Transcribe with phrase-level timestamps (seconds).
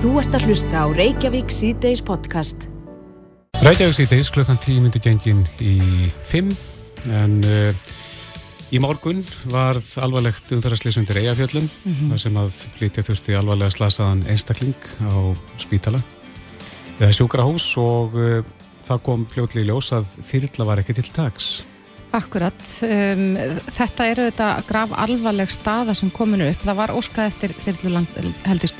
[0.00, 2.62] Þú ert að hlusta á Reykjavík síðdeis podcast.
[3.60, 6.48] Reykjavík síðdeis klukkan 10 myndi gengin í 5
[7.18, 7.90] en uh,
[8.72, 9.20] í morgun
[9.52, 12.14] varð alvarlegt umferðarslýsundir eigafjöllum mm -hmm.
[12.14, 16.00] þar sem að flytja þurfti alvarlega slasaðan einstakling á spítala
[16.96, 18.40] eða sjúkrahús og uh,
[18.80, 21.60] það kom fljóðlega í ljós að þyrla var ekki til tags.
[22.10, 23.36] Akkurat, um,
[23.70, 26.64] þetta eru þetta graf alvarleg staða sem kominu upp.
[26.64, 27.54] Það var óskað eftir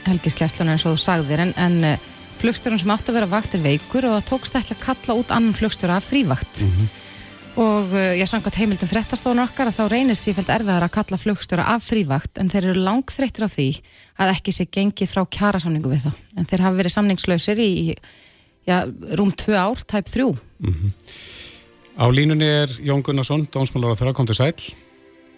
[0.09, 2.09] helgiskesslunum eins og þú sagðir en, en uh,
[2.41, 5.55] flugstjórun sem átti að vera vaktir veikur og það tókst ekki að kalla út annan
[5.55, 6.65] flugstjóra af frívakt.
[6.65, 6.98] Mm -hmm.
[7.61, 11.83] Og ég sangat heimildum fréttastofun okkar að þá reynist sífælt erfiðar að kalla flugstjóra af
[11.83, 13.69] frívakt en þeir eru langþreyttir á því
[14.23, 16.15] að ekki sé gengið frá kjærasamningu við það.
[16.37, 17.95] En þeir hafi verið samningslausir í
[18.66, 18.87] já,
[19.19, 20.38] rúm tvö ár, tæp þrjú.
[20.62, 20.91] Mm -hmm.
[21.99, 24.55] Á línunni er Jón Gunnarsson, dónsmálar á þeirra, kom til sæl.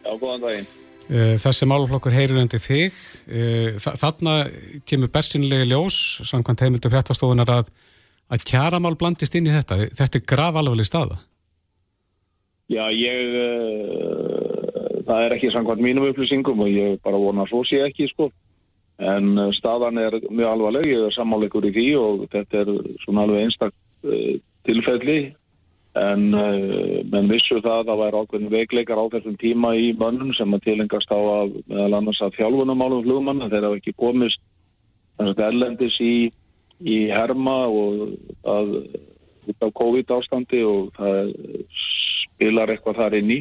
[0.05, 0.69] Já, góðan daginn.
[1.11, 2.95] Eh, þessi málflokkur heyrir undir þig.
[3.27, 4.45] Eh, þarna
[4.87, 7.73] kemur bersinlega ljós, samkvæmt heimildu fréttastofunar, að,
[8.31, 9.89] að kjaramál blandist inn í þetta.
[9.97, 11.19] Þetta er grav alveg staða.
[12.72, 17.83] Já, ég, uh, það er ekki samkvæmt mínum upplýsingum og ég bara vona svo sé
[17.84, 18.31] ekki, sko.
[19.03, 22.70] En staðan er mjög alvarleg, ég er sammáleikur í því og þetta er
[23.03, 23.75] svona alveg einstak
[24.62, 25.19] tilfelli
[25.98, 30.32] en uh, menn vissu það að það væri ákveðin veikleikar á þessum tíma í mönnum
[30.36, 33.50] sem að tilengast á að meðal annars að þjálfunumálum flugmanna.
[33.52, 34.40] Þeir hafa ekki komist
[35.20, 36.14] erlendis í,
[36.80, 38.16] í herma og
[38.48, 38.72] að
[39.52, 41.34] út af COVID ástandi og það
[42.32, 43.40] spilar eitthvað þar inn í.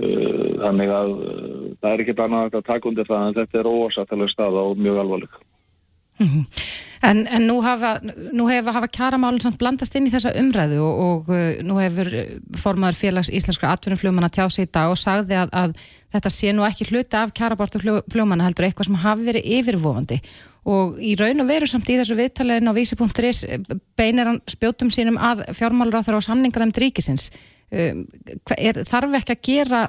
[0.00, 3.68] Uh, þannig að uh, það er ekkit annað að taka undir það en þetta er
[3.68, 5.40] óarsættilega staða og mjög alvarleg.
[6.20, 6.69] -hmm.
[7.00, 7.94] En, en nú, hafa,
[8.74, 12.10] hafa kjaramálinn samt blandast inn í þessa umræðu og, og uh, nú hefur
[12.60, 15.72] formadur félags íslenskra atvinnufljóman að tjá sig í dag og sagði að, að
[16.12, 17.80] þetta sé nú ekki hluti af kjarabortu
[18.12, 20.20] fljóman heldur eitthvað sem hafi verið yfirvofandi
[20.68, 23.42] og í raun og veru samt í þessu viðtalegin á vísi.is
[23.96, 27.30] beinir hann spjótum sínum að fjármálur á þar á samningar um dríkisins
[27.72, 28.04] um,
[28.58, 29.82] er, þarf ekki að gera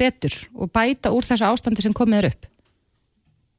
[0.00, 2.48] betur og bæta úr þessu ástandi sem komið er upp?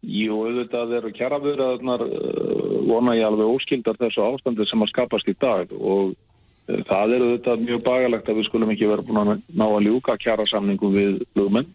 [0.07, 5.34] Jú, auðvitað eru kjaraverðarnar uh, vona ég alveg óskildar þessu ástandi sem að skapast í
[5.35, 9.41] dag og uh, það eru auðvitað mjög bagalegt að við skulum ekki vera búin að
[9.51, 11.67] ná að ljúka kjarasamningu við flugmenn.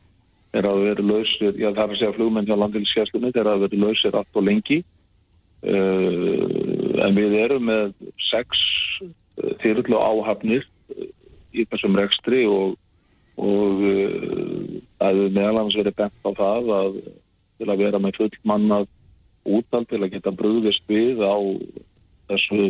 [0.57, 3.81] Er að vera lausir, já það er að segja flugmenn hjá landilskjæslunni, er að vera
[3.83, 4.79] lausir allt og lengi.
[5.63, 7.93] Uh, en við erum með
[8.31, 8.63] sex
[9.05, 11.11] uh, þyrrlu áhafnir uh,
[11.53, 12.79] í þessum rekstri og,
[13.37, 16.97] og það hefur meðal hans verið bent á það að
[17.63, 18.91] til að vera með full mannað
[19.47, 21.39] útal til að geta brúðist við á
[22.31, 22.63] þessu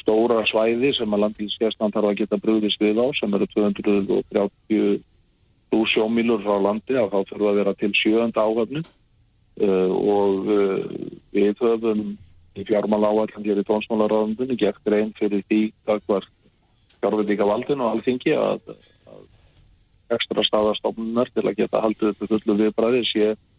[0.00, 5.02] stóra svæði sem að landilskestan þarf að geta brúðist við á sem eru 230
[5.90, 10.84] sjómílur frá landi að þá þurfa að vera til sjönda áhafnu uh, og uh,
[11.34, 12.04] við höfum
[12.54, 16.28] í fjármála áallan hér í tónsmálaráðundunni gert reyn fyrir því það var
[17.02, 18.70] fjárveitíka valdin og alþingi að,
[19.10, 23.53] að ekstra staðastofnunar til að geta haldið þetta fullu viðbræði sé Eh,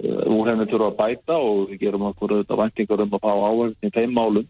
[0.00, 3.90] úr henni þurfa að bæta og við gerum okkur auðvitað væntingar um að fá áhengni
[3.90, 4.46] í þeim málum.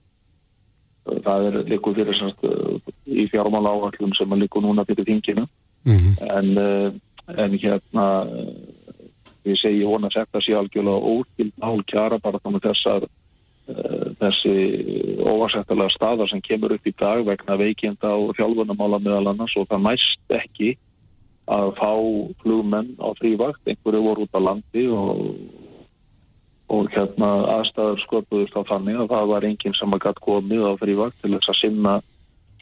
[1.24, 5.46] Það er líkuð fyrir semst eh, í fjármála áhengum sem er líkuð núna fyrir þinginu.
[5.88, 6.14] Mm -hmm.
[6.38, 7.00] en,
[7.40, 8.06] en hérna
[9.48, 13.08] ég segi hún að setja sér algjörlega ótild nál kjara bara þannig þessar
[14.20, 14.54] þessi
[15.20, 19.84] óvarsættilega staðar sem kemur upp í dag vegna veikinda og þjálfunamála meðal annars og það
[19.86, 20.74] mæst ekki
[21.50, 21.90] að fá
[22.44, 25.24] flugmenn á frívakt, einhverju voru út á landi og,
[26.70, 30.72] og hérna aðstæður sköpuðust á þannig að það var enginn sem að gætt komið á
[30.80, 31.94] frívakt til þess að sinna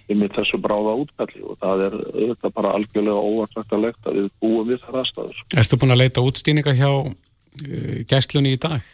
[0.09, 4.81] yfir þessu bráða útkalli og það er auðvitað bara algjörlega óvartræktalegt að við búum við
[4.85, 5.43] þar aðstæður.
[5.61, 8.87] Erstu búin að leita útstýninga hjá uh, gæstlunni í dag?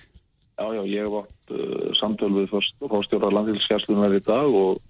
[0.59, 2.51] Já, já, ég hef átt uh, samtöl við
[2.83, 4.83] fórstjóra landilsgæslunar í dag og,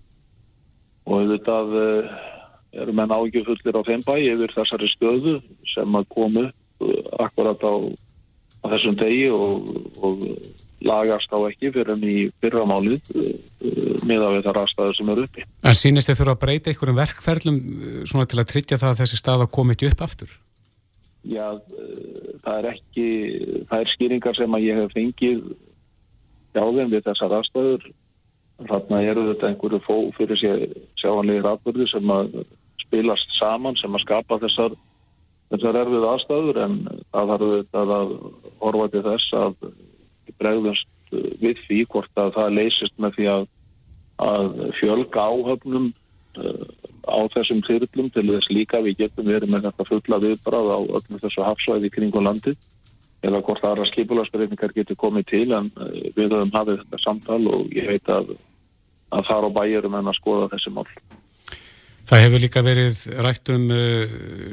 [1.04, 2.16] og auðvitað uh,
[2.82, 5.38] eru menn ágjöfullir á þeim bæ yfir þessari stöðu
[5.74, 7.74] sem að komu uh, akkurat á,
[8.62, 9.68] á þessum degi og,
[10.04, 10.24] og
[10.84, 13.28] lagast á ekki fyrir enn í fyrramálið uh,
[13.64, 15.46] uh, með að við þar aðstæðu sem eru uppi.
[15.64, 17.60] En sínist þið þurfa að breyta einhverjum verkferðlum
[18.10, 20.34] svona til að tryggja það að þessi stað að koma ekki upp aftur?
[21.25, 21.46] Já,
[22.44, 23.06] það er ekki,
[23.70, 25.46] það er skýringar sem að ég hef fengið
[26.54, 27.87] þeim við þessar aðstæður.
[28.69, 30.38] Þarna eru þetta einhverju fó fyrir
[31.00, 32.37] sjáanlegir atbyrði sem að
[32.94, 34.75] spilast saman sem að skapa þessar,
[35.50, 36.76] þessar erfið aðstæður en
[37.11, 38.14] það þarf þetta að
[38.62, 39.56] horfa til þess að
[40.38, 40.91] bregðast
[41.43, 43.46] við því hvort að það leysist með því að,
[44.25, 45.91] að fjölga áhöfnum
[46.38, 46.67] uh,
[47.05, 51.20] á þessum þyrlum til þess líka við getum verið með þetta fulla viðbrað á öllum
[51.23, 52.55] þessu hafsvæði kring og landi
[53.25, 57.75] eða hvort aðra skipularsbreytingar getur komið til en uh, við höfum hafið þetta samtal og
[57.75, 58.35] ég veit að,
[59.14, 60.88] að þar á bæjurum en að skoða þessi mál.
[62.04, 64.02] Það hefur líka verið rætt um uh,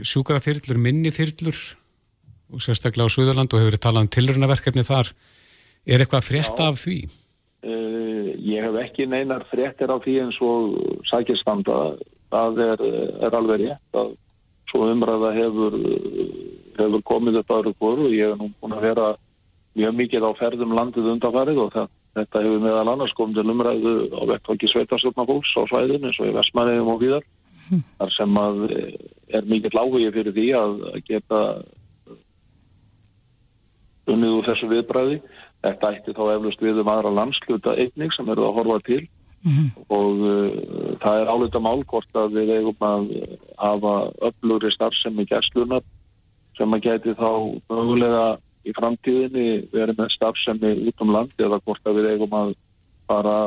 [0.08, 1.58] sjúkaraþyrlur, minniþyrlur
[2.52, 5.12] og sérstaklega á Suðurland og hefur verið talað um tilrönaverkefni þar.
[5.84, 7.02] Er eitthvað frétta af því?
[7.68, 10.78] Uh, ég hef ekki neinar fréttir af því eins og
[11.12, 11.98] sækistanda.
[12.32, 12.86] Það er,
[13.28, 14.14] er alveg rétt að
[14.72, 15.76] svo umræða hefur,
[16.80, 19.10] hefur komið upp aðra kvöru og ég hef nú búin að vera
[19.76, 23.94] mjög mikið á ferðum landið undanfarið og það, þetta hefur meðal annars komið til umræðu
[24.16, 27.04] á vettfólki sveitarstjórnafólks á svæðin eins og í Vestmanniðum og
[27.72, 28.96] víðar þar sem að eh,
[29.38, 30.76] er mikill áhugi fyrir því að
[31.08, 31.40] geta
[34.12, 35.22] unnið úr þessu viðbræði.
[35.62, 39.02] Þetta ætti þá eflust við um aðra landsluta einnig sem eru að horfa til
[39.42, 43.08] mm og uh, það er álita málkort að við eigum að
[43.58, 43.94] hafa
[44.28, 45.82] öflugri starfsemi gæslunar
[46.58, 47.32] sem að geti þá
[47.70, 52.54] mögulega í framtíðinni verið með starfsemi út um landi eða hvort að við eigum að
[53.10, 53.38] fara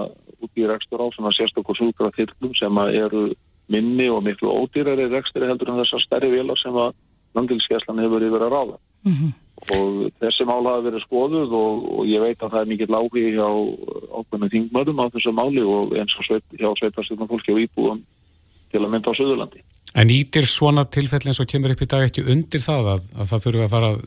[0.43, 3.23] út í rekstur á svona sérstaklega súkra þyrlum sem að eru
[3.72, 6.93] minni og miklu ódýrari rekstri heldur en þessar stærri vilar sem að
[7.34, 8.78] landilskeslan hefur yfir að ráða.
[9.05, 9.32] Mm -hmm.
[9.75, 13.25] Og þessi mál hafa verið skoðuð og, og ég veit að það er mikill áhugi
[13.37, 13.49] hjá
[14.19, 18.02] ákveðinu þingmöðum á þessu máli og eins og sveit, hjá sveitarstjórnum fólki á íbúðum
[18.70, 19.61] til að mynda á Suðurlandi.
[19.94, 23.28] En ítir svona tilfelli eins og kemur upp í dag ekki undir það að, að
[23.31, 24.00] það þurfa að fara að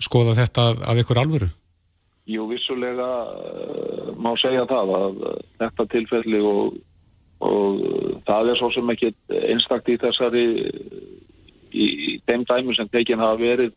[0.00, 1.48] skoða þetta af ykkur alvöru?
[2.32, 6.78] Jú, vissulega uh, má segja það að uh, þetta tilfelli og
[7.42, 7.80] og
[8.26, 9.12] það er svo sem ekki
[9.50, 10.44] einstakt í þessari
[11.72, 13.72] í, í þeim dæmi sem tekin hafa verið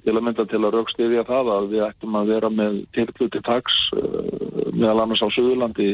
[0.00, 3.78] til að mynda til að raukstiðja það að við ættum að vera með tilkluti taks
[3.96, 5.88] uh, meðal annars á Suðurlandi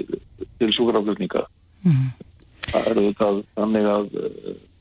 [0.60, 1.44] til sjúkraflutninga
[1.82, 2.08] mm.
[2.70, 4.10] það eru þetta þannig að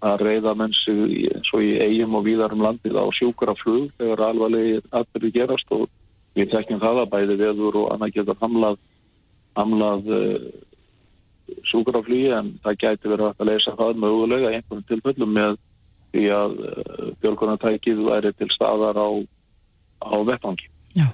[0.05, 0.93] að reyða mennsi
[1.33, 5.87] eins og í eigum og víðarum landið á sjúkraflug þegar alvarlega aðbyrði gerast og
[6.37, 8.77] við tekjum það að bæði veður og annað geta hamlað
[9.57, 10.47] hamlað uh,
[11.69, 15.57] sjúkraflýi en það gæti verið að leysa það mögulega einhvern tilfellum með
[16.15, 19.09] því að uh, björgunartækið væri til staðar á,
[20.03, 20.69] á vettangi.
[20.97, 21.07] Já,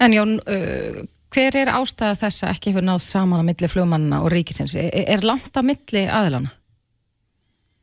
[0.00, 1.02] en Jón, uh,
[1.34, 4.76] hver er ástæða þess að ekki hefur náð saman á milli flugmannina og ríkisins?
[4.78, 6.54] Er, langt að milli aðlana?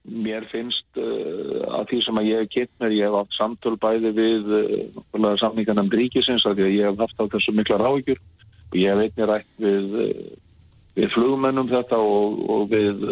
[0.07, 3.75] Mér finnst uh, að því sem að ég hef kitt mér, ég hef haft samtöl
[3.81, 8.21] bæði við uh, samningarnam ríkisins að ég hef haft á þessu mikla ráðgjur
[8.71, 9.97] og ég hef einnig rætt við
[10.97, 13.07] við flugmennum þetta og, og við,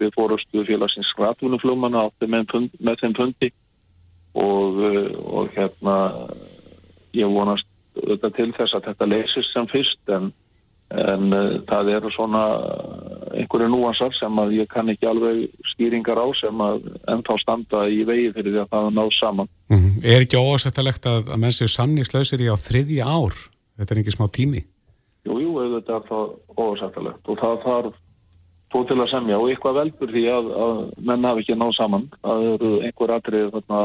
[0.00, 3.50] við fórustu félagsins skratfunuflugmanna átti með, með þeim fundi
[4.38, 4.78] og,
[5.28, 5.96] og hérna
[7.16, 10.30] ég vonast þetta til þess að þetta leysist sem fyrst en,
[10.94, 11.34] en
[11.68, 12.44] það eru svona
[13.34, 18.00] einhverju núansar sem að ég kann ekki alveg stýringar á sem að ennþá standa í
[18.08, 19.52] vegi fyrir því að það náð saman.
[19.68, 20.00] Mm -hmm.
[20.14, 23.36] Er ekki ósættilegt að, að menn séu samningslausir í á þriðji ár?
[23.78, 24.64] Þetta er ekki smá tími?
[25.28, 27.96] Jú, jú, auðvitað er það ósættilegt og það þarf
[28.72, 30.78] tó til að semja og eitthvað veldur því að, að
[31.08, 32.06] menn hafi ekki náð saman.
[32.24, 33.80] Það eru einhver atrið þarna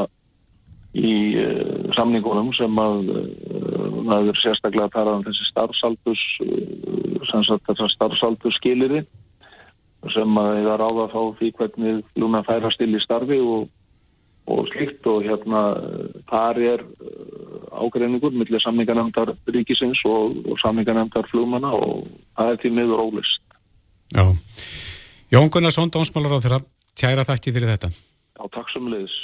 [0.94, 1.12] í
[1.42, 7.94] uh, samningunum sem að uh, það er sérstaklega að tala um þessi starfsaldus, uh, þessar
[7.96, 9.04] starfsaldus skiliri
[10.12, 13.68] sem að það áða að fá því hvernig lúna færast til í starfi og
[14.46, 15.62] og slikt og hérna
[16.28, 22.04] þar er uh, ágreiningur millir samningarnemndar ríkisins og, og samningarnemndar flugmanna og
[22.36, 23.40] það er til miður ólist.
[24.14, 24.26] Já.
[25.32, 26.60] Jón Gunnarsson, dónsmálar á þeirra,
[26.94, 27.90] tjæra þakki fyrir þetta.
[28.34, 29.16] Já, takk sem leiðis.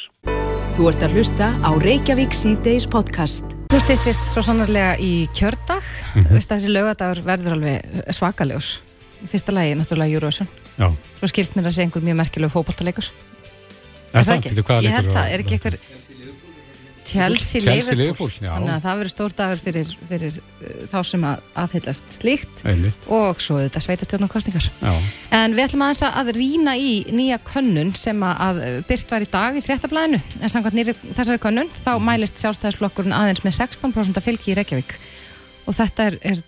[0.75, 3.53] Þú ert að hlusta á Reykjavík C-Days podcast.
[3.71, 5.85] Þú styrtist svo sannarlega í kjördag.
[6.17, 6.47] Mm -hmm.
[6.49, 7.79] Þessi lögadagur verður alveg
[8.17, 8.69] svakalegur.
[9.21, 10.49] Í fyrsta lagi, náttúrulega, Júruvæsson.
[10.79, 10.89] Já.
[11.19, 13.11] Svo skilst mér að segja einhver mjög merkilegu fókbaltalegur.
[14.11, 14.55] Er það ekki?
[14.87, 15.79] Ég held það, er ekki eitthvað
[17.11, 18.31] Chelsea Liverpool?
[18.31, 22.63] Þannig að það verður stór dagur fyrir, fyrir uh, þá sem að aðhyllast slíkt.
[22.69, 23.09] Einmitt.
[23.11, 24.67] og svo þetta sveitartjórnum kostningar
[25.35, 29.59] en við ætlum aðeins að rýna í nýja könnun sem að byrt var í dag
[29.59, 30.21] í fréttablaðinu.
[30.41, 34.99] En samkvæmt nýri þessari könnun þá mælist sjálfstæðisflokkurinn aðeins með 16% fylgi í Reykjavík.
[35.69, 36.45] Og þetta er, er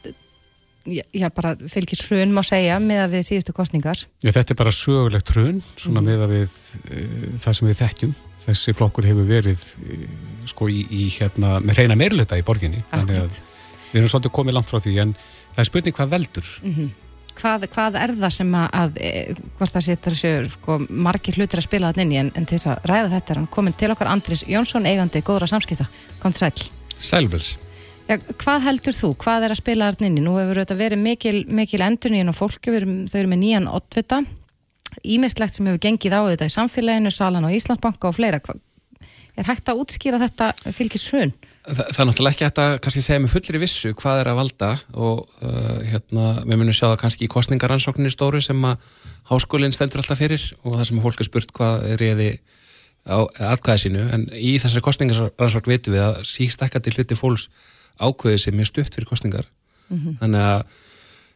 [0.86, 4.74] já, bara fylgis hrun má segja með að við síðustu kostningar já, Þetta er bara
[4.74, 6.08] sögulegt hrun svona mm.
[6.08, 8.16] með að við uh, það sem við þekkjum.
[8.42, 10.02] Þessi flokkur hefur verið uh,
[10.50, 12.82] sko í, í hérna með reyna meirluta í borginni.
[12.90, 15.16] Að við erum svolítið komið langt frá því en
[15.54, 16.52] það er spurning hvað veldur.
[16.62, 16.92] Mm -hmm.
[17.40, 19.10] hvað, hvað er það sem að, að e,
[19.58, 22.88] hvort það setur sér sko, margir hlutir að spila þannig en, en til þess að
[22.90, 25.86] ræða þetta er hann komin til okkar Andris Jónsson eigandi góðra samskipta.
[26.18, 26.70] Kom til sæl
[27.02, 27.58] Sælvels
[28.12, 29.08] Ja, hvað heldur þú?
[29.22, 30.22] Hvað er að spila þarna inni?
[30.24, 34.18] Nú hefur þetta verið mikil, mikil endurníðin á fólki, erum, þau eru með nýjan oddvita,
[35.00, 38.42] ímislegt sem hefur gengið á þetta í samfélaginu, Salan og Íslandsbanka og fleira.
[39.40, 41.32] Er hægt að útskýra þetta fylgis hrun?
[41.62, 44.30] það, það er náttúrulega ekki hægt að kannski segja með fullir í vissu hvað er
[44.32, 48.88] að valda og uh, hérna, við munum sjá það kannski í kostningaransókninni stóru sem að
[49.30, 52.24] háskólinn stendur alltaf fyrir og það sem fólk er spurt hvað er ég
[53.02, 53.18] á
[53.54, 57.48] atkvæði sínu en í þessari kostningaransókn veitum við að síkstakkati hluti fólks
[58.00, 59.46] ákveði sem er stutt fyrir kostningar
[59.88, 60.18] mm -hmm.
[60.20, 60.64] þannig að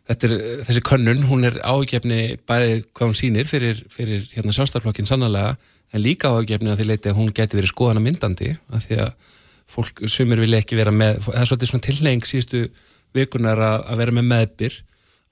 [0.09, 0.35] er,
[0.67, 5.57] þessi könnun, hún er ágefni bæði hvað hún sýnir fyrir, fyrir hérna, sjálfstaflokkin sannlega
[5.93, 9.13] en líka ágefni að því leiti að hún geti verið skoðana myndandi af því að
[9.67, 12.69] fólk sumir vilja ekki vera með, það er svolítið svona tilheng síðustu
[13.17, 14.77] vikunar að, að vera með meðbyr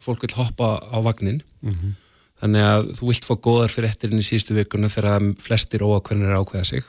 [0.03, 1.95] fólk vil hoppa á vagnin mm -hmm.
[2.43, 6.65] þannig að þú vilt fá góðar fyrir ettirinn í síðustu vikuna þegar flestir óakvörnir ákveða
[6.65, 6.85] sig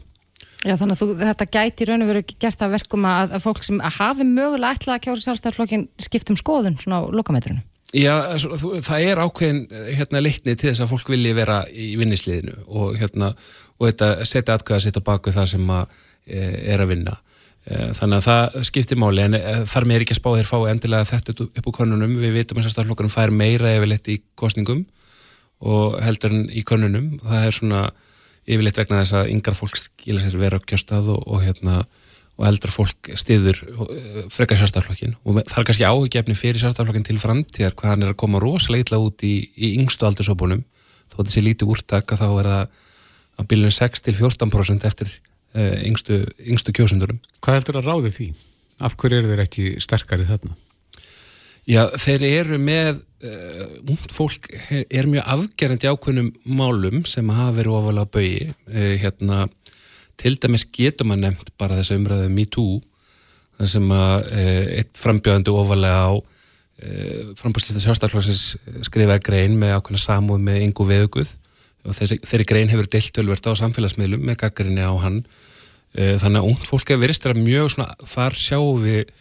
[0.66, 3.64] Já þannig að þú, þetta gæti raun og veru gert að verkum að, að fólk
[3.68, 7.62] sem að hafi mögulega ætlað að kjóra sjálfstæðarflokkin skiptum skoðun svona á lokametrinu
[7.94, 8.34] Já,
[8.84, 9.60] það er ákveðin
[9.94, 13.30] hérna, leitni til þess að fólk vilji vera í vinnisliðinu og, hérna,
[13.78, 16.42] og þetta, setja atkvæða sitt á baku það sem að, e,
[16.74, 17.14] er að vinna.
[17.64, 20.50] E, þannig að það skiptir máli en e, þar með er ekki að spá þeir
[20.50, 22.18] fá endilega þetta upp úr konunum.
[22.20, 24.84] Við vitum að staflokkarum fær meira yfirleitt í kostningum
[25.62, 27.14] og heldur en í konunum.
[27.24, 27.86] Það er svona
[28.46, 31.84] yfirleitt vegna þess að yngar fólk skilja sér vera á kjöstað og, og hérna
[32.36, 37.20] og eldra fólk stiður eh, frekar sjálfstaflokkin og það er kannski áhugjefni fyrir sjálfstaflokkin til
[37.22, 40.66] framtíðar hvað hann er að koma rosalega illa út í, í yngstu aldursópunum
[41.12, 42.84] þó að þessi líti úrtaka þá er það
[43.36, 45.10] að byrjum 6-14% eftir
[45.56, 47.20] uh, yngstu, yngstu kjósundurum.
[47.44, 48.28] Hvað heldur að ráði því?
[48.86, 50.56] Af hverju eru þeir ekki sterkari þarna?
[51.66, 53.02] Já, þeir eru með
[53.86, 59.46] ungd fólk er mjög afgerandi ákveðnum málum sem hafa verið ofalega bögi uh, hérna
[60.20, 62.78] til dæmis getur maður nefnt bara þess að umræðu Me Too
[63.56, 64.44] þar sem að e,
[64.82, 66.14] eitt frambjöðandi ofalega á
[67.40, 68.44] frambúrslista sjástarflóksins
[68.84, 71.32] skrifaði grein með ákveðna samúð með yngu veðuguð.
[71.88, 75.22] Og þessi, þeirri grein hefur deilt tölverta á samfélagsmiðlum með gaggrinni á hann.
[75.96, 79.14] Þannig að ungd fólk hefur verið styrra mjög svona, þar sjáum við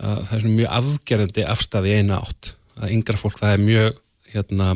[0.00, 4.72] að það er mjög afgerandi afstæði eina átt að yngra fólk það er mjög hérna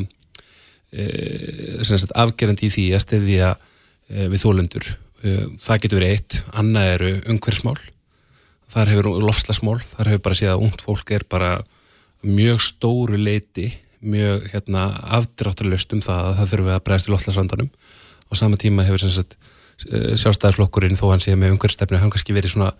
[2.15, 3.49] afgerandi í því að stiðja
[4.31, 4.87] við þólundur
[5.25, 7.79] Eh, það getur verið eitt, annað eru umhverfsmál,
[8.75, 11.53] þar hefur lofslagsmál, þar hefur bara séð að ungt fólk er bara
[12.25, 13.71] mjög stóru leiti,
[14.05, 17.71] mjög hérna, afdráttarlöst um það að það þurfum við að bregðast í lofslagsvandanum
[18.29, 22.75] og sama tíma hefur eh, sjálfstæðarflokkurinn þó hann séð með umhverfstefnu hann kannski verið svona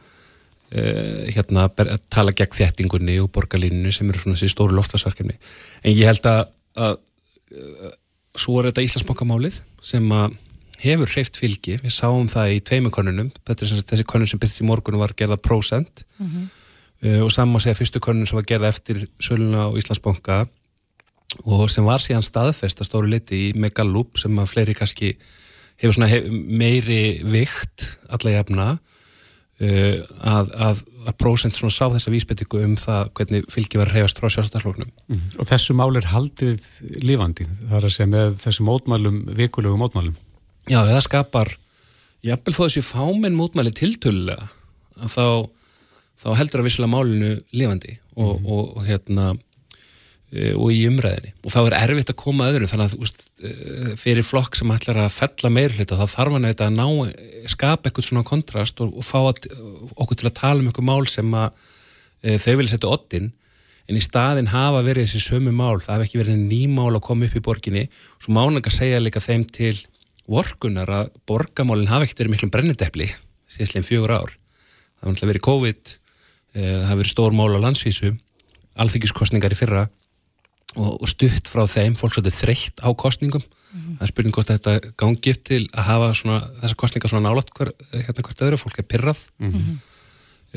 [0.73, 5.93] uh, hérna að tala gegn þéttingunni og borgarlíninu sem eru svona þessi stóru lofslagsverkefni en
[5.93, 6.43] ég held að,
[6.75, 6.97] að,
[7.55, 7.95] að
[8.35, 10.41] svo er þetta Íslandsbankamálið sem að
[10.85, 14.41] hefur hreift fylgi, við sáum það í tveimukonunum, þetta er sem sagt þessi konun sem
[14.43, 16.51] byrðt í morgun var gerða prosent mm -hmm.
[17.07, 20.47] uh, og saman segja fyrstu konun sem var gerða eftir söluna á Íslandsbanka
[21.45, 25.17] og sem var síðan staðfest að stóru liti í Megalup sem að fleiri kannski
[25.81, 28.67] hefur svona hef, meiri vikt alla jafna
[29.63, 30.03] uh,
[30.35, 34.31] að, að, að prosent svona sá þessa vísbyttingu um það hvernig fylgi var reyfast frá
[34.33, 34.93] sjálfstafloknum.
[35.13, 35.25] Mm.
[35.39, 36.65] Og þessu mál er haldið
[37.05, 40.17] lifandi, það er að segja með þessu mótmælum, vikulegu mótmælum.
[40.71, 41.57] Já, það skapar
[42.25, 44.49] jafnvel þó þessi fáminn mútmæli tiltölulega
[45.03, 45.27] að þá,
[46.25, 48.47] þá heldur að visslega málinu lifandi og, mm.
[48.49, 49.35] og, og hérna
[50.35, 53.53] og í umræðinni og þá er erfitt að koma öðru þannig að úst, e,
[54.01, 56.89] fyrir flokk sem ætlar að fella meir hluta þá þarf hann að ná,
[57.53, 59.47] skapa eitthvað svona kontrast og, og fá að,
[59.95, 61.65] okkur til að tala um eitthvað mál sem að
[62.25, 63.31] e, þau vilja setja oddin
[63.89, 67.29] en í staðin hafa verið þessi sömu mál það hef ekki verið nýmál að koma
[67.29, 67.85] upp í borginni.
[68.17, 69.77] Og svo mánlega segja líka þeim til
[70.31, 73.11] vorkunar að borgamálinn hafa ekkert verið miklum brennendepli
[73.53, 74.33] síðastleginn fjögur ár.
[75.01, 75.97] Það hafa verið COVID,
[76.55, 78.15] eh, það hafa verið stór mál á landsvísu,
[78.81, 79.85] alþyggiskostningar í fyrra
[80.75, 83.43] og, og stutt frá þeim, fólk svolítið þreytt á kostningum.
[83.45, 83.97] Mm -hmm.
[83.99, 87.51] Það er spurning hvort þetta gangi upp til að hafa svona, þessa kostningar svona nálat
[87.51, 89.77] hver, hérna hvert öðru, fólk er pyrrað, mm -hmm.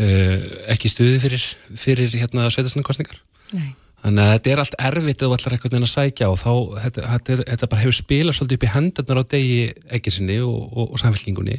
[0.04, 0.40] uh,
[0.74, 1.44] ekki stuði fyrir,
[1.76, 3.22] fyrir hérna sveitastunni kostningar.
[3.54, 3.74] Nei.
[4.04, 6.54] Þannig að þetta er allt erfitt að þú ætlar einhvern veginn að sækja og þá,
[6.84, 9.60] þetta, þetta, er, þetta bara hefur spilað svolítið upp í hendarnar á degi
[9.98, 11.58] ekki sinni og, og, og samfélkingunni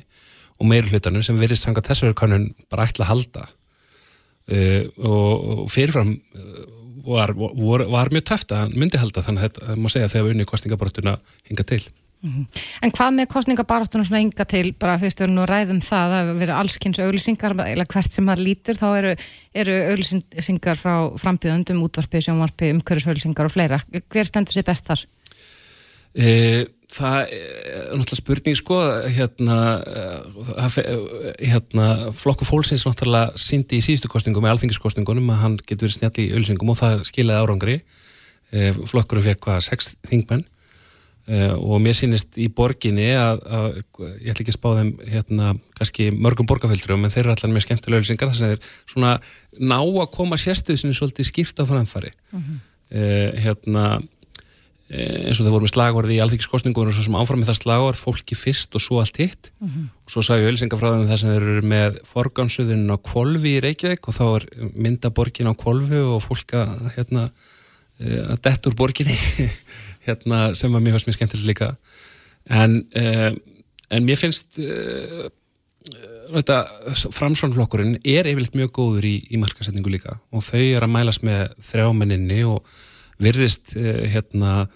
[0.58, 3.44] og meir hlutanum sem verið sanga þessari kannun bara ætla að halda
[4.54, 6.77] uh, og, og fyrirfram uh,
[7.08, 10.36] var, var, var mjög tæft að hann myndi halda þannig að má segja þegar við
[10.36, 11.16] unni kostningabortuna
[11.48, 11.82] hinga til.
[12.18, 12.62] Mm -hmm.
[12.82, 16.32] En hvað með kostningabaráttunum svona ynga til, bara fyrst erum nú að ræðum það að
[16.38, 19.12] vera allskynns auglýsingar eða hvert sem maður lítur, þá eru,
[19.54, 25.06] eru auglýsingar frá frambjöðundum útvarpi, sjónvarpi, umhverjusauglýsingar og fleira hver stendur sér best þar?
[26.18, 28.78] E, það er náttúrulega spurning sko
[29.14, 30.84] hérna, e,
[31.46, 36.24] hérna flokku fólksins náttúrulega síndi í síðustu kostningum með alþingiskostningunum að hann getur verið snjall
[36.24, 37.80] í auglýsingum og það skilaði árangri.
[38.50, 40.46] E, flokkurum fekk hvað, sex þingmenn.
[41.60, 43.66] Og mér sýnist í borginni að, að
[44.24, 47.66] ég ætla ekki að spá þeim hérna, kannski mörgum borgarfjöldrum en þeir eru allar mjög
[47.66, 49.10] skemmtilega auðvisingar þess að þeir svona
[49.60, 53.36] ná að koma sérstuðsinu svolítið skýrt á framfari mm -hmm.
[53.44, 53.84] hérna
[54.88, 57.98] eins og það voru með slagvarði í alþykkiskostningunum og svo sem áfram með það slagvarð,
[58.00, 59.84] fólki fyrst og svo allt hitt mm -hmm.
[60.06, 63.60] og svo sagði Ölsinga frá þeim þess að þeir eru með forgansuðun á kvolvi í
[63.60, 67.28] Reykjavík og þá er myndaborgin á kvolvi og fólk að hérna
[67.98, 69.16] að dettur borginni
[70.06, 71.76] hérna, sem var mjög mjög skemmtilega líka
[72.48, 73.32] en, uh,
[73.90, 74.60] en mér finnst
[77.12, 81.48] framsvonflokkurinn er yfirleitt mjög góður í, í markasetningu líka og þau er að mælast með
[81.70, 82.64] þrjámenninni og
[83.22, 84.68] virðist uh, hérna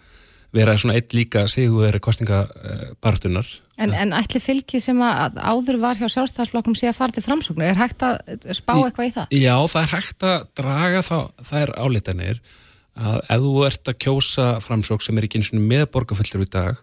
[0.53, 3.49] vera svona eitt líka sigurveri kostningabartunar.
[3.81, 7.65] En, en ætli fylgið sem að áður var hjá sjálfstæðarsflokkum sé að fara til framsóknu,
[7.65, 8.21] er hægt að
[8.53, 9.33] spá eitthvað í það?
[9.41, 12.43] Já, það er hægt að draga þá, það er álitanir
[12.93, 16.51] að ef þú ert að kjósa framsók sem er ekki eins og með borgarfullur í
[16.53, 16.83] dag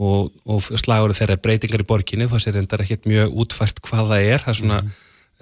[0.00, 4.26] og, og slagur þeirra breytingar í borginni, þá sér þetta ekkert mjög útfært hvað það
[4.26, 4.90] er, það er svona mm.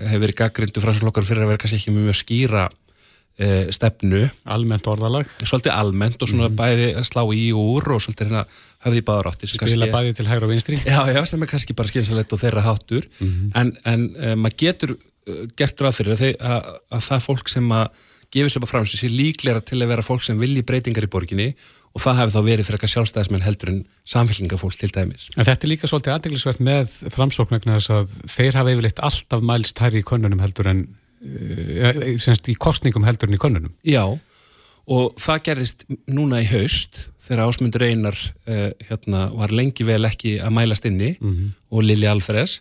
[0.05, 2.69] hefur verið gaggrindu framsóklokkar fyrir að vera kannski ekki mjög skýra
[3.39, 4.25] e, stefnu.
[4.51, 5.31] Almennt orðalag.
[5.45, 6.59] Svolítið almennt og svona mm.
[6.59, 8.45] bæði slá í úr og svolítið hérna
[8.85, 9.51] hafði í báðar átti.
[9.51, 10.81] Spila kannski, bæði til hægra og vinstri.
[10.83, 13.49] Já, já, sem er kannski bara skynsalett og þeirra hátur, mm.
[13.59, 14.99] en, en e, maður getur
[15.59, 19.01] gert ráð fyrir að, að, að það fólk sem að gefið sér bara fram sem
[19.01, 21.49] sé líklega til að vera fólk sem vilji breytingar í borginni
[21.97, 23.79] og það hefði þá verið fyrir eitthvað sjálfstæðismenn heldur en
[24.13, 25.29] samfélgningafólk til dæmis.
[25.37, 29.83] En þetta er líka svolítið aðdeglisvert með framsóknarna þess að þeir hafa yfirleitt alltaf mælst
[29.83, 30.83] hær í konunum heldur en
[32.23, 33.73] semst í kostningum heldur en í konunum.
[33.87, 34.05] Já,
[34.89, 38.17] og það gerðist núna í haust þegar Ásmundur Einar
[38.49, 41.51] uh, hérna, var lengi vel ekki að mælast inni mm -hmm.
[41.71, 42.61] og Lili Alferes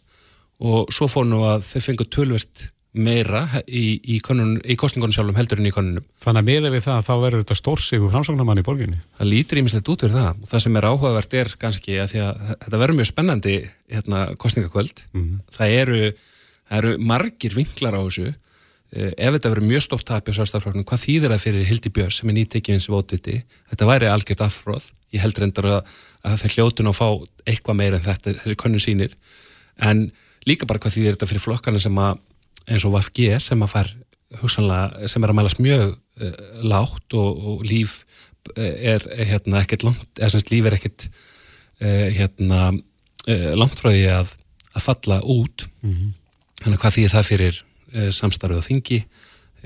[0.59, 5.59] og svo fór nú að þeir fengu tölvert meira í, í, í kostningunum sjálfum heldur
[5.61, 6.05] en í konunum.
[6.23, 8.97] Þannig að meira við það þá verður þetta stórsíku framsóknarmann í borginni?
[9.19, 12.55] Það lítur ímislegt út fyrir það og það sem er áhugavert er kannski að, að
[12.65, 13.55] þetta verður mjög spennandi
[13.93, 15.03] hérna, kostningakvöld.
[15.13, 15.39] Mm -hmm.
[15.57, 16.11] það, eru,
[16.79, 18.35] eru margir vinklar á þessu eh,
[18.91, 22.37] ef þetta verður mjög stórt tapja sérstafloknum, hvað þýðir það fyrir Hildi Björns sem er
[22.37, 23.41] nýttekið eins og vótviti?
[23.71, 24.85] Þetta væri algjört afróð.
[25.11, 25.91] Ég held reyndar að,
[26.23, 27.07] að þeir hljótun og fá
[27.47, 29.17] eitthvað meira en þetta, þessi konnun sínir
[29.77, 30.07] en
[30.47, 32.19] líka bara hvað þýðir þetta fyrir flokkana sem að
[32.67, 33.93] eins og VFG sem að fær
[34.41, 36.33] hugsanlega, sem er að mælast mjög uh,
[36.67, 38.01] lágt og, og líf
[38.55, 43.93] eh, er hérna ekkert langt, eða semst líf er ekkert uh, hérna uh, langt frá
[43.93, 44.35] því að,
[44.73, 46.11] að falla út mm -hmm.
[46.63, 48.99] þannig að hvað þýðir það fyrir samstarfið á þingi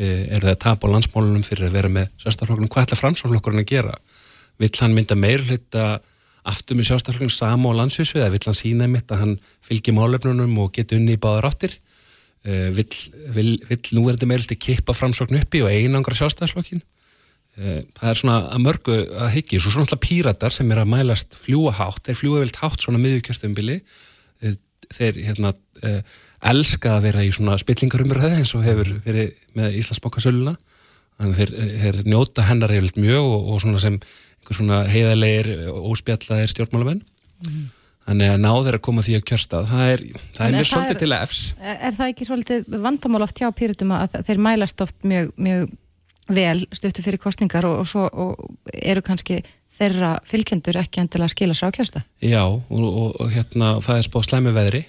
[0.02, 3.72] er það að tapa á landsmálunum fyrir að vera með sjálfstaflokkurinn, hvað ætla framsáflokkurinn að
[3.74, 3.96] gera?
[4.62, 5.86] Vill hann mynda meir hluta
[6.48, 9.34] aftur með sjálfstaflokkurinn sama á landsvísu eða vill hann sína mitt að hann
[9.66, 11.76] fylgji málefnunum og geti unni í báðar áttir?
[12.42, 12.90] Uh, vill,
[13.36, 18.18] vill, vill nú er þetta að kippa framsókn uppi og einangra sjálfstæðslokkin eh, það er
[18.18, 22.02] svona að mörgu að hyggja, svo svona alltaf píratar sem er að mælast fljúa hátt,
[22.08, 24.58] þeir fljúa vilt hátt svona miðugkjörtumbili uh,
[24.90, 25.54] þeir hérna
[26.42, 30.56] elska að vera í svona spillingarumröðu eins og hefur verið með Íslandsbókasöluna
[31.20, 31.52] þannig þeir,
[31.84, 34.00] þeir njóta hennar hefur mjög og, og svona sem
[34.52, 37.04] svona heiðarleir óspjallaðir stjórnmálamenn
[37.46, 37.70] mm.
[38.02, 40.02] Þannig að ná þeir að koma því að kjörstað, það er,
[40.34, 41.42] það er mér svolítið til að efs.
[41.62, 45.68] Er það ekki svolítið vandamál oft hjá pýrutum að þeir mælast oft mjög, mjög
[46.32, 49.38] vel stöttu fyrir kostningar og, og, svo, og eru kannski
[49.78, 52.08] þeirra fylgjendur ekki endilega að skila sér á kjörstað?
[52.26, 52.82] Já, og,
[53.22, 54.84] og hérna það er spáð slæmi veðri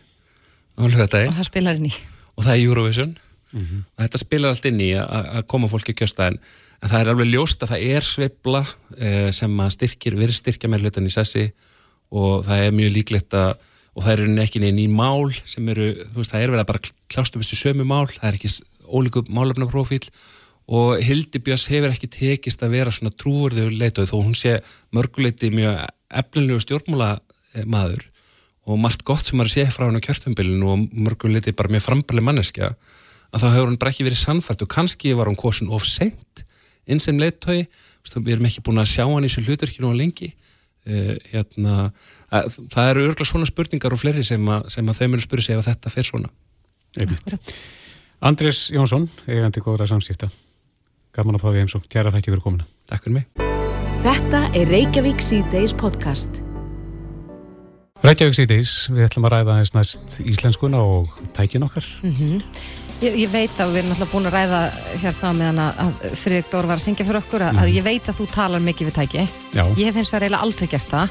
[1.28, 1.94] og það spilar inn í.
[2.36, 3.16] Og það er Eurovision.
[3.52, 3.80] Mm -hmm.
[3.84, 6.38] og þetta spilar allt inn í að koma fólki kjörstað en,
[6.80, 8.62] en það er alveg ljóst að það er sveibla
[8.96, 11.52] eh, sem að styrkir, verið styrkja með hlutan í sessi.
[12.10, 13.60] Og það er mjög líklegt að
[13.92, 16.70] og það eru ekki neina í mál sem eru, þú veist, það er verið að
[16.70, 18.52] bara klástu þessu sömu mál, það er ekki
[18.88, 20.06] ólíku málefnaprófíl
[20.72, 24.60] og Hildi Björns hefur ekki tekist að vera svona trúurðu leituð þó hún sé
[24.94, 25.82] mörguleiti mjög
[26.22, 27.10] eflinlegu stjórnmála
[27.68, 28.06] maður
[28.66, 32.22] og margt gott sem maður sé frá hann á kjörtumbilinu og mörguleiti bara mjög frambali
[32.22, 32.72] manneskja
[33.32, 36.44] að þá hefur hann bara ekki verið sannfært og kannski var hann kosin of sent
[36.88, 37.64] eins sem leittói,
[38.16, 40.32] við erum ekki búin að sjá hann í þessu hluturkinu á lengi.
[40.82, 41.92] Uh, hérna,
[42.34, 45.46] að, það eru örgla svona spurningar og fleiri sem, a, sem að þau munu spyrja
[45.46, 46.32] sig ef þetta fer svona.
[48.22, 50.30] Andrés Jónsson eigandi góðra samskipta.
[51.14, 52.70] Gaman að fá því eins og kæra þætti fyrir komuna.
[52.90, 53.50] Takk fyrir mig.
[54.02, 56.42] Þetta er Reykjavík C-Days podcast
[58.02, 62.40] Reykjavík C-Days við ætlum að ræða eins næst íslenskuna og tækin okkar mm -hmm.
[63.02, 64.58] Ég, ég veit að við erum alltaf búin að ræða
[65.02, 67.58] hérna meðan að Friðrik Dór var að syngja fyrir okkur að, mm.
[67.58, 67.76] að mhm.
[67.76, 69.64] ég veit að þú talar mikið við tæki Já.
[69.78, 71.08] ég eins og eiginlega aldrei gæst það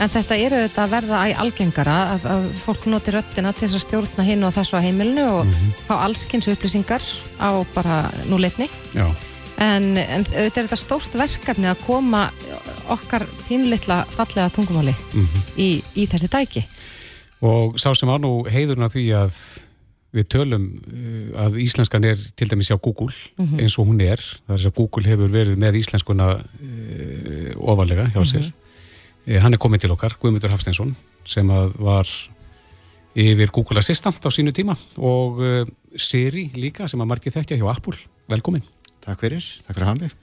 [0.00, 3.84] en þetta eru þetta að verða æg algengara að, að fólk noti röttina til að
[3.86, 5.72] stjórna hinn og þessu á heimilinu og mm -hmm.
[5.88, 7.02] fá allskynns upplýsingar
[7.40, 8.68] á bara núleitni
[9.60, 12.26] En, en auðvitað er þetta stórt verkefni að koma
[12.90, 14.94] okkar pínlitla fallega tungumáli
[15.60, 16.62] í, í þessi dæki.
[17.44, 19.36] Og sá sem var nú heiðurinn að því að
[20.16, 23.14] við tölum uh, að íslenskan er til dæmis hjá Google
[23.60, 24.22] eins og hún er.
[24.48, 28.50] Það er að Google hefur verið með íslenskuna uh, ofalega hjá sér.
[29.28, 30.96] Uh, hann er komið til okkar, Guðmundur Hafsteinsson,
[31.28, 32.10] sem að var
[33.14, 35.62] yfir Google Assistant á sínu tíma og uh,
[35.94, 37.98] Siri líka sem að margir þekkja hjá Apple.
[38.30, 38.66] Velkomin.
[39.04, 40.16] Takk fyrir, takk fyrir að mig.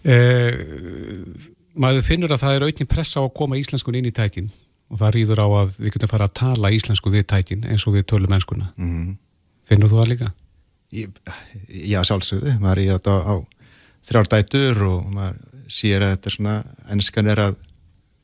[0.00, 1.48] Uh,
[1.80, 4.48] maður finnur að það er aukin pressa á að koma íslenskun inn í tækin
[4.90, 7.94] og það rýður á að við getum fara að tala íslensku við tækin eins og
[7.94, 8.70] við tölum ennskuna.
[8.80, 9.12] Mm.
[9.68, 10.30] Finnur þú það líka?
[10.90, 11.20] Ég,
[11.86, 13.34] já, sjálfsögðu, maður er í þetta á
[14.08, 15.36] þrjár dætur og maður
[15.70, 16.54] sér að þetta er svona,
[16.90, 17.60] ennskan er að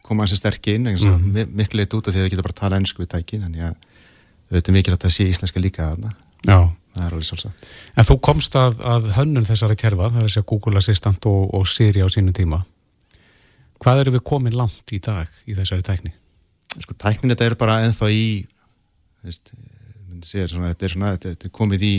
[0.07, 1.21] koma hansi sterk inn, mm.
[1.21, 1.55] Mhm.
[1.55, 3.55] miklu leitt út af því að við getum bara að tala ennsku við tækin, en
[3.55, 3.71] já,
[4.51, 6.15] þetta er mikilvægt að sé íslenska líka þarna,
[6.47, 6.59] Já.
[6.97, 7.69] Það er alveg sjálfsagt.
[7.97, 11.55] En þú komst að, að hönnun þessari kerfa, það er að segja Google Assistant og,
[11.55, 12.63] og Siri á sínum tíma.
[13.83, 16.13] Hvað eru við komin langt í dag í þessari tækni?
[16.81, 18.47] Sko, tæknin þetta er bara ennþá í,
[19.25, 19.53] veist,
[20.25, 21.95] svona, þetta er svona, þetta, þetta er komið í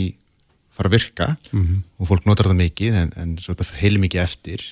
[0.78, 1.82] fara að virka Mhm.
[1.98, 4.62] og fólk notar það mikið en, en þetta heil mikið eftir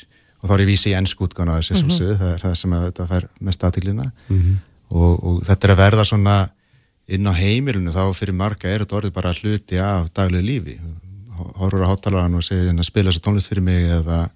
[0.43, 2.19] og þá er ég vísi í ennsku útgána þessi mm -hmm.
[2.21, 4.57] það er það sem að þetta fær mest aðtiklina Mhm.
[4.91, 6.37] og, og þetta er að verða svona
[7.07, 10.79] inn á heimilinu þá fyrir marga er þetta orðið bara hluti af daglegu lífi
[11.37, 14.27] horfur á hátalaran og segir hérna spila þessu tónlist fyrir mig eða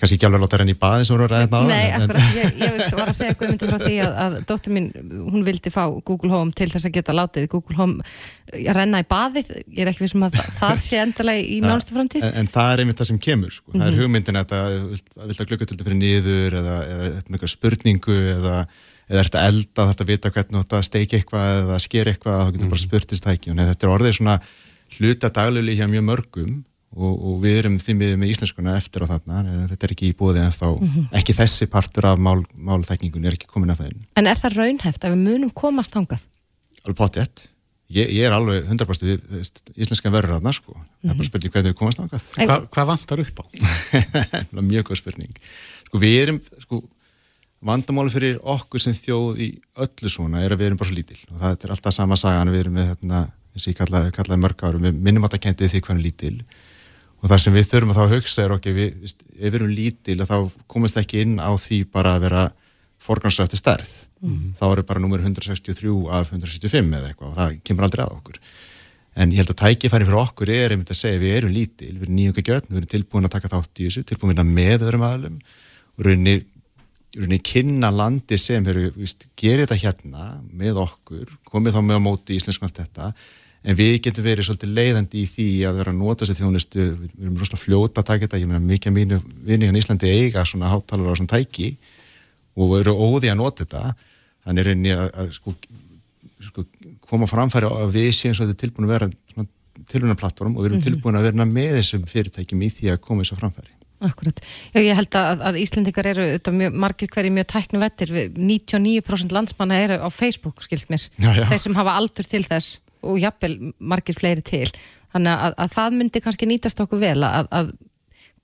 [0.00, 2.54] kannski ekki alveg láta henni í baði sem hún var ræðin á Nei, akkurat, ég,
[2.62, 4.86] ég var að segja Guðmundur frá því að, að dóttir mín,
[5.34, 8.06] hún vildi fá Google Home til þess að geta látið Google Home
[8.54, 12.24] að renna í baðið, ég er ekki vissum að það, sé endalega í nánustu framtíð.
[12.24, 13.74] en, en það er einmitt það sem kemur sko.
[13.76, 18.18] það er hugmyndin að það vilt að glukkutildi fyrir niður eða, eða eitthvað með spurningu
[18.38, 18.56] eða,
[19.10, 22.50] eða ert að elda þetta að vita hvernig að steikja eitthvað eða skera eitthvað þá
[22.56, 24.36] getur bara spurtist tæki og þetta er orðið svona
[24.96, 26.56] hluta daglöfli hjá mjög mörgum
[26.90, 30.08] og, og við erum því miður með íslenskuna eftir á þarna eða þetta er ekki
[30.10, 30.66] í búið en þá
[31.20, 34.58] ekki þessi partur af mál, málþekningun er ekki komin að það inn En er það
[34.62, 36.24] raunhæft að við munum komast þangað?
[36.80, 37.46] alveg potið
[37.90, 39.24] ég, ég er alveg 100% við,
[39.74, 40.76] íslenskan verður þarna sko.
[41.02, 42.26] Það er bara spurning hvernig við komast þangað.
[42.38, 43.44] En- Hva, hvað vantar upp á?
[43.90, 45.40] Það er mjög góð spurning.
[45.88, 46.78] Sko við erum, sko,
[47.66, 49.50] vandamáli fyrir okkur sem þjóð í
[49.84, 51.20] öllu svona er að við erum bara svo lítil.
[51.28, 54.42] Og það er alltaf sama sagan, við erum með þarna, eins og ég kallaði, kallaði
[54.46, 56.34] mörg árum, við minnum að það kendið því hvernig lítil.
[57.20, 59.74] Og það sem við þurfum að þá hugsa er okkur, við, veist, ef við erum
[59.76, 60.36] lítil þá
[60.72, 62.46] komast ekki inn á því bara að vera
[63.00, 63.92] forgansrætti stærð.
[64.56, 68.40] Þá eru bara nummer 163 af 175 eða eitthvað og það kemur aldrei að okkur.
[69.20, 72.04] En ég held að tækifæri fyrir okkur er einmitt að segja við erum lítil, við
[72.04, 75.06] erum nýjunga gjörn við erum tilbúin að taka þátt í þessu, tilbúin að með öðrum
[75.08, 75.38] aðlum
[75.96, 76.36] og rauninni
[77.42, 82.38] kynna landi sem víst, gerir þetta hérna með okkur, komið þá með á móti í
[82.38, 83.12] íslensku allt þetta,
[83.60, 87.10] en við getum verið svolítið leiðandi í því að vera að nota þessi þjónustu, við
[87.16, 89.82] við erum rosalega fljóta að taka þetta, ég meina mikið af mínu vinni hérna í
[89.82, 91.74] Íslandi eiga svona hátalara á svona tæki
[92.56, 93.82] og eru óði að nota þetta.
[94.46, 95.54] Þannig er rauninni að, að sko,
[96.46, 96.64] sko,
[97.10, 99.10] koma framfæri að við séum svo þetta tilbúin að vera
[99.90, 103.02] tilbúin að plattform og við erum tilbúin að vera með þessum fyrirtækjum í því að
[103.04, 104.38] koma þessu framfæri Akkurat.
[104.72, 109.80] Já, ég held að, að Íslendingar eru mjög, margir hverju mjög tæknu vettir 99% landsmanna
[109.84, 111.44] eru á Facebook skilst mér, Já, já.
[111.50, 114.66] þeir sem hafa aldur til þess og jafnvel margir fleiri til
[115.12, 117.74] þannig að, að það myndi kannski nýtast okkur vel að, að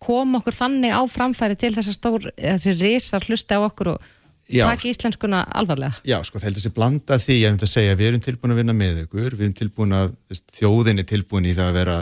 [0.02, 4.12] koma okkur þannig á framfæri til þess að stór þessi risar hlusta á okkur og
[4.46, 4.62] Já.
[4.68, 8.54] taka íslenskuna alvarlega Já, sko, það heldur þessi blanda því að, segja, við erum tilbúin
[8.54, 10.12] að vinna með ykkur, við erum tilbúin að,
[10.54, 11.96] þjóðin er tilbúin í það að vera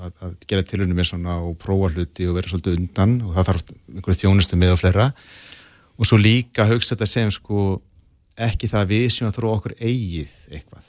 [0.00, 3.50] að, að gera tilhörnum með svona og prófa hluti og vera svolítið undan og það
[3.50, 5.10] þarf einhverju þjónustu með og fleira.
[6.00, 7.66] Og svo líka hugsa þetta sem sko
[8.40, 10.88] ekki það að við sem að þróa okkur eigið eitthvað.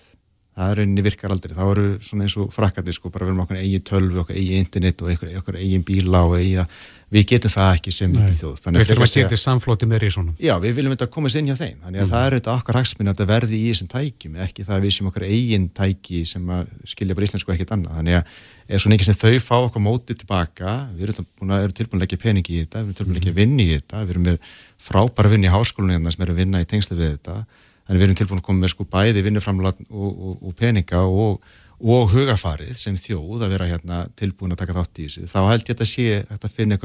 [0.52, 3.44] Það er rauninni virkar aldrei, þá eru svona eins og frakkandi sko, bara við erum
[3.46, 6.74] okkur eigin tölvi, okkur eigin internet og okkur, eigin bíla og eigin,
[7.12, 8.54] við getum það ekki sem lítið þjóð.
[8.64, 10.36] Þannig Við þurfum að setja samflóti með risónum.
[10.40, 11.82] Já, við viljum þetta komast inn hjá þeim.
[11.84, 14.78] Þannig að það er þetta okkar hagsminn að þetta verði í þessum tækjum ekki það
[14.78, 17.98] að við sem okkar eigin tæki sem að skilja bara íslensku ekkert annað.
[18.00, 18.36] Þannig að
[18.72, 22.06] ef svona ekki sem þau fá okkur mótið tilbaka við erum, að, erum tilbúin að
[22.06, 24.54] leggja peningi í þetta við erum tilbúin að leggja vinni í þetta við erum með
[24.80, 27.36] frábæra vinni í háskólinni hérna sem eru að vinna í tengslu við þetta.
[27.82, 31.52] Þannig við erum tilbúin að koma með sko bæði vinnuframlag og, og, og peninga og,
[31.82, 35.62] og hugafarið sem þjóð að vera hérna tilbúin að taka þátt í þessu þá held
[35.64, 36.78] ég að þetta sé að finna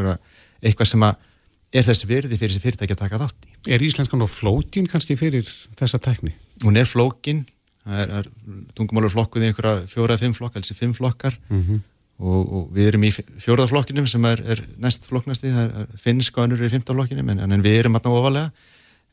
[0.62, 1.16] eitthvað sem að
[1.76, 3.52] er þess virði fyrir þessi fyrirtæki að taka þátt í.
[3.74, 6.32] Er íslenskan og flótin kannski fyrir þessa tekni?
[6.62, 7.42] Hún er flókin,
[7.84, 8.30] það er,
[8.78, 11.82] tungumálur flokkuð í einhverja fjóra, fimm flokkar, þessi fimm flokkar Mhm.
[12.18, 16.38] og, og við erum í fjóraða flokkinum sem er, er næst flokknasti, það er finnsk
[16.38, 18.52] og önnur er í fymta flokkinum en, en við erum alltaf ofalega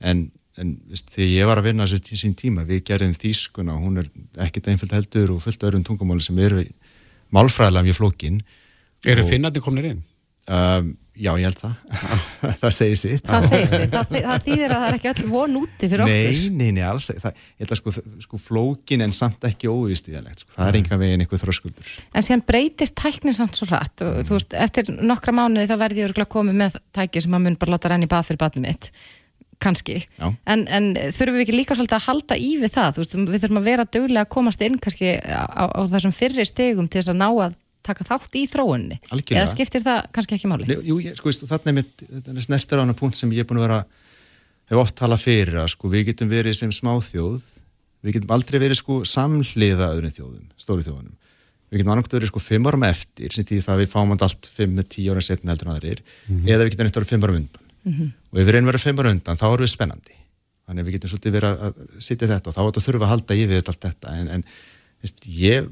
[0.03, 0.25] en,
[0.59, 4.01] en veist, þegar ég var að vinna þessi sín tíma, við gerðum þýskuna og hún
[4.03, 4.11] er
[4.45, 6.65] ekkit einföld heldur og fullt öðrum tungumáli sem eru
[7.33, 8.43] málfræðilega mjög flókin
[9.03, 10.03] Eru finnandi komnir inn?
[10.43, 11.73] Um, já, ég held það.
[12.61, 13.23] það segir sitt.
[13.27, 16.13] Það segir sér, það, það þýðir að það er ekki öll von úti fyrir okkur.
[16.13, 17.09] Nei, nei, nei, alls.
[17.23, 17.93] Það, ég held að sko,
[18.25, 20.43] sko flókin en samt ekki óvístíðalegt.
[20.45, 20.55] Sko.
[20.57, 21.95] Það er enga veginn einhver þröskuldur.
[22.11, 26.03] En síðan breytist tæknin samt svo rætt og þú veist, eftir nokkra mánuði þá verði
[26.03, 28.91] ég örgulega komið með tæki sem að mun bara láta renni bað fyrir badnum mitt
[29.63, 33.43] kannski, en, en þurfum við ekki líka svolítið að halda í við það, veist, við
[33.45, 37.13] þurfum að vera duglega að komast inn kannski á, á, þessum fyrri stegum til þess
[37.13, 39.41] að ná að taka þátt í þróunni, Algjörlega.
[39.41, 40.69] eða skiptir það kannski ekki máli?
[40.87, 43.49] Jú, ég, sko, þarna er mitt, þetta er snertir á hana punkt sem ég er
[43.49, 43.81] búin að vera,
[44.71, 47.43] hef oft talað fyrir að sko, við getum verið sem smáþjóð,
[48.03, 51.19] við getum aldrei verið sko samhliða öðrum þjóðum, stóri þjóðunum.
[51.73, 54.81] Við getum annarkogt verið sko fimm árum eftir, sem því það við fáum allt fimm
[54.85, 56.03] tíu ára setna heldur en aðrir,
[56.45, 58.13] eða við getum neitt verið fimm árum undan.
[58.33, 60.19] Og ef við reynum verið fimm árum undan, þá erum við spennandi.
[60.63, 63.05] Þannig að við getum svolítið verið að að sitja þetta og þá er þetta þurfa
[63.05, 64.13] að halda í við allt þetta.
[64.17, 64.45] En, en
[65.03, 65.67] veist, ég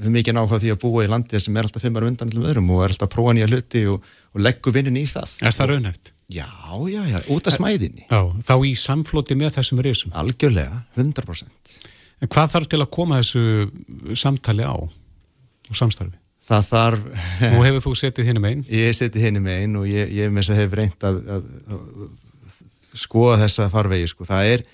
[0.00, 2.72] hef mikið náhuga því að búa í landi sem er alltaf árum undan allum öðrum
[2.74, 5.36] og er alltaf að prófa nýja hluti og, og leggur vinnin í það.
[5.44, 6.12] Er það raunhæft?
[6.30, 6.48] Já,
[6.88, 8.06] já, já, út af smæðinni.
[8.06, 10.14] Já, þá í samflóti með þessum risum.
[10.18, 11.76] Algjörlega, 100%.
[12.20, 16.16] En hvað þarf til að koma þessu samtali á og samstarfi?
[16.40, 17.06] Það þarf,
[17.52, 18.66] Nú hefur þú setið hinn um einn.
[18.72, 21.48] ég seti henni með einn og ég, ég með þess að hef reynd að, að,
[21.70, 24.26] að skoða þessa farvegi, sko.
[24.26, 24.64] Það er,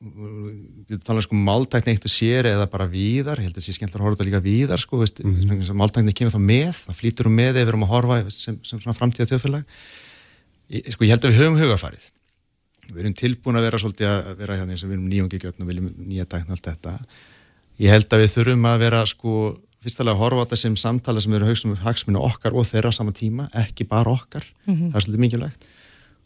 [0.00, 3.74] við tala sko máltækni eitt og sér eða bara víðar, ég held að það sé
[3.76, 5.74] skemmtilega að horfa líka víðar, sko, veist, mm -hmm.
[5.76, 8.80] máltækni kemur þá með, það flýtur um með ef við erum að horfa sem, sem
[8.80, 9.64] svona framtíða þjóðfélag.
[10.94, 12.10] Sko, ég held að við höfum hugafarið.
[12.90, 15.62] Við erum tilbúin að vera svolítið að vera hérna eins og við erum nýjungi gjötn
[15.62, 16.94] og viljum nýja tækna allt þetta.
[17.78, 19.34] Ég held að við þurfum að vera sko
[19.80, 22.98] fyrstulega að horfa á þetta sem samtala sem eru haustum hagsminu okkar og þeirra á
[22.98, 25.66] sama tíma, ekki bara okkar, það er svolítið mikilvægt.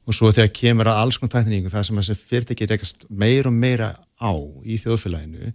[0.05, 3.55] Og svo þegar kemur að alls konar tækningu það sem þessi fyrirtæki rekast meir og
[3.57, 4.33] meira á
[4.67, 5.55] í þjóðfélaginu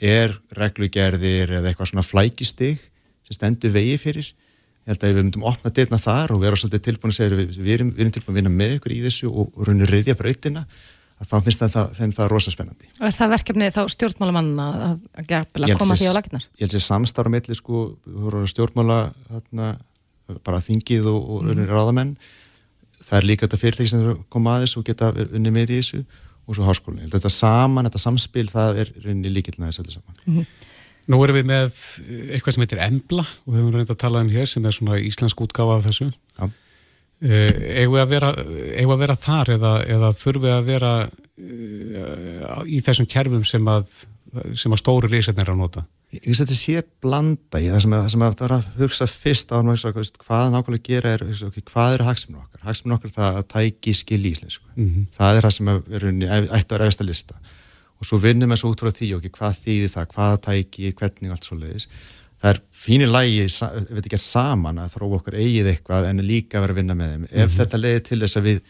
[0.00, 2.78] er reglugerðir eða eitthvað svona flækistig
[3.26, 4.30] sem stendur vegi fyrir.
[4.86, 7.58] Ég held að við myndum opna dyrna þar og vera svolítið tilbúin að segja við,
[7.58, 10.16] við, erum, við erum tilbúin að vinna með ykkur í þessu og, og raunir reyðja
[10.16, 10.64] brautina
[11.28, 14.80] þá finnst það, það, þeim það rosa spennandi Og er það verkefni þá stjórnmálamann að,
[14.86, 16.46] að, að, að koma því á laginnar?
[16.56, 19.68] ég held sér samstarf með sko, þú voru að stjórnmála þarna,
[20.46, 21.62] bara þingið og, og mm.
[21.68, 22.16] ráðamenn
[23.04, 25.80] það er líka þetta fyrirtæki sem að koma að þessu og geta unni með í
[25.82, 26.02] þessu
[26.50, 30.00] og svo háskólinn, Ég held að þetta saman, þetta samspil það er rauninni líkillna þessu
[30.00, 30.44] saman
[31.10, 31.76] Nú erum við með
[32.36, 34.98] eitthvað sem heitir Embla og við höfum reynd að tala um hér sem er svona
[35.02, 36.10] íslensk útgáfa af þessu.
[36.36, 36.44] Já.
[36.44, 36.52] Uh,
[37.20, 38.32] eigum við að vera,
[38.96, 43.90] að vera þar eða, eða þurfum við að vera uh, í þessum kerfum sem að,
[44.56, 45.84] sem að stóru risetnir er að nota?
[46.10, 49.52] Ég finnst að þetta sé blanda í það sem, sem að er að hugsa fyrst
[49.54, 52.64] á hvað nákvæmlega gera er okay, hvað eru hagsminn okkar?
[52.66, 54.66] Hagsminn okkar það að tæki skil í íslensku.
[54.74, 55.04] Mhm.
[55.14, 57.38] Það er það sem er, að vera eftir að lista
[58.00, 61.34] og svo vinnum við svo út frá því okay, hvað þýðir það, hvaða tæki, hvernig
[61.34, 61.86] allt svo leiðis.
[62.40, 66.22] Það er fínir lægi ef þetta er gert saman að þróa okkar eigið eitthvað en
[66.24, 67.26] líka að vera að vinna með þeim.
[67.44, 68.62] Ef þetta leiðir til þess að við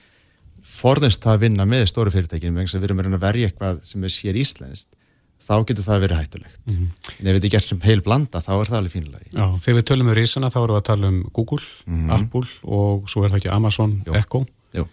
[0.70, 3.78] forðumst það að vinna með stóru fyrirtækinu vegna að við erum að að verja eitthvað
[3.86, 4.96] sem er sér íslenskt
[5.40, 8.70] þá getur það verið hættulegt en ef þetta er gert sem heil blanda þá er
[8.70, 11.20] það alveg fínilegi Já, þegar við tölum um risana þá erum við að tala um
[11.38, 11.68] Google,
[12.16, 12.42] Apple
[12.78, 14.16] og svo er það ekki Amazon, Jú.
[14.20, 14.42] Echo.
[14.76, 14.84] Jú.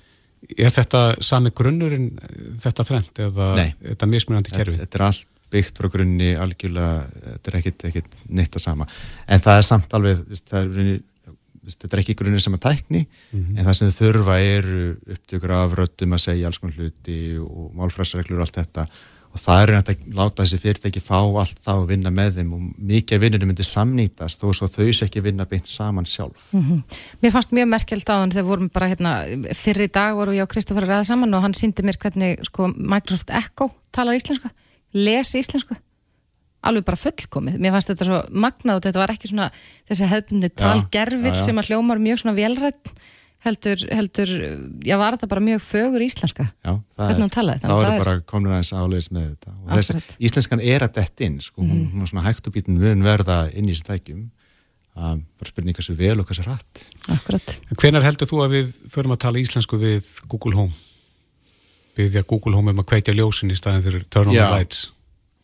[0.56, 2.08] Er þetta sami grunnurinn
[2.63, 3.68] þetta þrend eða Nei.
[3.90, 4.78] þetta mismunandi kerfi?
[4.86, 8.88] þetta er allt byggt frá grunni algjörlega, þetta er ekkit, ekkit neitt að sama,
[9.27, 10.95] en það er samt alveg það er runni,
[11.67, 15.77] þetta er ekki grunni sem að tækni, en það sem þau þurfa eru upptökur af
[15.81, 18.88] röddum að segja alls konar hluti og málfræsreglur og allt þetta.
[19.36, 22.62] Og það er að láta þessi fyrirtæki fá allt það og vinna með þeim og
[22.89, 26.47] mikið vinnunum myndi samnýtast þó svo þau sé ekki vinna beint saman sjálf.
[27.21, 29.12] Mér fannst mjög merkjald á hann þegar vorum bara hérna,
[29.53, 33.29] fyrir dag voru ég og Kristófur ræði saman og hann síndi mér hvernig sko, Microsoft
[33.36, 34.49] Echo talar íslensku,
[34.93, 35.76] lesi íslensku
[36.67, 39.52] alveg bara fullkomið, mér fannst þetta svo magnað og þetta var ekki svona
[39.88, 41.43] þessi hefðbundi já.
[41.45, 42.91] sem að hljómar mjög svona velrætt
[43.45, 44.32] heldur, heldur,
[44.84, 47.84] já var þetta bara mjög fögur íslenska Já, það Hvernig hann talaði, þá þannig að
[47.84, 49.67] eru það er- bara komin aðeins áleiðis með þetta og.
[49.69, 50.02] Mhm.
[50.30, 53.38] íslenskan er að dett inn sko, hún, hún er svona hægt og býtin mun verða
[53.54, 54.23] inn í þessi tækjum
[54.97, 57.60] um, bara spurning hversu vel og hversu rætt Akkurat.
[57.78, 60.73] Hvenar heldur þú að við förum að tala íslensku við Google Home?
[62.05, 64.45] Að Google Home um að kveitja ljósin í staðin fyrir turn on Já.
[64.47, 64.83] the lights.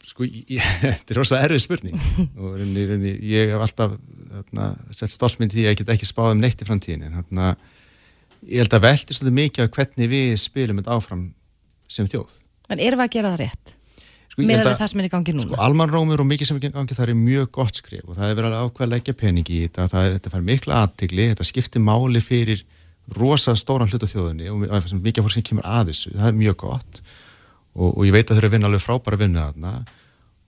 [0.04, 0.26] Sko,
[0.84, 2.00] þetta er rosalega erfið spurning
[2.38, 3.94] og reyni, reyni, ég hef alltaf
[4.34, 7.54] þarna, sett stoltmynd því að ég get ekki spáð um neitt í framtíðin en þarna,
[8.50, 11.24] ég held að velti svolítið mikið á hvernig við spilum þetta áfram
[11.88, 12.36] sem þjóð
[12.74, 13.74] En erum við að gera það rétt?
[14.34, 15.48] sko, ég Með held við það sem er í gangi núna?
[15.48, 18.30] sko, almanrómur og mikið sem er í gangi það er mjög gott skrif og það
[18.34, 21.48] er verið að ákveða að leggja peningi í þetta, það þetta fær mikla aðtigli, þetta
[21.50, 22.64] skiptir máli fyrir
[23.18, 26.58] rosa stóran hluta þjóðinni og og mikið fólk sem kemur að þessu, það er mjög
[26.64, 27.02] gott.
[27.74, 29.74] Og, og ég veit að þau eru að vinna alveg frábæra vinnu þarna.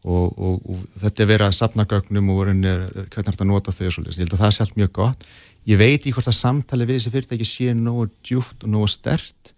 [0.06, 3.50] Og, og, og þetta er verið að sapna gögnum og reyni, hvernig er þetta að
[3.50, 5.26] nota þau og svolítið, ég held að það er sjálf mjög gott.
[5.66, 9.56] Ég veit í hvort að samtali við þessi fyrirtæki sé nógu djúft og nógu stert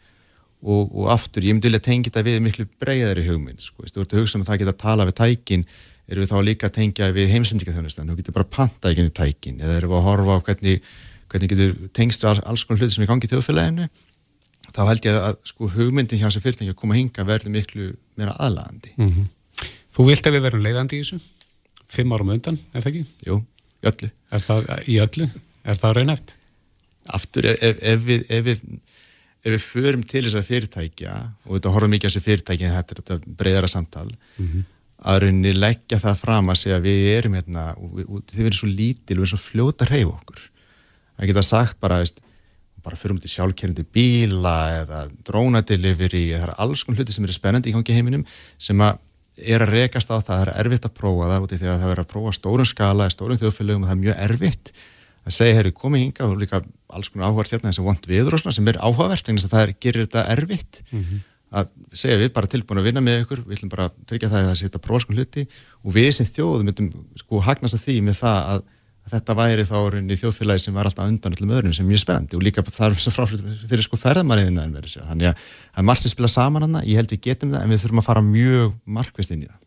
[0.62, 4.24] og, aftur, ég myndi vilja tengja þetta við miklu breyðari hugmynd, sko, þú ert að
[4.24, 5.66] hugsa um að það geta að tala við tækin,
[6.08, 9.60] erum við þá líka að tengja við heimsendingaþjónustan, þú getur bara panta ekki við tækin,
[9.62, 10.90] eða erum við að horfa á hvernig,
[11.32, 13.90] hvernig getur tengst við alls konar hluti sem er gangið í þjóðfélaginu
[14.76, 17.92] þá held ég að sko, hugmyndin hjá þessu fyrirtæki að koma að hinga verður miklu
[18.20, 19.34] meira aðlandi mm -hmm.
[19.98, 21.20] Þú vilt að við verðum leiðandi í þessu
[21.90, 23.06] fimm árum undan, er það ekki?
[23.26, 23.38] Jú,
[23.82, 25.30] í öllu Er það í öllu?
[25.64, 26.36] Er það raunæft?
[27.08, 28.62] Aftur, ef, ef, ef, við, ef við
[29.48, 31.14] ef við förum til þessar fyrirtækja
[31.46, 34.66] og þetta horfum mikið á þessi fyrirtæki þetta er þetta breyðara samtal mm -hmm.
[35.12, 39.22] að rauninni leggja það fram að segja við erum hérna, þið verðum svo lítil við
[39.22, 40.42] erum svo fljóta að reyfa okkur
[41.18, 42.22] það geta sagt bara, veist
[42.86, 47.36] bara fyrir um til sjálfkerrandi bíla eða drónadelivery eða er alls konar hluti sem eru
[47.36, 48.26] spennandi í gangi heiminum
[48.58, 49.02] sem að
[49.38, 51.82] er að rekast á það, það er erfitt að prófa það út í því að
[51.82, 54.72] það er að prófa stórun skala stórun þjóðfélögum og það er mjög erfitt
[55.28, 58.42] að segja, herru, komið hinga og líka alls konar áhugavert hérna og vond viður og
[58.42, 61.26] svona sem er áhugavert, en það er, gerir þetta erfitt mm -hmm.
[61.60, 64.40] að segja við bara tilbúin að vinna með ykkur, við ætlum bara að tryggja það
[64.40, 65.48] að það setja prófa svona hluti
[65.84, 68.66] og við sem þjóð myndum sko hagnast að því með það að
[69.12, 72.38] þetta væri þá í þjóðfélagi sem var alltaf undan öllum öðrum sem er mjög spennandi
[72.38, 75.08] og líka þar sem fráflut fyrir sko ferðamariðina en verið sér.
[75.08, 77.74] Þannig að það er margt sem spila saman hana, ég held við getum það en
[77.74, 79.64] við þurfum að fara mjög markvist inn í það.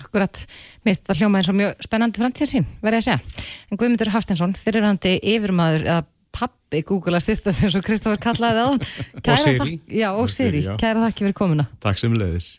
[0.00, 0.44] Akkurat,
[0.88, 3.20] mist það hljóma eins og mjög spennandi framtíðsín, verði að segja.
[3.68, 8.72] En Guðmundur Hafstensson, fyrirhandi yfirmaður eða pappi Google Assistant sem svo Kristófur kallaði það.
[9.34, 9.76] og Siri.
[10.00, 10.64] Já, og Siri.
[10.80, 11.68] Kæra þakki fyrir komuna.
[11.84, 12.56] Takk sem leiðis.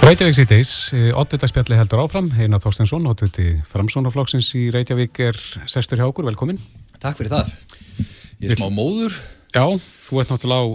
[0.00, 0.32] Reykjavík.
[0.32, 0.70] Reykjavík síðdeis,
[1.12, 5.36] oddvitaðspjalli heldur áfram, Einar Þorstensson, oddviti framsónaflokksins í Reykjavík er
[5.68, 6.56] sestur hjá okkur, velkomin.
[7.02, 7.50] Takk fyrir það.
[8.40, 9.18] Ég er smá móður.
[9.52, 9.66] Já,
[10.06, 10.68] þú ert náttúrulega á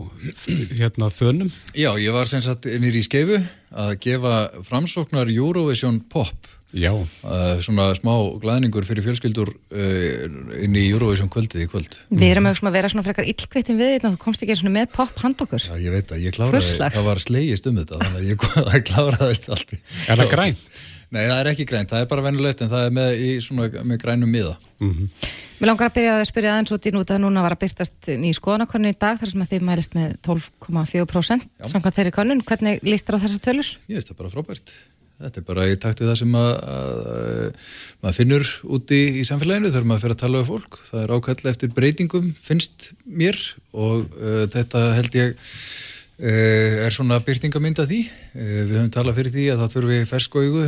[0.77, 1.49] hérna þönum.
[1.73, 3.39] Já, ég var sem sagt nýri í skeifu
[3.73, 4.35] að gefa
[4.67, 6.35] framsóknar Eurovision Pop.
[6.75, 8.11] Uh, svona smá
[8.43, 10.25] glæðningur fyrir fjölskyldur uh,
[10.59, 11.95] inn í Eurovision kvöldið í kvöld.
[12.11, 14.75] Við erum auðvitað að vera svona frekar illkvittin við þetta, þú komst ekki eins og
[14.75, 15.63] með pop hand okkur.
[15.63, 19.49] Já, ég veit að ég kláraði, það var slegist um þetta, þannig að ég kláraðist
[19.55, 19.73] allt.
[20.09, 20.67] Er það grænt?
[21.15, 23.67] Nei, það er ekki grænt, það er bara venulegt en það er með, í, svona,
[23.87, 24.55] með grænum miða.
[24.81, 25.27] Mm -hmm.
[25.61, 28.31] Mér langar að byrja að spyrja aðeins út í núta, núna var að byrstast í
[28.35, 32.41] skoðanakonni í dag þar sem að þið mælist með 12,4% samkvæmt þeirri konun.
[32.43, 33.69] Hvernig líst þér á þessa tölur?
[33.87, 34.73] Ég veist það bara frábært.
[35.15, 39.23] Þetta er bara í takt við það sem að, að, að maður finnur úti í
[39.27, 40.79] samfélaginu þegar maður fer að tala um fólk.
[40.89, 43.39] Það er ákvæmlega eftir breytingum finnst mér
[43.71, 48.01] og uh, þetta held ég uh, er svona byrtingamynd af því.
[48.35, 50.67] Uh, við höfum talað fyrir því að það þurfi ferskóigu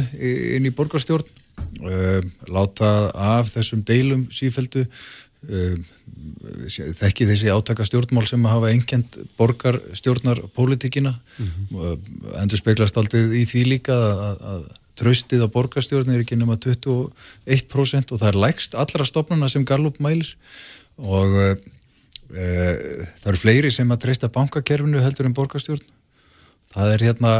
[0.55, 1.43] inn í borgarstjórn,
[2.53, 4.83] láta af þessum deilum sífeldu
[6.97, 12.41] þekki þessi átaka stjórnmál sem hafa enkjent borgar stjórnar pólitíkina mm -hmm.
[12.41, 18.13] endur speglast aldrei í því líka að, að tröstið á borgarstjórn er ekki nema 21%
[18.13, 20.33] og það er lægst allra stopnuna sem Gallup mælir.
[20.97, 21.47] Og e,
[23.21, 25.85] það eru fleiri sem að treysta bankakerfinu heldur en borgarstjórn.
[26.73, 27.33] Það er hérna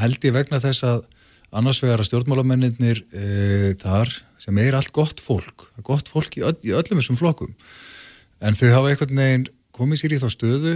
[0.00, 1.04] held ég vegna þess að
[1.50, 3.24] annars vegar að stjórnmálamennir e,
[3.82, 7.54] þar sem er allt gott fólk gott fólk í, öll, í öllum þessum flokkum
[8.40, 10.74] en þau hafa einhvern veginn komið sér í þá stöðu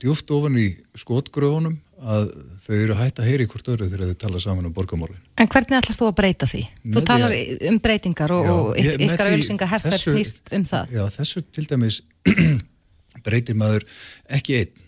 [0.00, 2.30] djúft ofan í skotgröfunum að
[2.64, 5.18] þau eru hægt að heyri hvort öru þegar þau tala saman um borgamálin.
[5.40, 6.62] En hvernig ætlast þú að breyta því?
[6.84, 10.66] Með þú talar að, um breytingar og, já, og ég, ykkar ölsinga herfer snýst um
[10.68, 10.94] það.
[10.96, 12.00] Já, þessu til dæmis
[13.26, 13.86] breytir maður
[14.38, 14.84] ekki einn,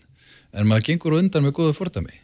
[0.56, 2.20] en maður gengur undan með góða fordami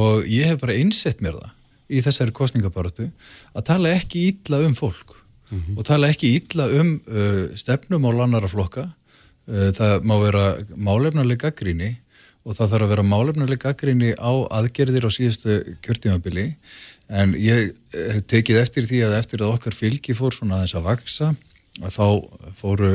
[0.00, 1.56] og ég hef bara einsett mér það
[1.90, 3.08] í þessari kostningabaratu
[3.52, 5.19] að tala ekki ítla um fólk
[5.50, 5.78] mm -hmm.
[5.78, 8.90] og tala ekki ítla um uh, stefnum á lannara flokka.
[9.50, 10.44] Eh, það má vera
[10.76, 11.96] málefnuleg gaggríni
[12.46, 16.54] og það þarf að vera málefnuleg gaggríni á aðgerðir á síðustu kjörtímabili.
[17.10, 20.86] En ég hef tekið eftir því að eftir að okkar fylgi fór svona aðeins að
[20.86, 21.32] vaksa
[21.80, 22.06] að þá
[22.58, 22.90] fóru,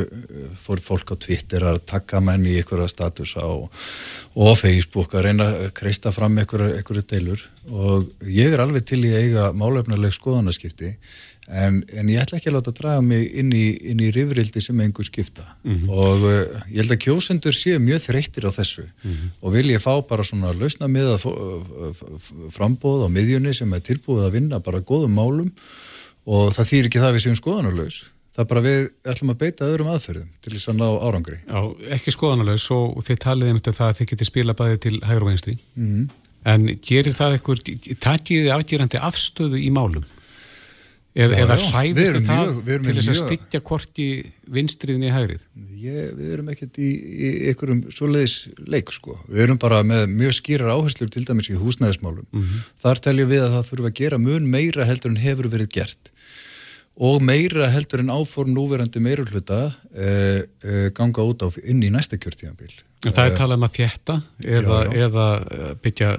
[0.62, 5.48] fóru fólk á Twitter að taka menn í einhverja status á og Facebook að reyna
[5.66, 7.42] að kreista fram einhverja deilur.
[7.72, 10.94] Og ég er alveg til í eiga málefnuleg skoðanaskipti
[11.46, 14.64] En, en ég ætla ekki að láta að draga mig inn í, inn í rifrildi
[14.66, 15.90] sem einhver skipta mm -hmm.
[15.94, 19.30] og uh, ég held að kjósendur séu mjög þreyttir á þessu mm -hmm.
[19.42, 21.22] og vil ég fá bara svona lausna með að
[22.50, 25.52] frambóð á miðjunni sem er tilbúið að vinna bara góðum málum
[26.26, 28.02] og það þýr ekki það við séum skoðanarlaus
[28.34, 31.62] það er bara við ætlum að beita öðrum aðferðum til þess að ná árangri Já,
[31.94, 35.32] ekki skoðanarlaus og þið taliði um það að þið geti spila bæði til hægur og
[35.32, 36.10] einstri mm -hmm.
[36.52, 37.60] en gerir það eitthvað,
[38.00, 40.06] takið þið afgerandi afstöðu í málum?
[41.16, 44.08] Eða, Já, eða hræðist þið það mjög- til þess að styggja hvorki
[44.52, 45.44] vinstriðin í hægrið?
[45.80, 48.34] Ég, við erum ekkert í, í einhverjum svoleiðis
[48.68, 49.16] leik sko.
[49.30, 52.28] Við erum bara með mjög skýrar áherslur til dæmis í húsnæðismálum.
[52.84, 56.12] Þar teljum við að það þurfa að gera mun meira heldur en hefur verið gert
[56.96, 59.58] og meira heldur en áform núverandi meirulhluta
[59.96, 62.72] eh, eh, ganga út á inn í næsta kjörtíðanbíl.
[63.06, 66.14] Það er talað um að þjætta eða, eða eh, byggja,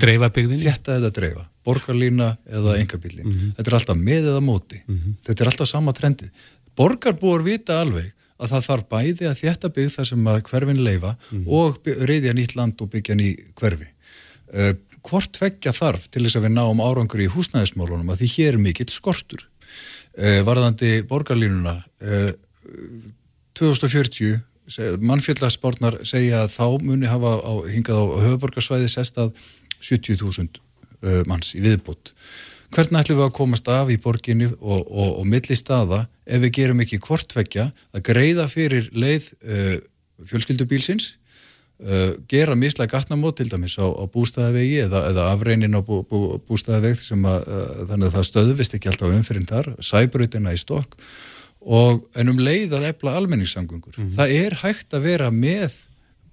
[0.00, 0.64] dreifa byggðinni?
[0.66, 3.24] Þetta eða dreifa, borgarlína eða engabílin.
[3.56, 4.82] Þetta er alltaf með eða móti.
[5.26, 6.30] Þetta er alltaf sama trendið.
[6.76, 11.16] Borgarbúar vita alveg að það þarf bæði að þjætta byggð þar sem að hverfin leifa
[11.46, 13.88] og by- reyðja nýtt land og byggja ný hverfi.
[14.52, 14.72] Uh,
[15.06, 18.58] hvort tveggja þarf til þess að við náum árangur í húsnæðismálunum að því hér er
[18.62, 19.46] mikill skortur.
[20.16, 22.30] Uh, varðandi borgarlínuna, uh,
[23.56, 24.36] 2040
[25.00, 29.32] mannfjöldasbornar segja að þá muni hafa á, hingað á höfuborgarsvæði sest að
[29.78, 32.12] 70.000 uh, manns í viðbútt.
[32.74, 36.56] Hvernig ætlum við að komast af í borginni og, og, og milli staða ef við
[36.58, 39.76] gerum ekki hvortvekja að greiða fyrir leið uh,
[40.26, 41.12] fjölskyldubílsins,
[41.86, 46.40] uh, gera mislega gatnamót til dæmis á, á bústæðavegi eða, eða afreinin á bú, bú,
[46.48, 47.46] bústæðaveg sem að,
[47.86, 50.98] þannig að það stöðvist ekki alltaf umfyrin þar, sæbrautina í stokk
[51.66, 53.98] og en um leið að efla almenningssamgöngur.
[54.14, 55.74] Það er hægt að vera með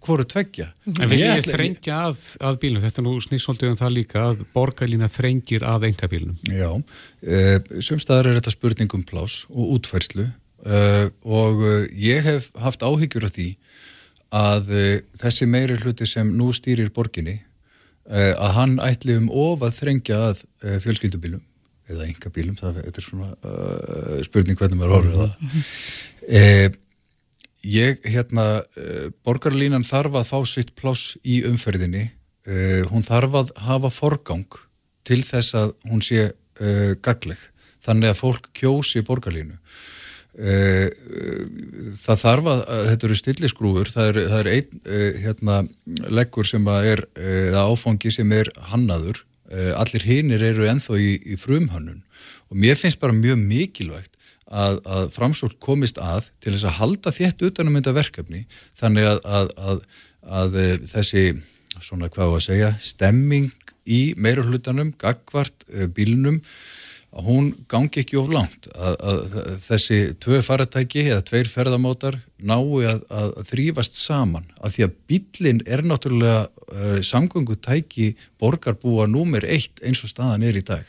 [0.03, 0.67] hvoru tveggja.
[0.99, 4.43] En við erum þrengja að, að bílnum, þetta nú snýst svolítið um það líka að
[4.55, 6.37] borgarlína þrengir að engabílnum.
[6.51, 12.51] Já, uh, sumstaðar er þetta spurning um plás og útfærslu uh, og uh, ég hef
[12.59, 13.49] haft áhyggjur af því
[14.33, 17.39] að uh, þessi meiri hluti sem nú stýrir borginni
[18.03, 20.41] að hann ætli um of að þrengja að
[20.83, 21.39] fjölskyldubílum
[21.91, 25.63] eða engabílum, það þetta er svona uh, spurning hvernig maður horfir á það.
[26.23, 26.77] Uh,
[27.67, 28.45] ég, hérna,
[28.79, 32.05] uh, borgarlínan þarf að fá sitt pláss í umferðinni,
[32.47, 34.61] uh, hún þarf að hafa forgang
[35.07, 37.41] til þess að hún sé uh, gagleg,
[37.83, 39.59] þannig að fólk kjósi borgarlínu.
[40.33, 40.87] Uh,
[41.99, 45.59] það þarf að, að þetta eru stilliskrúfur, það er, það er einn uh, hérna,
[46.15, 47.05] leggur sem að er
[47.59, 52.03] áfangi sem er hannaður allir hinir eru enþá í, í frumhönnun.
[52.49, 54.13] Og mér finnst bara mjög mikilvægt
[54.47, 58.43] að, að framsókn komist að til þess að halda þétt utanum þetta verkefni
[58.79, 59.51] þannig að, að,
[60.21, 61.25] að, eh, þessi
[61.81, 63.51] svona hvað á að segja stemming
[63.83, 65.65] í meira hlutanum, gagvart
[65.95, 66.39] bílnum
[67.13, 68.67] að hún gangi ekki of langt.
[68.73, 74.47] Að, að, að þessi tvö faratæki eða tveir ferðamótar nái að, að þrýfast saman.
[74.63, 80.57] Af því að bílinn er náttúrulega uh, samgöngutæki borgarbúa númer eitt eins og staðan er
[80.57, 80.87] í dag.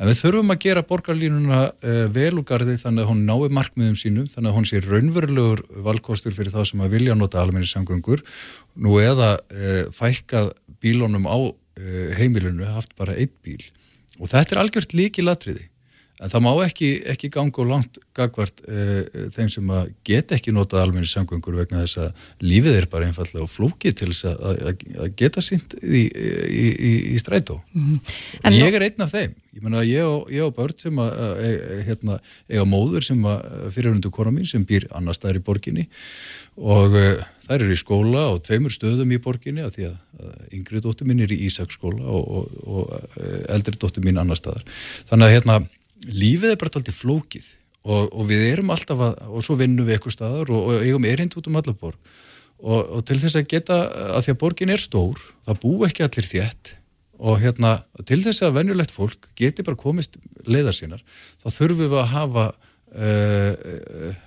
[0.00, 4.50] En við þurfum að gera borgarlínuna uh, velugarði þannig að hún nái markmiðum sínum þannig
[4.50, 8.24] að hún sé raunverulegur valkostur fyrir þá sem að vilja nota almenni samgöngur.
[8.82, 10.50] Nú eða uh, fækkað
[10.82, 11.38] bílunum á
[12.18, 13.62] heimilinu haft bara einn bíl
[14.22, 15.68] og þetta er algjört líki latriði
[16.22, 19.00] en það má ekki, ekki ganga og langt gagvart uh,
[19.34, 23.48] þeim sem að geta ekki notað almenni samgöngur vegna þess að lífið er bara einfallega
[23.50, 27.58] flókið til þess að, að, að geta sínt í, í, í, í strætó.
[28.42, 29.34] En ég er einn af þeim.
[29.52, 32.20] Ég menna að ég og, ég og börn sem að, að, að hérna,
[32.52, 33.42] eiga móður sem að
[33.74, 35.88] fyrirhundu kona mín sem býr annar staðar í borginni
[36.62, 40.56] og uh, þær eru í skóla og tveimur stöðum í borginni af því að, að
[40.58, 44.64] yngri dóttur mín er í Ísaksskóla og, og, og uh, eldri dóttur mín annar staðar.
[45.10, 45.58] Þannig að hérna
[46.08, 47.48] lífið er bara tóltið flókið
[47.82, 51.34] og, og við erum alltaf að, og svo vinnum við eitthvað staðar og, eigum erind
[51.38, 52.14] út um allar borg.
[52.62, 53.76] Og til þess að geta,
[54.14, 56.76] að því að borgin er stór það bú ekki allir þétt
[57.22, 57.72] og hérna,
[58.06, 60.14] til þess að venjulegt fólk geti bara komist
[60.46, 61.02] leiðar sínar
[61.42, 64.22] þá þurfum við að hafa uh, uh,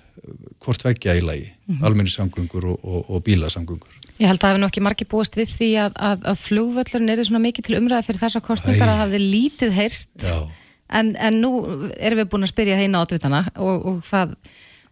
[0.62, 2.10] hvort veggja í lagi, mm -hmm.
[2.16, 5.50] samgöngur og, og, og bílasamgöngur Ég held að það hefur nú ekki margir búist við
[5.52, 8.90] því að, að, að flugvöllurinn er svona mikið til umræði fyrir þessa kostningar Æ.
[8.90, 10.38] að það hefði lítið heyrst Já,
[10.88, 11.50] en, en nú
[11.98, 14.32] erum við búin að spyrja heina átvitana og, og það,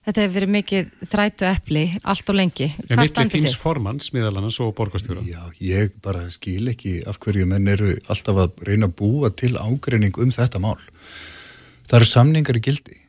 [0.04, 2.68] þetta hefur verið mikið þrætu epli allt og lengi.
[2.90, 3.60] En standið þíns þið?
[3.62, 5.24] formanns, miðalannans og borgarstjóra.
[5.24, 9.54] já, ég bara skil ekki af hverju menn eru alltaf að reyna að búa til
[9.56, 10.76] ágreining um þetta mál
[11.88, 13.00] það eru samningar í gildi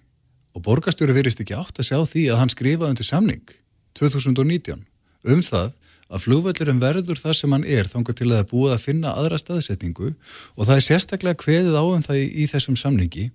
[0.55, 3.55] og borgarstjóri verist ekki átt að sjá því að hann skrifaði undir samning
[3.99, 4.85] 2019
[5.25, 5.73] um það
[6.13, 9.13] að flugvöllurinn verður það sem hann er þangar til að það er búið að finna
[9.17, 10.11] aðra staðsetningu.
[10.55, 13.29] Og það er sérstaklega kveðið á um það í, í þessum samningi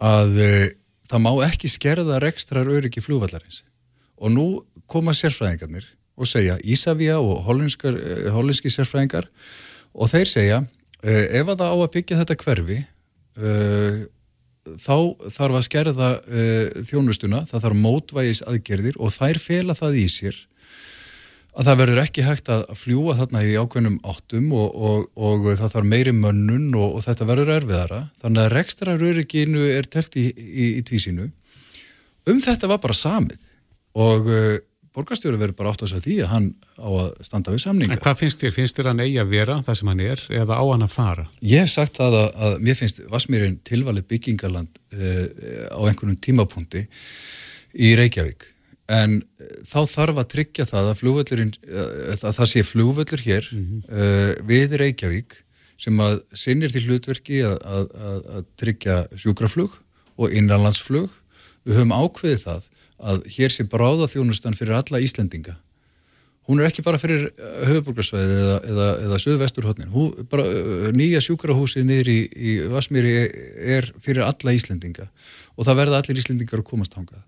[0.00, 0.52] að e,
[1.10, 3.62] það má ekki skerða rekstrar öryggi flugvallarins.
[4.20, 4.46] Og nú
[4.90, 5.86] koma sérfræðingarnir
[6.20, 9.28] og segja Ísafja og hollenskar, e, sérfræðingar
[9.92, 10.62] og þeir segja
[11.04, 13.52] e, ef að það á að byggja þetta hverfi e,
[14.66, 14.96] þá
[15.32, 16.44] þarf að skerða e,
[16.88, 20.38] þjónustuna, það þarf mótvægis aðgerðir og þær fela það í sér
[21.50, 25.72] að það verður ekki hægt að fljúa þarna í ákveðnum áttum og, og, og það
[25.74, 28.00] þarf meiri mönnun og, og þetta verður erfiðara.
[28.22, 31.26] Þannig að rekstraröryginu er telt í, í, í tvísinu
[32.30, 33.40] um þetta var bara samið
[33.98, 34.56] og uh,
[35.00, 36.46] borgarstjóri verður bara átt að segja því að hann
[36.76, 37.96] á að standa við samninga.
[37.96, 38.54] En hvað finnst þér?
[38.54, 41.26] Finnst þér hann eigi að vera það sem hann er eða á hann að fara?
[41.40, 45.26] Ég hef sagt það að, að mér finnst Vasmýrin tilvalið byggingaland uh,
[45.72, 46.86] á einhvernum tímapunkti
[47.80, 48.48] í Reykjavík
[48.90, 53.68] en uh, þá þarf að tryggja það að uh, að það sé flugvöllur hér mm
[53.68, 54.50] -hmm.
[54.50, 55.38] við Reykjavík
[55.80, 59.78] sem að sinnir til hlutverki að, að, að tryggja sjúkraflug
[60.20, 61.08] og innanlandsflug.
[61.64, 62.66] Við höfum ákveðið það
[63.00, 65.56] að hér sé bráðaþjónustan fyrir alla Íslendinga.
[66.50, 72.10] Hún er ekki bara fyrir uh, höfuborgarsvæði eða, eða, eða söðvesturhóttnin uh, nýja sjúkrahúsi niður
[72.10, 73.12] í, í Vasmíri
[73.76, 75.06] er fyrir alla Íslendinga
[75.56, 77.22] og það verða allir Íslendingar að komast hangað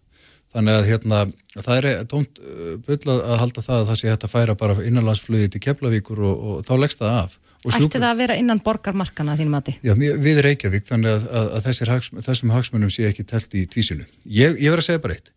[0.53, 1.20] þannig að hérna,
[1.55, 4.89] það er tónt uh, byllað að halda það að það sé hægt að færa bara
[4.89, 7.39] innanlandsflöði til Keflavíkur og, og þá leggst það af.
[7.62, 9.77] Ætti það að vera innan borgarmarkana þín mati?
[9.87, 14.03] Já, við Reykjavík þannig að, að, að hags, þessum hagsmunum sé ekki telt í tvísinu.
[14.27, 15.31] Ég, ég verð að segja bara eitt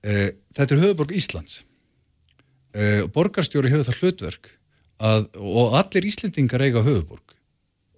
[0.00, 1.62] þetta er höfuborg Íslands.
[2.70, 4.52] Uh, borgarstjóri hefur það hlutverk
[5.02, 7.34] að, og allir Íslendingar eiga höfuborg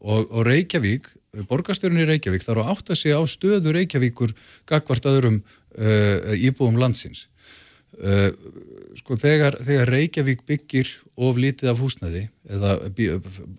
[0.00, 1.10] og, og Reykjavík,
[1.50, 4.32] borgarstjórin í Reykjavík þarf að átta sig á stöðu Reykjavíkur
[4.70, 7.28] gagvart öðrum uh, íbúum landsins.
[8.96, 10.88] Sko þegar, þegar Reykjavík byggir
[11.20, 12.78] of lítið af húsnaði eða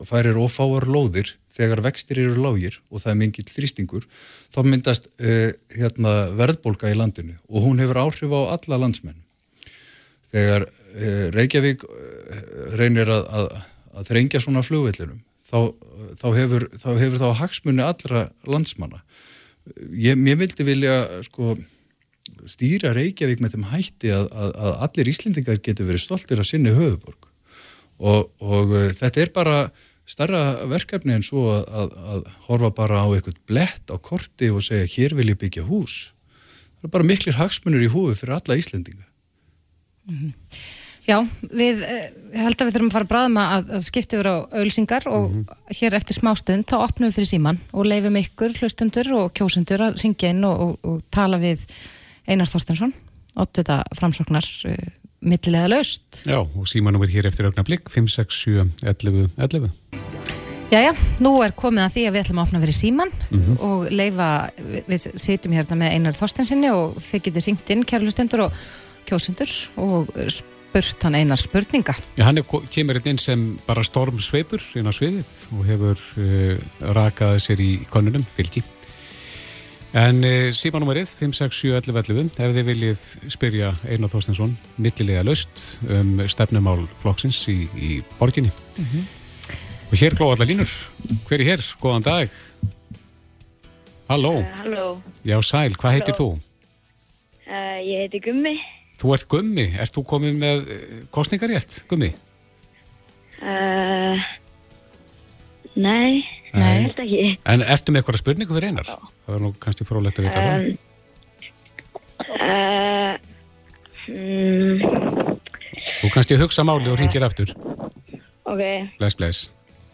[0.09, 4.07] færir of fáar lóðir þegar vextir eru lágir og það er mingill þrýstingur,
[4.53, 9.19] þá myndast uh, hérna, verðbólka í landinu og hún hefur áhrif á alla landsmenn.
[10.33, 12.39] Þegar uh, Reykjavík uh,
[12.79, 13.51] reynir að, að,
[13.93, 15.59] að þrengja svona flugvellinum, þá,
[16.21, 19.03] þá, hefur, þá hefur þá hagsmunni allra landsmanna.
[19.93, 20.97] Ég, ég vildi vilja
[21.27, 21.53] sko,
[22.49, 27.29] stýra Reykjavík með þeim hætti að, að allir Íslendingar getur verið stoltir af sinni höfuborg
[28.03, 29.57] og, og þetta er bara
[30.05, 34.63] starra verkefni en svo að, að, að horfa bara á eitthvað blett á korti og
[34.65, 36.13] segja hér vil ég byggja hús.
[36.79, 39.05] Það er bara miklir hagsmunur í húfi fyrir alla Íslendinga.
[40.09, 40.33] Mm -hmm.
[41.03, 41.17] Já,
[41.51, 44.35] við eh, held að við þurfum að fara að bráðum að, að skipta yfir á
[44.55, 45.73] auðlsingar og mm -hmm.
[45.79, 49.83] hér eftir smá stund þá opnum við fyrir síman og leifum ykkur hlustundur og kjósundur
[49.83, 51.65] að syngja inn og, og, og tala við
[52.27, 52.93] Einar Þorstensson,
[53.35, 53.83] 8.
[53.99, 54.75] framsóknar uh,
[55.23, 56.03] millilega laust.
[56.27, 59.71] Já, og símanum er hér eftir augnablík 567 11 11.
[60.73, 63.57] Jæja, nú er komið að því að við ætlum að opna fyrir síman mm -hmm.
[63.67, 64.29] og leifa,
[64.87, 68.51] við, sitjum hérna með Einar Þorstensinni og þið getur syngt inn kærlustendur og
[69.05, 71.93] kjósundur og spurt hann Einar spurninga.
[72.17, 76.57] Já, hann er, kemur hérna inn sem bara stormsveipur inn á sviðið og hefur uh,
[76.97, 78.63] rakaði sér í konunum fylgi.
[79.93, 87.43] En e, símanúmerið 5671111 ef þið viljið spyrja Einar Þorstensson millilega löst um stefnumál flokksins
[87.53, 88.49] í, í borginni.
[88.73, 89.03] Mm -hmm.
[89.91, 90.73] Og hér glóða allar línur.
[91.29, 91.61] Hver er hér?
[91.77, 92.29] Góðan dag.
[94.09, 94.39] Halló.
[94.39, 95.01] Uh, halló.
[95.21, 96.29] Já, Sæl, hvað heitir þú?
[97.45, 98.57] Uh, ég heiti Gummi.
[98.97, 99.69] Þú ert Gummi.
[99.77, 100.67] Erst þú komið með
[101.13, 102.15] kostningarétt, Gummi?
[103.45, 104.17] Uh,
[105.77, 106.25] nei.
[106.53, 107.37] Nei, þetta ekki.
[107.45, 108.89] En ertu með eitthvað spurningu fyrir einar?
[109.23, 110.59] Það var nú kannski frólægt að vita um, það.
[112.33, 113.13] Uh,
[114.11, 114.75] mm,
[116.03, 117.53] Þú kannski hugsa máli og ringir aftur.
[118.43, 118.63] Ok.
[118.99, 119.45] Bless, bless.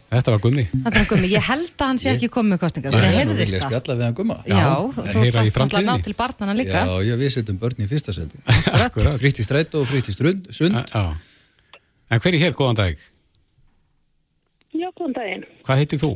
[0.09, 0.63] Þetta var gummi.
[0.71, 1.27] Þetta var gummi.
[1.29, 2.95] Ég held að hann sé ekki komið með kostningar.
[2.97, 3.59] Það heyrðist það.
[3.59, 4.37] Ég spjalla við hann gumma.
[4.49, 4.63] Já, Já
[4.97, 6.81] þú ert alltaf ná til barnana líka.
[6.81, 8.41] Já, ég við setjum börn í fyrsta seti.
[9.21, 10.81] Frítt í strætt og frítt í sund.
[10.89, 11.03] Já.
[12.09, 12.57] En hver er hér?
[12.57, 13.05] Góðan dag.
[14.73, 15.45] Já, góðan daginn.
[15.67, 16.09] Hvað heitir þú?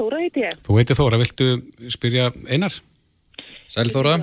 [0.00, 0.60] Þóra heiti ég.
[0.64, 1.48] Þú heiti Þóra, viltu
[1.92, 2.76] spyrja einar?
[3.70, 4.14] Sæl Þóra.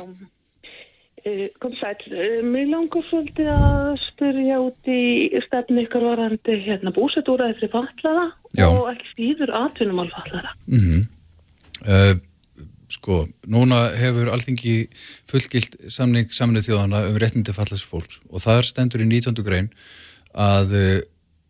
[1.28, 5.02] Eh, kom sæl, eh, mér langar svolítið að spyrja út í
[5.46, 8.26] stefni ykkur varandi hérna búsetúraði fyrir fallaða
[8.56, 8.68] Já.
[8.70, 10.54] og ekki stýður atvinnumál fallaða.
[10.68, 11.02] Mm -hmm.
[11.94, 12.16] uh,
[12.90, 14.88] sko, núna hefur alþingi
[15.28, 19.44] fullgilt samning saminuð þjóðana um réttindi fallaðs fólks og þar stendur í 19.
[19.44, 19.70] grein
[20.34, 21.04] að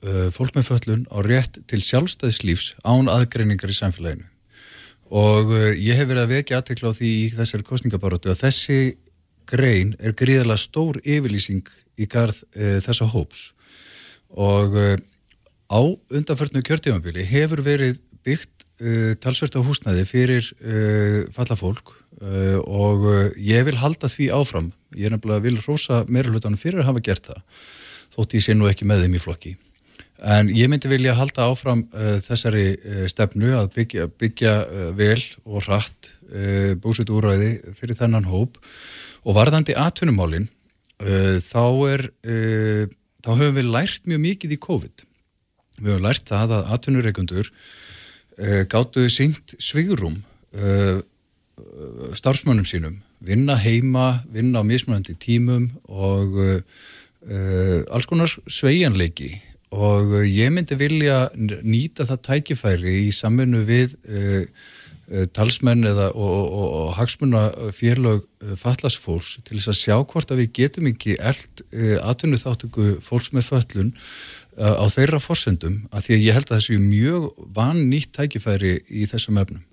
[0.06, 4.28] uh, fólk með föllun á rétt til sjálfstæðslífs án aðgreiningar í samfélaginu.
[5.08, 8.80] Og uh, ég hef verið að vekja aðtekla á því í þessari kostningabarótu að þessi
[9.48, 13.52] grein er gríðarlega stór yfirlýsing í garð uh, þessa hóps.
[14.36, 14.96] Og uh,
[15.72, 15.82] á
[16.12, 23.04] undanförnu kjörtífambili hefur verið byggt uh, talsvert á húsnæði fyrir uh, fallafólk og
[23.38, 24.72] ég vil halda því áfram.
[24.98, 27.44] Ég er nefnilega vil rosa meira hlutanum fyrir að hafa gert það
[28.18, 29.52] þótt ég sé nú ekki með þeim í flokki
[30.18, 35.22] En ég myndi vilja halda áfram uh, þessari uh, stefnu að byggja, byggja uh, vel
[35.46, 36.14] og hratt
[36.84, 38.58] búsut úræði fyrir þennan hóp
[39.24, 40.50] og varðandi atvinnumálinn
[41.00, 42.04] uh, þá er
[43.24, 45.06] þá höfum við lært mjög mikið í COVID.
[45.80, 47.52] Við höfum lært það að atvinnureikundur
[48.68, 50.20] gáttu syngt svigurum
[52.20, 56.36] starfsmönnum sínum, vinna heima, vinna á mismunandi tímum og
[57.24, 59.32] alls konar sveigjanleiki
[59.76, 63.96] og ég myndi vilja nýta það tækifæri í samfunnu við
[65.36, 67.44] talsmenn eða og, og, og, og hagsmunna
[67.76, 68.26] félög
[68.60, 71.64] fallasfólks til þess að sjá hvort að við getum ekki eld
[72.04, 73.94] atvinnu þáttöku fólks með föllun
[74.58, 79.08] á þeirra forsendum að því að ég held að þessu mjög van nýtt tækifæri í
[79.10, 79.64] þessum efnum.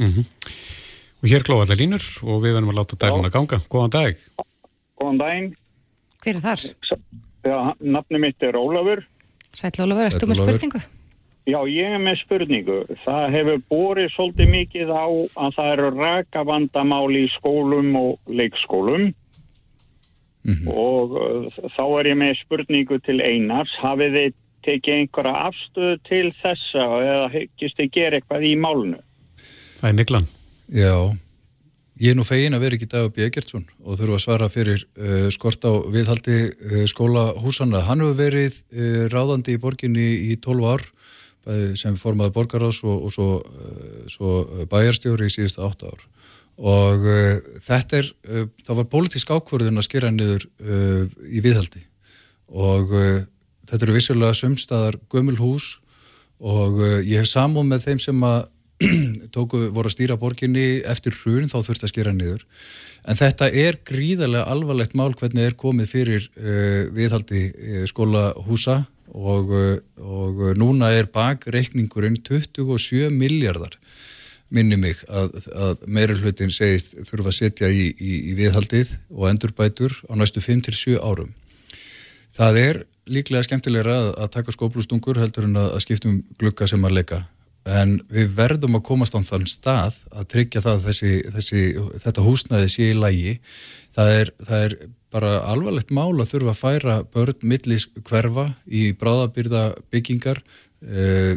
[0.00, 0.24] Mm -hmm.
[1.22, 3.60] Og hér klóða allir línur og við verðum að láta dæluna ganga.
[3.70, 4.16] Góðan dag.
[4.98, 5.50] Góðan daginn.
[6.22, 6.60] Hver er þar?
[7.42, 9.04] Já, nafni mitt er Ólafur.
[9.52, 10.82] Sæl Ólafur, erstu með spurningu?
[11.42, 12.76] Já, ég er með spurningu.
[13.02, 15.06] Það hefur borið svolítið mikið á
[15.42, 19.08] að það eru rakavandamál í skólum og leikskólum.
[20.42, 20.70] Mm -hmm.
[20.70, 23.74] Og uh, þá er ég með spurningu til einars.
[23.82, 28.98] Hafið þið tekið einhverja afstöðu til þessa eða hekkist þið gera eitthvað í málnu?
[29.80, 30.26] Það er miklan.
[30.70, 30.94] Já,
[32.02, 33.22] ég er nú fegin að vera ekki Dagur B.
[33.28, 37.84] Egertsson og þurfa að svara fyrir uh, skort á viðhaldi uh, skólahúsanna.
[37.86, 40.90] Hann hefur verið uh, ráðandi í borginni í 12 ár
[41.74, 43.24] sem formaði borgaráðs og, og svo,
[44.06, 44.34] svo
[44.70, 46.04] bæjarstjóri í síðustu 8 ár.
[46.62, 47.08] Og
[47.66, 48.10] þetta er,
[48.62, 50.46] það var pólitísk ákvörðun að skera niður
[51.26, 51.82] í viðhaldi
[52.46, 55.66] og þetta eru vissulega sömstaðar gömul hús
[56.38, 58.46] og ég hef samúð með þeim sem að
[59.34, 62.46] tóku, voru að stýra borginni eftir hrun þá þurfti að skera niður
[63.08, 69.52] en þetta er gríðarlega alvarlegt mál hvernig er komið fyrir uh, viðhaldi uh, skólahúsa og,
[69.52, 73.76] uh, og núna er bakreikningurinn 27 miljardar
[74.52, 79.28] minni mig að, að meira hlutin segist þurfa að setja í, í, í viðhaldið og
[79.30, 81.30] endurbætur á næstu 5-7 árum.
[82.32, 86.84] Það er líklega skemmtilegra að, að taka skóplustungur heldur en að, að skiptum glukka sem
[86.84, 87.22] að leika
[87.68, 91.62] en við verðum að komast á þann stað að tryggja það að þessi, þessi,
[92.02, 93.36] þetta húsnæði sé í lægi
[93.94, 94.76] það er, það er
[95.12, 100.40] bara alvarlegt mál að þurfa að færa börn millis hverfa í bráðabyrða byggingar
[100.82, 101.36] e,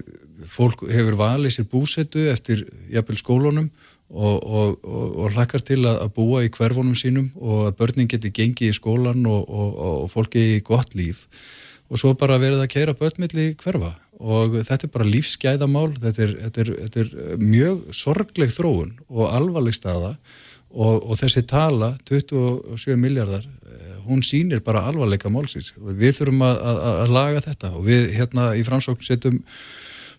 [0.49, 2.63] fólk hefur valið sér búsetu eftir
[2.93, 3.69] jafnvel skólunum
[4.09, 8.09] og, og, og, og hlakkar til að, að búa í hverfunum sínum og að börnin
[8.09, 11.25] geti gengið í skólan og fólki í gott líf
[11.89, 13.93] og svo bara verið að keira börn milli hverfa.
[14.15, 18.93] Og þetta er bara lífsgæðamál þetta er, þetta er, þetta er eh, mjög sorgleg þróun
[19.09, 20.15] og alvarleg staða.
[20.75, 25.73] Og, og þessi tala 27 miljardar eh, hún sýnir bara alvarleika málsins.
[25.75, 27.73] Við þurfum að, að, að laga þetta.
[27.75, 29.41] Og við hérna í framsókn setjum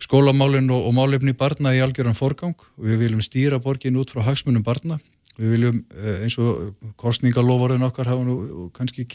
[0.04, 2.56] skólamálinn og, og málefni barna í algjörðan forgang.
[2.76, 5.00] Og við viljum stýra borgin út frá hagsmunum barna.
[5.36, 9.08] Við viljum eh, eins og kostningalofvarðin okkar hafa nú kannski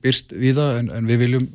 [0.00, 1.50] byrst við það en, en við viljum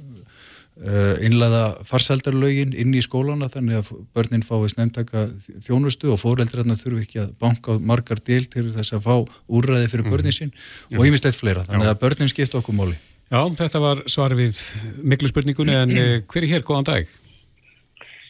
[0.75, 5.21] Eh, innlega farseldarlaugin inn í skólana þannig að börnin fái snemtaka
[5.63, 9.13] þjónustu og fóreldrarna þurfu ekki að banka margar del til þess að fá
[9.47, 10.97] úrræði fyrir börnin sín mm.
[10.99, 11.63] og ímislegt fleira.
[11.63, 12.97] Þannig að börnin skipta okkur móli
[13.31, 14.59] Já, þetta var svar við
[14.99, 16.65] miklu spurningunni en eh, hver er hér?
[16.67, 17.13] Góðan dag.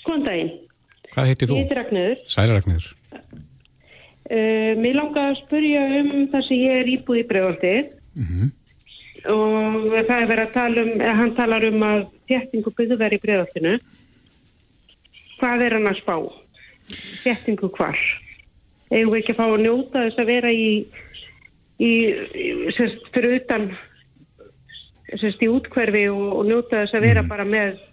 [0.05, 0.51] Góðan daginn.
[1.15, 1.57] Hvað heitir þú?
[1.57, 6.93] Ég heitir Ragnöður Særi Ragnöður uh, Mér langar að spurja um það sem ég er
[6.93, 8.53] íbúð í bregðaldið mm -hmm
[9.31, 13.73] og það er verið að tala um, hann talar um að þéttingu byggðverð í bregðaltinu.
[15.39, 16.15] Hvað er hann að spá?
[17.23, 17.99] Þéttingu hvar?
[18.91, 20.69] Eða við ekki að fá að njóta þess að vera í,
[21.81, 21.91] í
[22.77, 23.67] sérst, fyrir utan
[25.15, 27.33] sérst, í útkverfi og, og njóta þess að vera mm.
[27.33, 27.83] bara með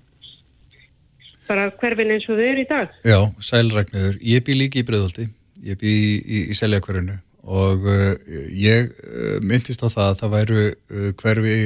[1.49, 2.95] bara hverfin eins og þau eru í dag.
[3.05, 4.17] Já, sælrækniður.
[4.25, 5.29] Ég bý líki í bregðalti.
[5.67, 8.15] Ég bý í, í, í seljakverfinu og uh,
[8.55, 11.59] ég uh, myndist á það að það væru uh, hverfi,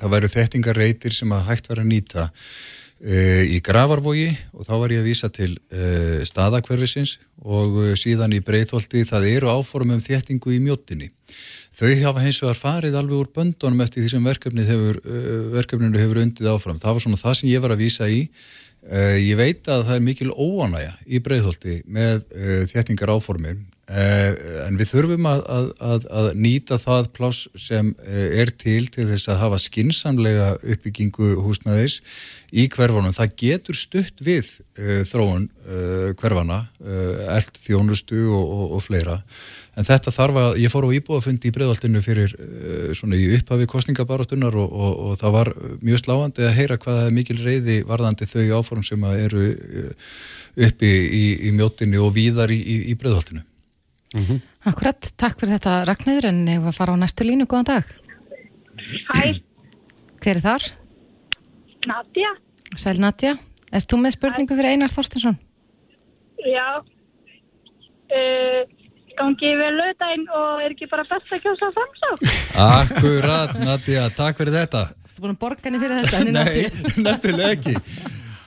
[0.00, 2.28] það væru þettingarreitir sem að hægt vera að nýta
[3.02, 5.56] í Gravarbogi og þá var ég að vísa til
[6.22, 11.08] staðakverfisins og síðan í Breitholti það eru áformum þettingu í mjóttinni.
[11.74, 16.52] Þau hafa hins vegar farið alveg úr böndunum eftir því sem verkefninu hefur, hefur undið
[16.52, 16.78] áfram.
[16.78, 18.22] Það var svona það sem ég var að vísa í.
[19.18, 22.22] Ég veit að það er mikil óanæja í Breitholti með
[22.70, 25.40] þettingar áformum en við þurfum að,
[25.82, 31.32] að, að nýta það pláss sem eh, er til til þess að hafa skinsamlega uppbyggingu
[31.42, 31.98] húsnaðis
[32.54, 33.12] í hverfanum.
[33.16, 34.46] Það getur stutt við
[34.78, 35.48] uh, þróun
[36.18, 36.56] hverfana,
[37.32, 39.14] eld þjónustu og, og, og fleira.
[39.78, 42.34] En þetta þarf að, ég fór á íbúafundi í breðaltinu fyrir
[42.98, 47.78] svona í upphafi kostningabarátunar og, og það var mjög sláandi að heyra hvaða mikil reyði
[47.88, 49.46] varðandi þau áform sem eru
[50.58, 53.46] uppi í, í mjótinu og víðar í, í, í breðaltinu.
[54.12, 54.40] Mm -hmm.
[54.68, 57.84] Akkurat, takk fyrir þetta Ragnæður en ég var að fara á næstu línu, góðan dag
[59.14, 59.40] Hæ
[60.22, 60.62] Hver er þar?
[61.86, 62.30] Nadja,
[62.76, 63.36] Sæl Nadja,
[63.72, 65.38] erst þú með spurningu fyrir Einar Þorstinsson?
[66.42, 66.82] já.
[68.12, 68.62] Uh,
[69.18, 72.10] gangi vel lögdæn og er ekki bara best að kjósa framsá?
[72.78, 74.82] Akkurat, Nadja, takk fyrir þetta.
[75.12, 76.22] Þú búin að borga henni fyrir þetta?
[76.24, 76.66] Nei, Nadju?
[77.06, 77.74] nefnilega ekki.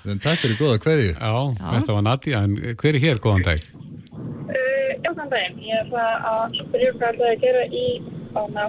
[0.05, 1.13] En takk fyrir góða kveðju.
[1.17, 3.63] Já, þetta var Nadia, en hver er hér, góðan dag?
[5.25, 5.61] Uh, þann daginn.
[5.65, 7.85] Ég er það að spyrja hvað það er að gera í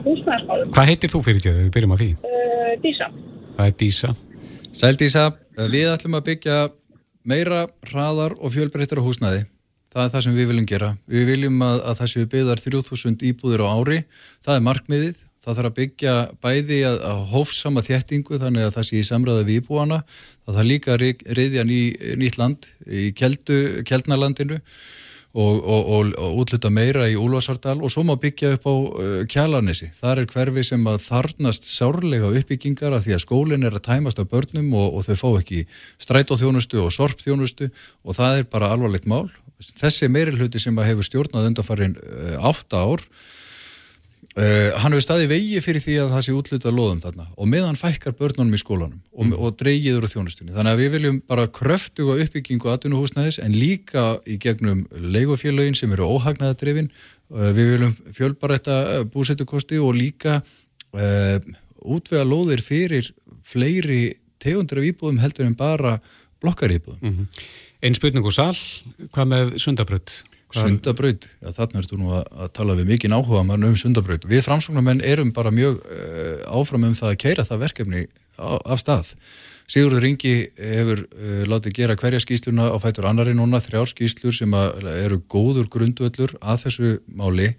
[0.07, 0.71] húsnæðarmálum.
[0.73, 2.09] Hvað heitir þú fyrir ekki, við byrjum á því?
[2.23, 3.11] Uh, Dísa.
[3.57, 4.15] Það er Dísa.
[4.77, 5.27] Sældísa,
[5.73, 6.57] við ætlum að byggja
[7.27, 9.47] meira hraðar og fjölbreyttar á húsnæði.
[9.93, 10.91] Það er það sem við viljum gera.
[11.09, 14.03] Við viljum að, að það séu byggðar 3000 íbúðir á ári.
[14.45, 15.23] Það er markmiðið.
[15.47, 19.47] Það þarf að byggja bæði að, að hófsama þéttingu þannig að það sé í samræða
[19.47, 20.01] við íbúana.
[20.45, 21.05] Það þarf líka að
[21.39, 21.81] reyðja ný,
[22.19, 24.59] nýtt land í keldu, keldnalandinu
[25.37, 29.23] og, og, og, og útluta meira í Úlfarsardal og svo má byggja upp á uh,
[29.29, 29.91] Kjalarnesi.
[29.99, 34.23] Það er hverfi sem að þarnast sárlega uppbyggingar að því að skólinn er að tæmast
[34.23, 35.67] af börnum og þau fá ekki
[36.03, 39.29] strætóþjónustu og sorpþjónustu og það er bara alvarlegt mál.
[39.77, 43.05] Þessi meiri hluti sem að hefur stjórnað undarfarin uh, átta ár
[44.37, 47.79] Uh, hann hefur staði vegi fyrir því að það sé útluta loðum þarna og meðan
[47.81, 49.31] fækkar börnunum í skólanum og, mm.
[49.41, 54.37] og dreygiður á þjónustunni þannig að við viljum bara kröftuga uppbyggingu aðtunuhúsnæðis en líka í
[54.43, 58.77] gegnum leigofélögin sem eru óhagnaðadrifin uh, við viljum fjölbaretta
[59.15, 61.41] búsettukosti og líka uh,
[61.81, 63.09] útvega loðir fyrir
[63.41, 65.97] fleiri tegundur af íbúðum heldur en bara
[66.45, 67.47] blokkaríbúðum mm -hmm.
[67.85, 68.57] Einn spurning og sal,
[69.13, 70.13] hvað með sundabrödd?
[70.55, 74.29] Sundabraut, já þarna ertu nú að, að tala við mikið áhuga mann um sundabraut.
[74.31, 78.05] Við framsóknarmenn erum bara mjög uh, áfram um það að keira það verkefni
[78.39, 79.11] á, af stað.
[79.67, 84.55] Sigurður Ringi hefur uh, látið gera hverja skýsluna á fætur annari núna, þrjár skýslur sem
[84.55, 87.51] eru góður grundvöldur að þessu máli,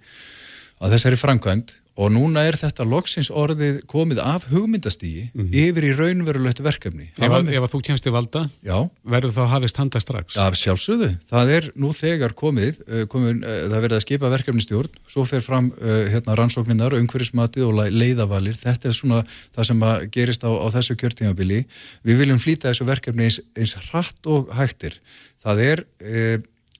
[0.79, 5.55] að þessari framkvæmt og núna er þetta loksins orðið komið af hugmyndastígi mm -hmm.
[5.63, 7.09] yfir í raunverulegt verkefni.
[7.17, 8.77] Ef, að, ef að þú kemst í valda, Já.
[9.03, 10.35] verður þá hafist handa strax?
[10.37, 11.09] Já, sjálfsögðu.
[11.29, 16.05] Það er nú þegar komið, komið það verður að skipa verkefnistjórn, svo fer fram uh,
[16.13, 18.57] hérna rannsókninnar, umhverfismatið og leiðavalir.
[18.61, 19.23] Þetta er svona
[19.55, 19.81] það sem
[20.13, 21.65] gerist á, á þessu kjörtímabili.
[22.05, 25.01] Við viljum flýta þessu verkefni eins, eins hratt og hægtir.
[25.41, 25.83] Það er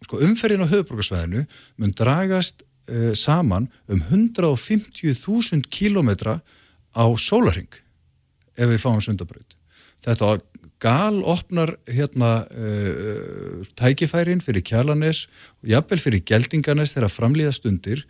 [0.05, 1.45] sko, umferðin á höfuborgarsvæðinu
[1.81, 6.39] mun dragast uh, saman um 150.000 kílometra
[6.95, 7.69] á sólaring
[8.57, 9.57] ef við fáum sundabraut.
[10.03, 10.37] Þetta
[10.81, 15.25] gal opnar hérna uh, tækifærin fyrir kjalanes
[15.63, 18.03] og jafnvel fyrir geldinganes þegar framlýða stundir,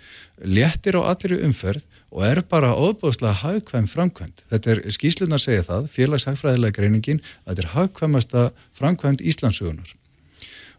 [0.43, 4.43] léttir á allir umferð og er bara óbúðslega hagkvæm framkvæmt.
[4.51, 9.95] Þetta er skýslunar segja það, félagshagfræðilega greiningin, þetta er hagkvæmasta framkvæmt Íslandsögunar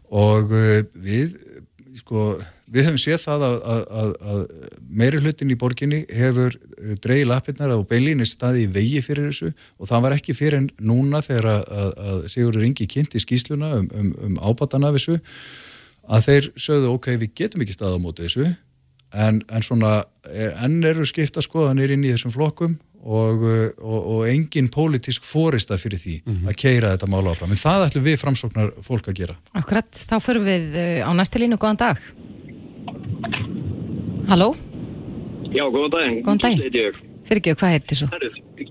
[0.09, 1.35] og uh, við
[1.99, 2.31] sko
[2.69, 4.41] við höfum séð það að, að, að, að
[5.01, 6.55] meiri hlutin í borginni hefur
[7.03, 10.69] dreigið lappirnar og beinlínu staði í vegi fyrir þessu og það var ekki fyrir en
[10.77, 15.19] núna þegar að Sigurður Ingi kynnti skýsluna um, um, um ábatan af þessu
[16.09, 20.03] að þeir sögðu ok, við getum ekki staða á móti þessu en, en svona,
[20.63, 23.45] enn eru skipta skoðanir inn í þessum flokkum og,
[23.79, 26.49] og, og engin pólitísk fórista fyrir því mm -hmm.
[26.51, 27.53] að keira þetta mála áfram.
[27.55, 29.37] En það ætlum við framsóknar fólk að gera.
[29.55, 31.97] Akkurat, þá förum við á næstu línu, góðan dag
[34.29, 34.53] Halló?
[35.49, 36.19] Já, góðan daginn.
[36.25, 36.59] Góðan daginn.
[36.59, 36.99] Gísli heiti ég.
[37.29, 38.07] Fyrir ekki, hvað heitir svo?
[38.09, 38.29] Herru,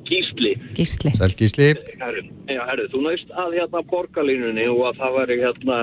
[0.08, 0.52] Gísli.
[0.74, 1.10] Gísli.
[1.14, 1.66] Sæl Gísli.
[2.00, 5.76] Herru, já, herru, þú næst að hérna borgarlínunni og að það væri hérna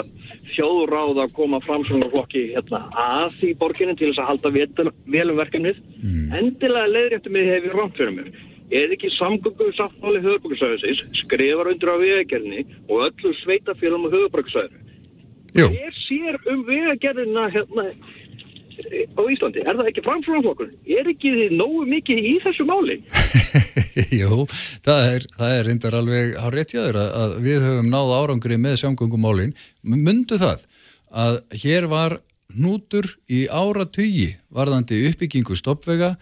[0.55, 5.39] þjóðráð að koma fram svona flokki hérna að í borginni til þess að halda velum
[5.39, 5.79] verkefnið.
[6.01, 6.35] Mm.
[6.41, 8.33] Endilega leiðréttum við hefur rámt fyrir mér.
[8.75, 14.81] Er ekki samgöngu sáttmáli höfðbruksvæðisins, skrifar undir á vegagerðinni og öllu sveitafélum á höfðbruksvæðinu.
[15.55, 15.69] Jú.
[15.71, 17.85] Hver sér um vegagerðina hérna
[18.81, 19.63] á Íslandi?
[19.63, 20.69] Er það ekki framframflokkur?
[20.97, 22.99] Er ekki þið nógu mikið í þessu máli?
[24.21, 24.45] Jú,
[24.85, 28.79] það er, það er reyndar alveg á réttjáður að, að við höfum náð árangri með
[28.83, 29.53] samgöngumálin.
[29.83, 30.65] Mundu það
[31.15, 32.17] að hér var
[32.55, 36.15] hnútur í áratugi varðandi uppbyggingu stoppvega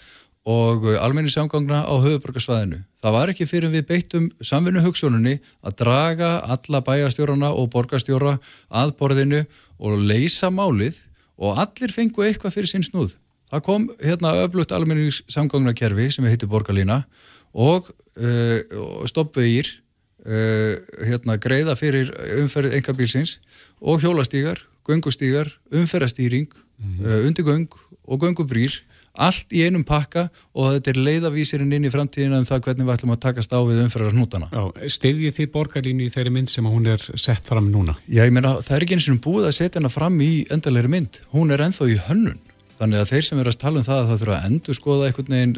[0.49, 2.81] og almenni samgangna á höfuborgarsvæðinu.
[2.99, 8.35] Það var ekki fyrir við beittum samvinnu hugsununni að draga alla bæjastjórana og borgastjóra
[8.67, 9.43] að borðinu
[9.79, 10.99] og leysa málið
[11.37, 13.15] og allir fengu eitthvað fyrir sinn snúð.
[13.53, 17.03] Það kom hérna öflutt almennings samgangnakerfi sem heitir Borgarlína
[17.53, 19.69] og uh, stoppvegir
[20.25, 22.09] uh, hérna greiða fyrir
[22.41, 23.37] umferðið engabílsins
[23.81, 27.05] og hjólastígar, göngustígar, umferðastýring, mm -hmm.
[27.05, 27.69] uh, undirgöng
[28.07, 28.81] og göngubrýr
[29.13, 32.93] allt í einum pakka og þetta er leiðavísirinn inn í framtíðina um það hvernig við
[32.95, 34.47] ætlum að takast á við umferðar hnútana.
[34.89, 37.93] Steyðið þið borgarlínu í þeirri mynd sem hún er sett fram núna?
[38.09, 40.89] Já, ég meina, það er ekki eins og búið að setja hana fram í endalegri
[40.95, 41.21] mynd.
[41.35, 42.41] Hún er enþá í hönnun.
[42.79, 45.07] Þannig að þeir sem er að tala um það að það þurfa að endur skoða
[45.11, 45.53] einhvern veginn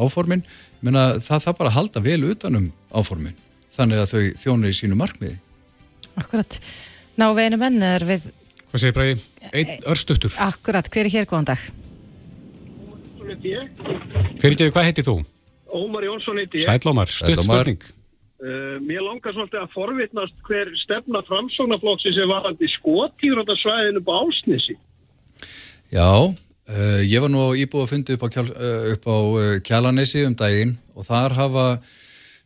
[0.00, 0.42] áformin,
[0.80, 3.36] meina, það það bara halda vel utanum áformin.
[3.70, 5.36] þannig að þau þjónu í sínu markmiði.
[6.18, 6.56] Akkurat.
[7.20, 8.24] Ná við einu menn er við,
[8.70, 9.20] Hvað segir Bræði?
[9.52, 10.34] Einn örstuttur.
[10.42, 11.62] akkurat, hver er hér góðan dag?
[14.40, 15.16] Fyrirgeðu, hvað heitir þú?
[15.70, 16.66] Ómar Jónsson heiti ég.
[16.66, 17.82] Sælómar, stutt spurning.
[18.40, 24.76] Uh, mér langar svolítið að forvitnast hver stefna framsóknarflokksins er varandi skotýrandasvæðinu på Ásnesi.
[25.92, 29.56] Já, uh, ég var nú íbúið að fundi upp á, kjál, uh, upp á uh,
[29.66, 31.66] Kjalanesi um daginn og þar hafa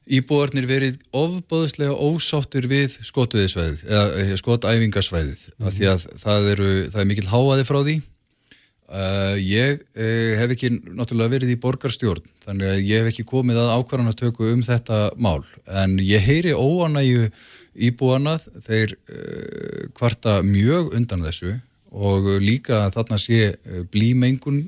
[0.05, 7.01] íbúarnir verið ofbóðslega ósáttur við skotuðisvæðið, eða skotæfingasvæðið, mm af því að það, eru, það
[7.01, 7.97] er mikil háaði frá því.
[8.95, 13.59] Uh, ég uh, hef ekki náttúrulega verið í borgarstjórn, þannig að ég hef ekki komið
[13.59, 15.41] að ákvarðanatöku um þetta mál,
[15.83, 17.25] en ég heyri óanægju
[17.89, 21.57] íbúana, þeir uh, kvarta mjög undan þessu
[21.95, 23.53] og líka þarna sé
[23.95, 24.65] blímengun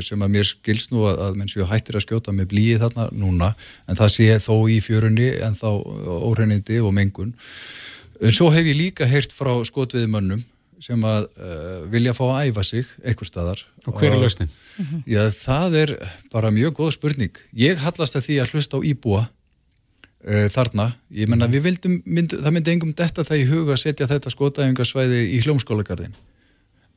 [0.00, 3.04] sem að mér skilst nú að, að menn séu hættir að skjóta með blíi þarna
[3.12, 3.50] núna.
[3.84, 7.34] En það sé þó í fjörunni en þá óhreinindi og mengun.
[8.24, 10.40] En svo hef ég líka heyrt frá skotviðmönnum
[10.80, 14.50] sem að uh, vilja fá að æfa sig einhver staðar Og hver er lausnin?
[15.08, 15.92] Já, það er
[16.32, 17.36] bara mjög góð spurning.
[17.56, 20.90] Ég hallast að því að hlusta á íbúa uh, þarna.
[21.16, 24.32] Ég menna, við vildum, mynd, það myndi engum detta það í huga að setja þetta
[24.34, 26.16] skotæfingarsvæði í hljómskólagarðin.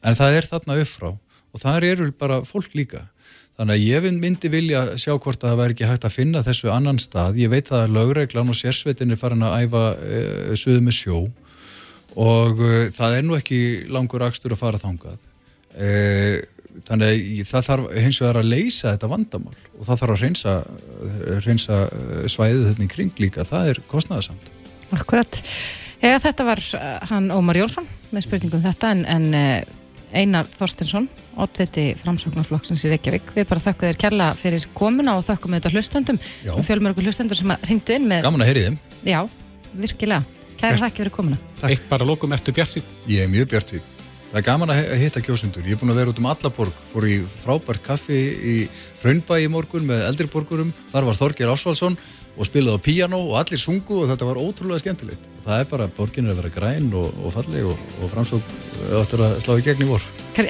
[0.03, 3.05] En það er þarna upp frá og þar eru bara fólk líka.
[3.53, 6.71] Þannig að ég myndi vilja sjá hvort að það væri ekki hægt að finna þessu
[6.73, 7.37] annan stað.
[7.37, 11.19] Ég veit að lögreglan og sérsveitin er farin að æfa uh, suðu með sjó
[12.19, 13.59] og uh, það er nú ekki
[13.93, 15.21] langur akstur að fara þangað.
[15.73, 16.41] Uh,
[16.87, 20.55] þannig að það þarf hins vegar að leysa þetta vandamál og það þarf að reynsa,
[21.45, 23.45] reynsa uh, svæðið þetta í kring líka.
[23.49, 24.51] Það er kostnæðasamt.
[24.93, 25.39] Akkurat.
[26.03, 26.59] Já, þetta var
[27.09, 29.29] hann Ómar Jónsson með spurningum þetta en, en
[30.13, 31.07] Einar Þorstinsson,
[31.41, 33.31] oddviti framsóknarflokksins í Reykjavík.
[33.33, 36.51] Við bara þakkum þér kærla fyrir komuna og þakkum auðvitað hlustendum Já.
[36.53, 38.77] og fjölmörgur hlustendur sem ringdu inn með, Gaman að heyri þeim.
[39.09, 39.19] já,
[39.73, 40.42] virkilega.
[40.59, 41.37] Kæra þakki fyrir komuna.
[41.67, 42.85] Eitt bara lókum, ertu bjarsinn?
[43.09, 43.89] Ég er mjög bjart við.
[44.33, 45.65] Það er gaman að að hitta kjósundur.
[45.67, 48.17] Ég er búin að vera út um allaborg, fór í frábært kaffi
[48.49, 48.55] í
[49.03, 50.71] Raunbæ í morgun með eldriborgurum.
[50.93, 51.97] Þar var Þorgir Ásvaldsson
[52.33, 55.27] og spilaði á píanó og allir sungu og þetta var ótrúlega skemmtilegt.
[55.43, 58.55] Það er bara, borgin er að vera græn og, og falleg og, og framsók
[59.03, 60.07] áttur að slá í gegn í vor.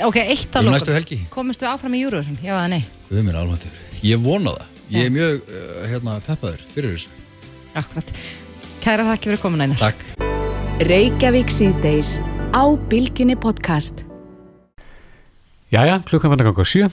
[0.07, 0.77] Ok, eitt að Um lokum.
[0.77, 1.17] næstu helgi.
[1.33, 2.37] Komist við áfram í Júruvísun?
[2.39, 2.85] Já eða nei?
[3.09, 3.81] Guð minn almáttur.
[4.05, 4.69] Ég vona það.
[4.93, 7.11] Ég er mjög uh, hérna, peppaður fyrir þessu.
[7.75, 8.15] Akkurat.
[8.83, 9.79] Kæra þakki fyrir komuna einar.
[9.79, 10.01] Takk.
[10.83, 12.17] Reykjavík síðdeis
[12.51, 14.01] á Bilginni podcast.
[15.71, 16.89] Jæja, klukkan að ganga sjö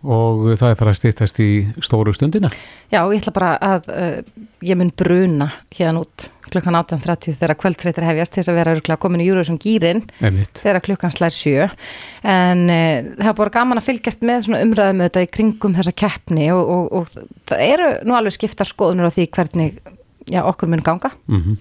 [0.00, 1.48] og það er fara að stýttast í
[1.84, 2.48] stóru stundina.
[2.88, 4.14] Já, ég ætla bara að uh,
[4.64, 9.02] ég mun bruna hérna út klukkan 18.30 þegar kvöldþreytir hefjast til þess að vera örgulega
[9.02, 11.66] komin í Júruvísun gýrin þegar klukkan slær sjö
[12.24, 15.96] en uh, það er bara gaman að fylgjast með svona umræðum auðvitað í kringum þessa
[16.04, 19.80] keppni og, og, og það eru nú alveg skiptar skoðunur á því hvernig
[20.30, 21.12] já, okkur mun ganga.
[21.30, 21.56] Mm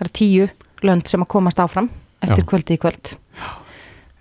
[0.00, 0.46] Það eru tíu
[0.86, 1.90] lönd sem að komast áfram
[2.24, 2.48] eftir Já.
[2.48, 3.10] kvöldi í kvöld.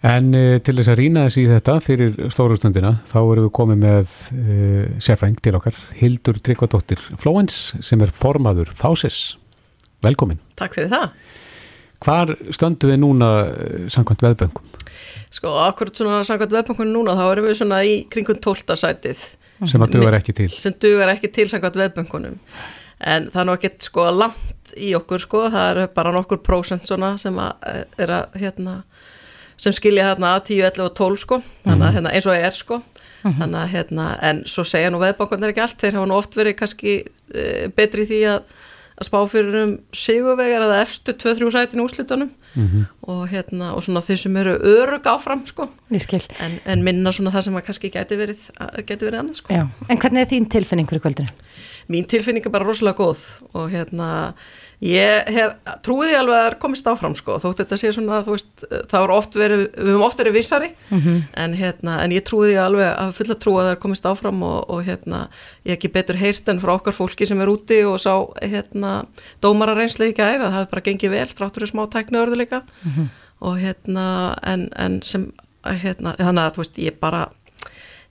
[0.10, 3.54] En uh, til þess að rýna þess í þetta fyrir stóru stundina, þá erum við
[3.56, 9.38] komið með uh, sérfræng til okkar, Hildur Tryggvadóttir Flóens, sem er formaður Fásis.
[10.04, 10.40] Velkomin.
[10.60, 11.10] Takk fyrir það.
[12.04, 14.76] Hvar stöndu við núna uh, samkvæmt veðböngum?
[15.30, 18.76] Sko, akkurat svona samkvæmt veðbankunum núna, þá erum við svona í kringum 12.
[18.80, 19.28] sætið.
[19.68, 20.50] Sem að dugar ekki til.
[20.56, 22.40] Sem dugar ekki til samkvæmt veðbankunum.
[23.00, 26.88] En það er nú ekkert sko langt í okkur sko, það eru bara nokkur prósent
[26.90, 28.76] svona sem að er að hérna,
[29.60, 32.58] sem skilja hérna að 10, 11 og 12 sko, þannig að hérna, eins og er
[32.58, 32.82] sko.
[33.20, 36.56] Þannig að hérna, en svo segja nú veðbankunir ekki allt, þeir hafa nú oft verið
[36.62, 38.54] kannski e, betri í því að
[39.00, 42.32] að spá fyrir um sigurvegar eða efstu 2-3 sætin úrslitunum.
[42.56, 42.86] Mhm.
[43.06, 45.68] og hérna og svona þeir sem eru örug áfram sko.
[45.92, 48.48] Ég en, en minna svona það sem að kannski gæti verið,
[48.88, 49.54] gæti verið annað sko.
[49.54, 49.68] Já.
[49.88, 51.30] En hvernig er þín tilfinning fyrir kvöldinu?
[51.90, 53.22] Mín tilfinning er bara rosalega góð
[53.58, 54.10] og hérna
[54.80, 58.20] ég hef, trúið ég alveg að það er komist áfram sko þótt þetta sé svona
[58.24, 61.18] veist það er oft verið, við höfum oft verið vissari Mhm.
[61.44, 64.44] en hérna en ég trúið ég alveg að fulla trú að það er komist áfram
[64.44, 65.20] og, og hérna
[65.66, 69.06] ég hef ekki betur heyrt en frá okkar fólki sem er úti og sá hérna
[69.42, 72.62] dómara reynsli í gæri að það hefur bara gengið vel þráttur í smá tækni örðuleika
[72.86, 73.10] Mhm.
[73.42, 74.08] og hérna
[74.44, 75.32] en, en sem
[75.66, 77.30] hérna, þannig að þú veist ég bara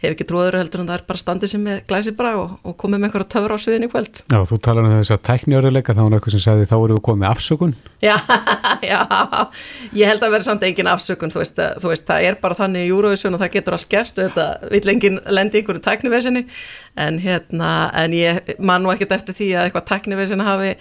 [0.03, 2.77] hef ekki trúður heldur en það er bara standið sem með glæsi bara og, og
[2.79, 5.95] komið með einhverja töfra á sviðin í kvöld Já, þú talar um þess að tækniörðuleika,
[5.97, 7.75] þá var eitthvað sem sagði þá erum við komið með afsökun.
[8.05, 8.15] Já,
[8.91, 9.01] já,
[9.97, 12.59] ég held að vera samt engin afsökun, þú veist, að, þú veist, það er bara
[12.59, 16.45] þannig í Eurovision og það getur allt gerst, þetta vill engin lendi í einhverju tæknivesinni,
[16.99, 20.75] en hérna, en ég man nú ekkert eftir því að eitthvað tæknivesinni hafi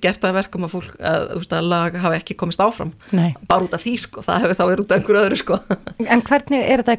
[0.00, 3.34] gert að verkum að fólk, að, þú veist, að lag hafi ekki komist áfram, Nei.
[3.50, 5.60] bara út af því, sko, það hefur þá verið út af einhverju öðru, sko.
[6.06, 6.96] En hvernig er þetta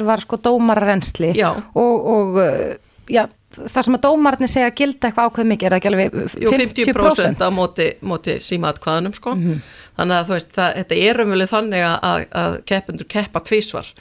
[0.00, 1.50] gær var sko dómararensli Já.
[1.74, 2.72] og, og uh,
[3.10, 6.52] já, það sem að dómarnir segja gilda eitthvað ákveð mikið, er það ekki alveg Jú,
[6.54, 9.34] 50%, 50 á móti, móti símaðatkvæðanum sko.
[9.36, 9.60] Mhm.
[9.98, 13.92] þannig að þú veist, það, þetta er umvelið þannig að, keppendur keppa tvísvar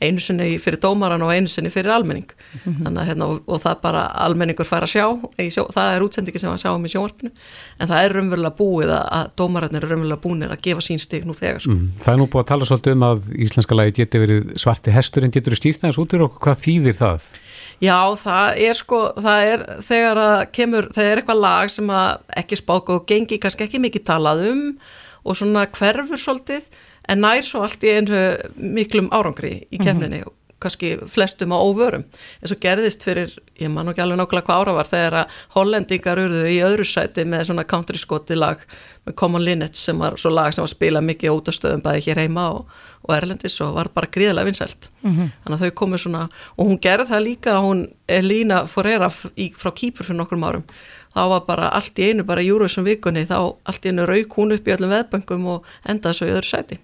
[0.00, 2.28] einu sinni fyrir dómaran og einu sinni fyrir almenning
[2.64, 2.84] Mhm.
[2.84, 5.06] þannig að hérna, og, og það bara almenningur fær að sjá,
[5.50, 7.30] sjó, það er útsendingi sem að sjá um í sjónvarpinu,
[7.80, 11.26] en það er umverulega búið að, að dómararnir er umverulega búinir að gefa sín stig
[11.26, 11.74] nú þegar sko.
[11.74, 11.90] Mm.
[11.98, 15.24] Það er nú búið að tala svolítið um að íslenska lagi geti verið svarti hestur
[15.24, 17.28] en getur þú stýrt þess út og hvað þýðir það?
[17.78, 22.38] Já, það er sko, það er þegar að kemur, það er eitthvað lag sem að
[22.40, 24.62] ekki spáka og gengi kannski ekki mikið talað um
[25.28, 26.66] og svona hverfur svolítið
[27.08, 28.24] en nær svo allt í einu
[28.56, 32.02] miklum árangri í kemninni og kannski flestum á óvörum
[32.42, 33.30] eins og gerðist fyrir,
[33.62, 37.22] ég man ekki alveg nákvæmlega hvað ára var þegar að hollendingar urðu í öðru sæti
[37.30, 38.64] með svona country skoti lag
[39.06, 42.02] með Common Linnets sem var svo lag sem var spilað mikið út af stöðum bæði
[42.08, 42.66] hér heima og,
[43.06, 45.30] og Erlendis og var bara gríðilega vinsælt Mhm.
[45.44, 46.24] þannig að þau komu svona
[46.58, 50.64] og hún gerði það líka hún Elína Forera frá Kýpur fyrir nokkrum árum
[51.14, 54.52] þá var bara allt í einu bara Júruvísum vikunni þá allt í einu rauk hún
[54.58, 56.78] upp í öllum veðböngum og endaði svo í öðru sæti.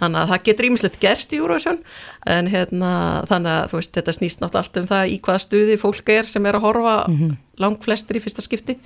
[0.00, 1.78] Þannig að það getur ímislegt gerst í Eurovision.
[2.26, 5.76] En hérna þannig að þú veist þetta snýst náttúrulega allt um það í hvaða stuði
[5.78, 7.36] fólk er sem er að horfa Mhm.
[7.58, 8.78] lang flestir í fyrsta skipti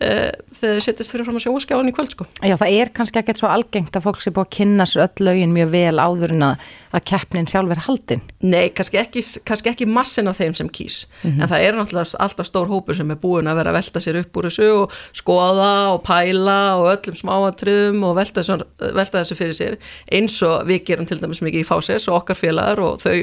[0.00, 2.26] þegar þau setjast fyrir fram að sjóaskjáðan í kvöld sko.
[2.44, 5.24] Já, það er kannski ekkert svo algengt að fólk sé búið að kynna sér öll
[5.28, 6.66] lögin mjög vel áður en að,
[6.96, 8.22] að keppnin sjálf er haldin.
[8.46, 11.40] Nei, kannski ekki, kannski ekki massin af þeim sem kýs Mhm.
[11.42, 14.18] en það er náttúrulega alltaf stór hópur sem er búin að vera að velta sér
[14.20, 19.36] upp úr þessu og skoða og pæla og öllum smáatriðum og velta þessu, velta þessu
[19.38, 19.76] fyrir sér
[20.12, 23.16] eins og við gerum til dæmis mikið í Fáses og okkar félagar og þau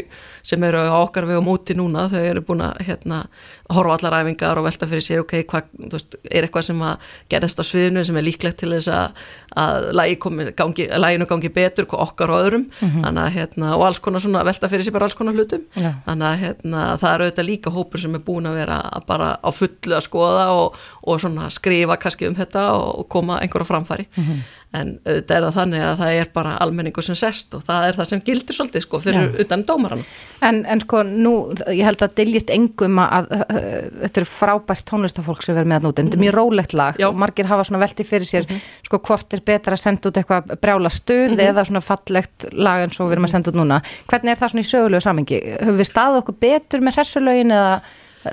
[0.44, 3.22] sem eru á okkar vegum úti núna þau eru búin að hérna,
[3.72, 7.06] horfa allar æfingar og velta fyrir sér ok, hvað, þú veist, er eitthvað sem að
[7.32, 9.22] gerðast á sviðinu sem er líklegt til þess að,
[9.64, 13.04] að lagi komi, gangi, laginu gangi betur okkar og öðrum Mhm.
[13.06, 15.94] þannig að hérna, og alls konar svona velta fyrir sér bara alls konar hlutum Já.
[16.06, 19.50] þannig að hérna, það er auðvitað líka hópur sem er búin að vera bara á
[19.52, 20.76] fullu að skoða og,
[21.08, 24.44] og svona skrifa kannski um þetta og, og koma einhverja framfæri Mhm.
[24.74, 27.98] En auðvitað er það þannig að það er bara almenningu sem sest og það er
[28.00, 29.42] það sem gildir svolítið sko fyrir Já.
[29.46, 30.04] utan dómarann
[30.44, 31.34] En, en sko, nú,
[31.72, 33.68] ég held að diljist engum að, að, að
[34.02, 37.08] þetta er frábært tónlistafólk sem verður með að núti, þetta er mjög rólegt lag Já.
[37.08, 38.50] og margir hafa svona velti fyrir sér
[38.84, 41.40] sko hvort er betra að senda út eitthvað brjála stuð Mhm.
[41.48, 43.78] eða svona fallegt lag eins og við erum að senda út núna.
[44.12, 45.40] Hvernig er það svona í sögulegu samengi?
[45.62, 47.72] Höfum við staðið okkur betur með hressulögin eða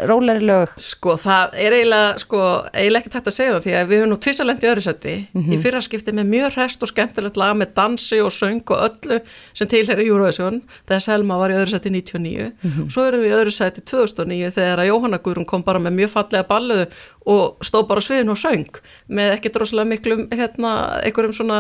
[0.07, 0.69] róleri lög?
[0.79, 2.41] Sko það er eiginlega, sko,
[2.73, 5.15] eiginlega ekki tætt að segja það því að við höfum nú tvisalendi í öðru seti
[5.35, 5.53] Mhm.
[5.53, 9.21] í fyrra skipti með mjög rest og skemmtilegt lag með dansi og söng og öllu
[9.55, 12.89] sem tilheri Eurovision þegar Selma var í öðru seti 99 Mhm.
[12.91, 16.11] svo erum við í öðru seti 2009 þegar að Jóhanna Guðrún kom bara með mjög
[16.11, 16.87] fallega balluðu
[17.29, 18.79] og stóð bara sviðin og söng
[19.13, 20.71] með ekkert rosalega miklum hérna,
[21.05, 21.59] einhverjum svona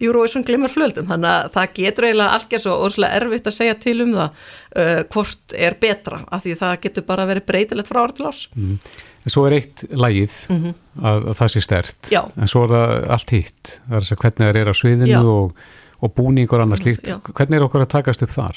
[0.00, 4.14] Eurovision glimmerflöldum þannig að það getur eiginlega gerð svo rosalega erfitt að segja til um
[4.16, 8.26] það uh, hvort er betra af því það getur bara verið breytilegt frá ára til
[8.30, 8.78] ás Mm.
[9.30, 10.72] Svo er eitt lagið Mhm.
[10.98, 12.22] að, að það sé stert Já.
[12.36, 15.22] en svo er það allt hitt það er þess að hvernig það er á sviðinu
[15.30, 15.52] og,
[16.02, 17.20] og búningur slíkt Já.
[17.22, 18.56] hvernig er okkur að takast upp þar?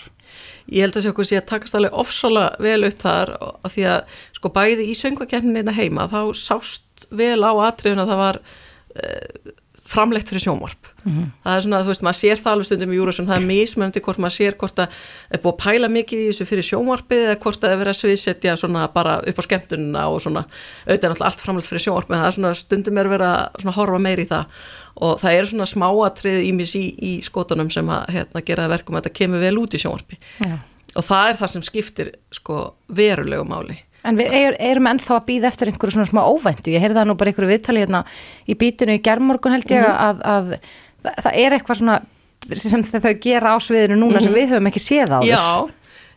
[0.71, 3.85] Ég held að sé okkur sé að takast alveg ofsalega vel upp þar af því
[3.91, 9.53] að sko bæði í söngvakerninina heima þá sást vel á atriðun að það var uh,
[9.85, 10.87] framlegt fyrir sjónvarp.
[11.05, 11.25] Mhm.
[11.45, 14.01] Það er svona, þú veist, maður sér það alveg stundum í Júrasson, það er mismöndi
[14.01, 14.87] hvort maður sér hvort að
[15.29, 17.93] er búið að pæla mikið í þessu fyrir sjónvarpið eða hvort að það er verið
[17.93, 20.45] að sviðsetja svona bara upp á skemmtunina og svona,
[20.89, 23.77] auðvitað náttúrulega allt framlegt fyrir sjónvarpið, en það er svona stundum er verið að svona
[23.77, 24.45] horfa meir í það
[24.95, 29.05] og það eru svona smáatrið ímis í, í skotunum sem að hérna, gera verkum að
[29.05, 30.57] þetta kemur vel út í sjónvarpi Já.
[30.95, 31.29] og það
[34.05, 36.71] En við er, erum ennþá að býða eftir einhverju svona smá óvæntu.
[36.73, 38.03] Ég heyrði það nú bara einhverju viðtali hérna
[38.47, 39.95] í bítinu í gerðmorgun held ég Mhm.
[40.07, 40.59] að, að
[41.23, 41.97] það, er eitthvað svona
[42.53, 44.37] sem þau gera á sviðinu núna sem Mhm.
[44.39, 45.69] við höfum ekki séð á Já.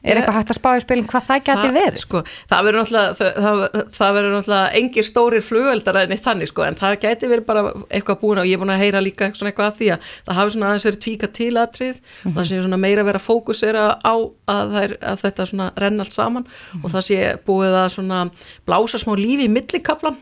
[0.09, 1.99] Er eitthvað hægt að spá í spilin hvað það geti verið?
[2.03, 3.65] Sko, það verður náttúrulega, það, það,
[3.99, 7.65] það verður náttúrulega engir stórir flugeldar en eitt þannig sko, en það geti verið bara
[7.89, 10.55] eitthvað búin og ég er búin að heyra líka eitthvað að því að það hafi
[10.55, 14.15] svona aðeins verið tvíka til atrið og það sé svona meira verið að fókusera á
[14.55, 16.49] að, er, að þetta svona renna allt saman
[16.83, 18.25] og það sé búið að svona
[18.69, 20.19] blása smá lífi í millikaplan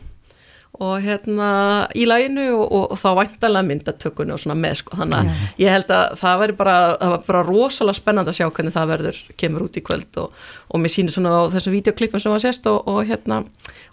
[0.83, 1.49] og hérna
[1.97, 5.73] í læginu og, og, og þá væntalega myndatökunni og svona með sko, þannig að ég
[5.73, 9.21] held að það veri bara, það var bara rosalega spennand að sjá hvernig það verður,
[9.41, 12.69] kemur út í kvöld og, og mér sýnir svona á þessum videoklippum sem var sést
[12.71, 13.43] og, og hérna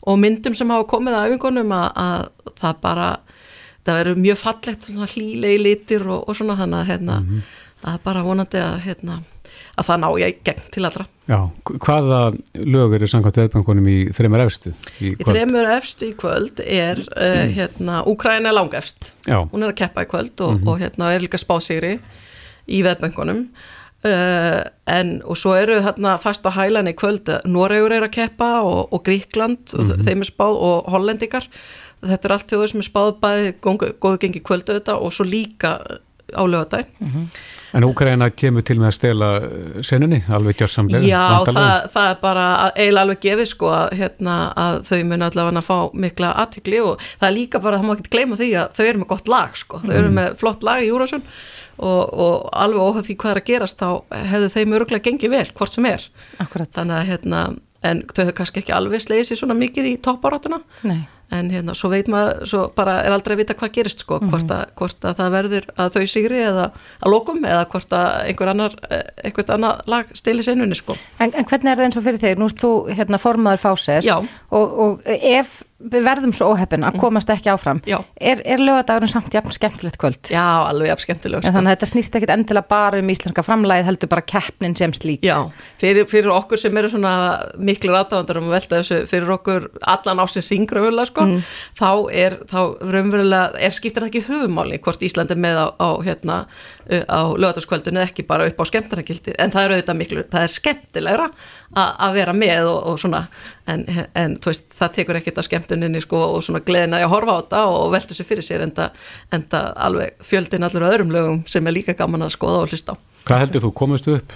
[0.03, 3.09] og myndum sem hafa komið að auðvingunum að, að það bara,
[3.83, 7.19] það verður mjög fallegt svona hlýlegi litir og, og svona þannig að hérna,
[7.83, 9.21] það er bara vonandi að hérna,
[9.77, 11.05] að það ná ég gegn til allra.
[11.27, 12.19] Já, hvaða
[12.67, 15.29] lög eru samkvæmt veðbankunum í þreymur efstu í Í kvöld?
[15.31, 19.39] þremur efstu í kvöld er uh, hérna, Úkræna er langefst Já.
[19.49, 20.67] hún er að keppa í kvöld og, Mhm.
[20.67, 21.99] og hérna er líka spásigri
[22.67, 23.47] í veðböngunum
[24.03, 28.51] uh, en og svo eru þarna fast á hælan í kvöld Noregur er að keppa
[28.67, 30.03] og, og Gríkland og Mhm.
[30.03, 31.47] þeim er spáð og Hollendingar
[32.03, 35.77] þetta er allt þjóður sem er spáð bæði góðu gengi kvöldu þetta og svo líka
[36.37, 36.85] á lögadæg
[37.73, 39.27] En Úkraina kemur til með að stela
[39.81, 41.07] senunni, alveg gjörsamlega.
[41.09, 42.43] Já, það, það er bara
[42.75, 47.01] eiginlega alveg gefið sko að, hérna, að þau muni allavega að fá mikla aðtikli og
[47.17, 49.57] það er líka bara, það má ekki gleyma því að þau eru með gott lag
[49.57, 50.17] sko, þau eru Mhm.
[50.19, 51.23] með flott lag í Júrasjón
[51.79, 53.89] og, og alveg óhæð því hvað er að gerast þá
[54.29, 56.05] hefðu þeim öruglega gengið vel, hvort sem er
[56.45, 56.69] Akkurat.
[56.77, 57.41] þannig að hérna,
[57.81, 61.07] en þau hefur kannski ekki alveg slegið sér svona mikið í topparátuna Nei.
[61.31, 64.51] En hérna, svo veit maður, svo bara er aldrei að vita hvað gerist sko, hvort,
[64.53, 68.53] að, hvort að það verður að þau sigri eða að lokum eða hvort að einhver
[68.53, 70.97] annar, eh, einhvert annar lag stili sennunni sko.
[71.17, 72.39] En, en hvernig er það eins og fyrir þig?
[72.41, 77.29] Nú ert þú hérna, formaður fáses og, og ef við verðum svo óheppin að komast
[77.33, 77.97] ekki áfram Já.
[78.21, 80.19] er, er lögadagurinn samt jafn skemmtilegt kvöld?
[80.31, 83.83] Já, alveg jafn skemmtileg En þannig að þetta snýst ekkit endilega bara um íslenska framlæð
[83.89, 85.35] heldur bara keppnin sem slík Já,
[85.81, 87.13] fyrir, fyrir okkur sem eru svona
[87.57, 91.41] miklu rátáðandar um að velta þessu fyrir okkur allan ásins ringröfulega sko, Mm.
[91.79, 92.59] þá er þá
[92.93, 96.37] raunverulega, er skiptir það ekki höfumáli hvort Ísland er með á, á hérna
[96.89, 100.51] á lögataskvöldinu eða ekki bara upp á skemmtarnagildi, en það er auðvitað miklu það er
[100.53, 101.27] skemmtilegra
[101.79, 103.21] að vera með og, og svona,
[103.67, 107.39] en, en veist, það tekur ekkit að skemmtuninni sko og svona gleðina að horfa á
[107.41, 111.77] þetta og velta sér fyrir sér en það, alveg fjöldin allur öðrum lögum sem er
[111.79, 112.95] líka gaman að skoða og hlusta á.
[113.23, 114.33] Hvað heldur þú, komist þú upp?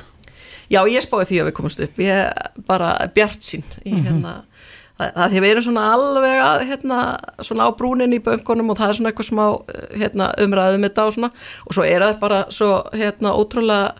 [0.67, 4.03] Já, ég spáði því að við komumst upp, ég bara bjart sín í Mhm.
[4.07, 4.33] hérna,
[4.97, 7.01] það, við erum svona alveg að, hérna,
[7.45, 9.45] svona á brúnin í böngunum og það er svona eitthvað smá
[9.93, 11.31] hérna, umræðum þetta og svona
[11.65, 13.93] og svo er það bara svo hérna ótrúlega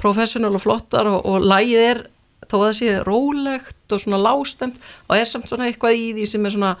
[0.00, 2.02] professional og flottar og, og lægið er
[2.48, 6.26] þó að það sé rólegt og svona lástemt og er samt svona eitthvað í því
[6.32, 6.74] sem er svona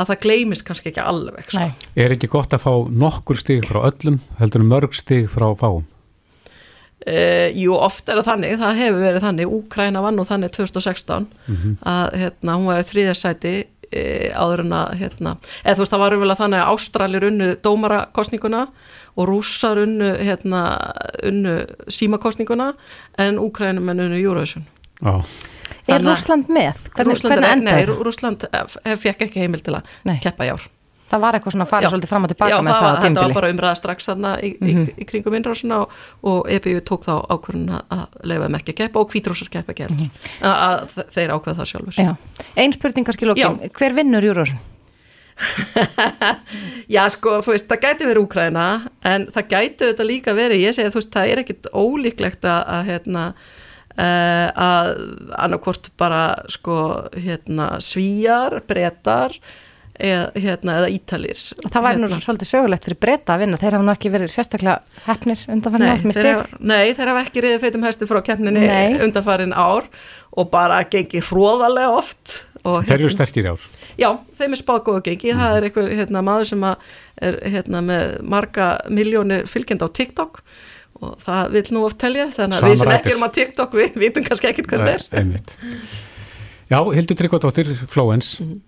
[0.00, 1.68] að það gleymist kannski ekki alveg sko.
[2.00, 5.84] Er ekki gott að fá nokkur stig frá öllum, heldur mörg stig frá fáum?
[7.02, 11.24] Uh, jú, oft er það þannig, það hefur verið þannig Úkræna vann nú þannig 2016
[11.48, 11.72] Mhm.
[11.82, 15.32] að hérna, hún var í þriðarsæti uh, áður en að hérna,
[15.64, 18.60] eða þú veist, það var umvel að þannig að Ástralir unnu dómarakostninguna
[19.16, 20.60] og rússar unnu hérna,
[21.26, 21.56] unnu
[21.88, 22.72] símakostninguna
[23.18, 24.64] en Úkrænumenn unnu Eurovision
[25.02, 25.16] Já.
[25.88, 26.78] Er Rússland með?
[26.94, 27.88] Hvernig, Rússland, hvernig er- Nei, það?
[27.90, 30.68] Rú- Rússland eh, fekk ekki heimil til að keppa í ár
[31.12, 31.90] Það var eitthvað svona að fara Já.
[31.92, 33.36] svolítið fram og tilbaka Já, með það það var, á þetta var tímbili.
[33.38, 34.86] bara umræða strax í, í, Mhm.
[34.96, 35.90] í kringum innrásuna og,
[36.32, 39.72] og EBU tók þá ákvörðun að- að leifa þeim ekki að keppa og hvítrúsar keppa
[39.74, 40.10] ekki heldur.
[40.40, 41.94] að, að þe- þeir ákveða það sjálfur.
[42.00, 42.16] Já.
[42.56, 44.58] Ein spurning kannski lókin, hver vinnur Júrósson?
[46.92, 48.66] Já, sko, þú veist, það gæti verið Úkraina
[49.08, 52.60] en það gæti þetta líka verið, ég segi þú veist, það er ekkit ólíklegt að,
[52.76, 53.24] að hérna,
[53.96, 54.92] uh, að
[55.38, 56.76] annarkvort bara, sko,
[57.16, 59.36] hérna, svíjar, bretar
[60.00, 61.40] eða, hérna, eða ítalir.
[61.68, 62.20] Það væri nú Hérna.
[62.24, 65.92] svolítið sögulegt fyrir breyta að vinna, þeir hafa nú ekki verið sérstaklega hefnir undanfarnin Nei,
[65.92, 68.98] ár með hafa, nei, þeir hafa ekki riðið feitum hesti frá keppninni Nei.
[69.04, 69.88] undanfarin ár
[70.32, 72.44] og bara gengi hróðalega oft.
[72.64, 73.62] Og, Þeir eru sterkir í ár.
[73.98, 76.76] Já, þeim er spáð góða gengi, það er einhver hérna, maður sem að
[77.20, 80.40] er hérna, með marga miljónir fylgjenda á TikTok
[81.02, 83.96] og það vil nú oft telja þannig að við sem ekki erum á TikTok við
[83.98, 85.04] vitum kannski ekkit hvað það er.
[85.18, 85.56] Einmitt.
[86.70, 88.60] Já, Hildur Tryggvadóttir, Flóens, Mhm.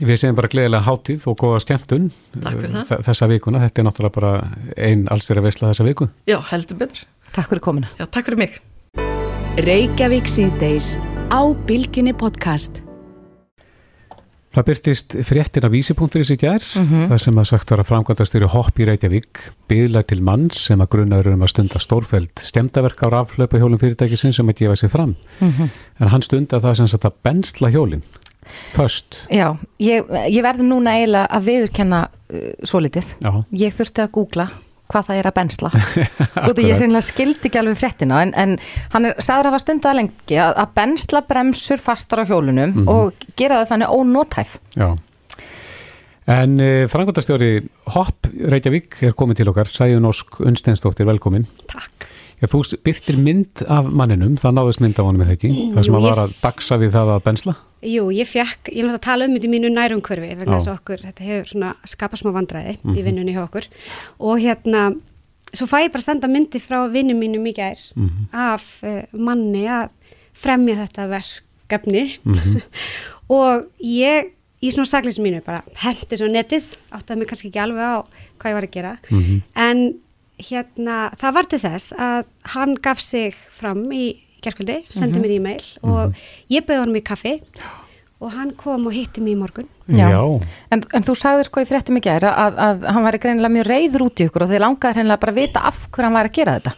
[0.00, 2.84] Við segjum bara gleðilega hátíð og góða skemmtun það.
[2.88, 3.60] þ- þessa vikuna.
[3.66, 4.32] Þetta er náttúrulega bara
[4.76, 6.08] ein allsera veisla þessa viku.
[6.26, 7.04] Já, heldur betur.
[7.32, 7.88] Takk fyrir komina.
[7.98, 8.60] Já, takk fyrir mig.
[9.58, 10.94] Reykjavík síðdeis
[11.28, 12.80] á Bilginni podcast.
[14.52, 17.08] Það byrtist fréttin af vísipunktur í sig gær, Mhm.
[17.08, 19.38] þar sem að sagt var að framkvæmdastjóri hopp í Reykjavík
[19.68, 24.46] byðla til manns sem að grunaður um að stunda stórfæld stemdaverk á raflöpahjólum fyrirtækisins sem
[24.48, 25.16] að gefa sig fram.
[25.40, 25.70] Mhm.
[26.00, 28.02] En hann stunda það sem sagt að bensla hjólin,
[28.74, 29.22] först.
[29.30, 33.14] Já, ég, ég verði núna eiginlega að viðurkenna uh, svolítið.
[33.22, 33.32] Já.
[33.66, 34.48] Ég þurfti að googla
[34.92, 35.70] hvað það er að bensla.
[36.46, 38.50] og því ég hreinlega skildi ekki alveg fréttina en, en
[38.92, 42.88] hann er sagður að hafa stundað lengi að, að bensla bremsur fastar á hjólunum Mhm.
[42.92, 44.58] og gera það þannig ónótæf.
[44.76, 44.90] Já.
[46.32, 47.48] En uh, framkvæmdastjóri
[47.96, 51.48] hopp Reykjavík er komin til okkar, Sæjun Ósk Unnsteinsdóttir, velkomin.
[51.72, 52.06] Takk.
[52.42, 55.94] Já, þú byrtir mynd af manninum, það náðist mynd af honum eða ekki, það sem
[55.94, 57.54] að var ég- að daksa við það að bensla.
[57.82, 60.78] Jú, ég fekk, ég vil að tala um þetta í mínu nærumhverfi vegna þess að
[60.80, 63.04] okkur, þetta hefur svona skapað smá vandræði í Mhm.
[63.04, 63.66] vinnunni hjá okkur
[64.20, 64.82] og hérna,
[65.54, 68.28] svo fæ ég bara senda myndi frá vinnum mínum í gær Mhm.
[68.32, 69.90] af uh, manni að
[70.34, 71.08] fremja þetta
[71.68, 72.62] verkefni Mhm.
[73.30, 74.30] og ég
[74.62, 76.62] í svona sakleysum mínu bara hendi svo netið,
[76.92, 78.04] áttaði mig kannski ekki alveg á
[78.38, 79.42] hvað ég var að gera Mhm.
[79.56, 79.94] en
[80.40, 82.24] hérna, það var til þess að
[82.56, 85.22] hann gaf sig fram í gerkvöldi, sendi Mhm.
[85.22, 86.14] mér e-mail og
[86.50, 87.40] ég bauði honum í kaffi
[88.22, 89.68] og hann kom og hitti mig í morgun
[90.70, 93.66] En, en þú sagður sko í fréttum í gæra að, að hann væri greinilega mjög
[93.70, 96.30] reyður út í ykkur og þið langaði hreinlega bara að vita af hverju hann væri
[96.30, 96.72] að gera þetta.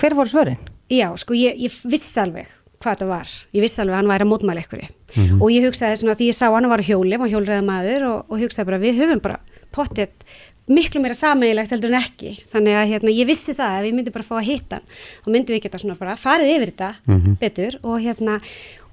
[0.00, 0.58] Hver voru svörin?
[0.90, 2.48] Já, sko, ég, ég vissi alveg
[2.80, 3.26] hvað þetta var.
[3.52, 4.84] Ég vissi alveg að hann væri að mótmæla ykkur.
[5.16, 5.40] Mhm.
[5.42, 8.38] Og ég hugsaði svona því ég sá hann var hjóli, var hjólreða maður og, og
[8.40, 9.40] hugsaði bara við höfum bara
[9.72, 10.24] pottet
[10.70, 12.32] miklu meira sameigilegt heldur en ekki.
[12.52, 14.78] Þannig að hérna, ég vissi það að ég myndi bara fá að hitta
[15.24, 17.36] þá myndum við geta svona bara farið yfir þetta Mhm.
[17.40, 18.38] betur og hérna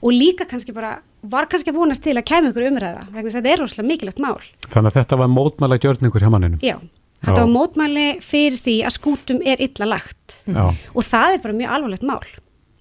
[0.01, 3.35] og líka kannski bara var kannski að vonast til að kemur ykkur umræða vegna þess
[3.35, 4.41] að þetta er rosalega mikilvægt mál.
[4.69, 6.59] Þannig að þetta var mótmæla gjörningur hjá manninum.
[6.61, 6.77] Já,
[7.25, 10.67] þetta var mótmæli fyrir því að skútum er illa lagt Já.
[10.95, 12.21] og það er bara mjög alvarlegt mál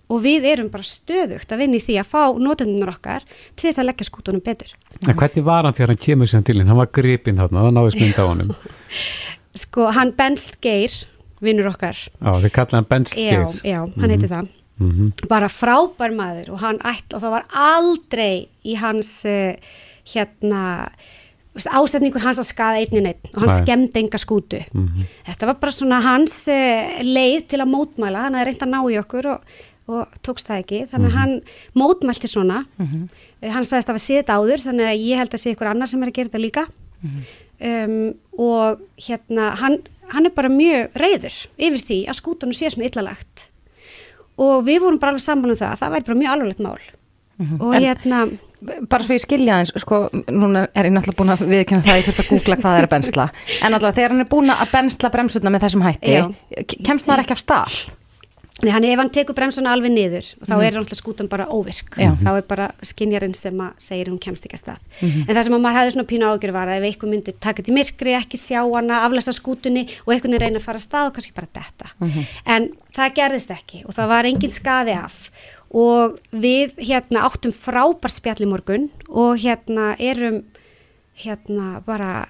[0.08, 3.24] og við erum bara stöðugt að vinna í því að fá notendunar okkar
[3.56, 4.70] til þess að leggja skútunum betur.
[5.08, 6.68] En hvernig var hann þegar hann kemur síðan til hinn?
[6.70, 8.54] Hann var gripinn þarna, það náðist mynd á honum.
[9.66, 10.92] Sko, hann Benst Geir,
[11.42, 13.32] vinnur okkar, Já, þið kallaði hann Bensgeir.
[13.32, 15.12] já, já, hann heiti það, Mhm.
[15.28, 19.54] bara frábær maður og hann ætla og það var aldrei í hans uh,
[20.12, 20.90] hérna
[21.56, 23.62] ásetningur hans að skaða einnin einn og hann Nei.
[23.62, 24.60] skemmdi enga skútu.
[24.76, 25.06] Mhm.
[25.24, 28.80] Þetta var bara svona hans uh, leið til að mótmæla, hann hafði reynd að ná
[28.92, 29.56] í okkur og,
[29.88, 31.18] og tókst það ekki, þannig að Mhm.
[31.18, 31.42] hann
[31.76, 32.64] mótmælti svona,
[33.42, 35.50] Eh, hann sagðist að það var séð þetta áður, þannig að ég held að sé
[35.54, 36.66] ykkur annar sem er að gera þetta líka.
[37.60, 39.78] Um, og hérna hann,
[40.12, 43.46] hann er bara mjög reyður yfir því að skútunum sé svona illalagt
[44.36, 46.80] og við vorum bara alveg saman um það að það væri bara mjög alvarlegt mál.
[47.60, 48.38] Og En- hérna
[48.88, 52.04] bara svo ég skilja eins, sko, núna er ég náttúrulega búin að viðkynna það, ég
[52.08, 53.30] þurft að googla hvað það er að bensla.
[53.62, 56.34] En allavega þegar hann er búin að bensla bremsutna með þessum hætti, Já.
[56.66, 57.94] ke- kemst maður ekki af stað
[58.64, 60.62] Nei, hann ef hann tekur bremsuna alveg niður og þá Mhm.
[60.64, 62.16] er náttúrulega skútan bara óvirk Já.
[62.16, 65.28] þá er bara skinjarinn sem að segir hún kemst ekki að stað Mhm.
[65.28, 67.62] en það sem að maður hefði svona pínu ágjör var að ef eitthvað myndi taka
[67.62, 70.88] þetta í myrkri, ekki sjá hana aflæsa skútunni og eitthvað er reyna að fara að
[70.88, 71.86] stað og kannski bara detta
[72.46, 75.30] en það gerðist ekki og það var engin skaði af
[75.74, 80.44] og við hérna áttum frábær spjall í morgun og hérna erum
[81.18, 82.26] hérna bara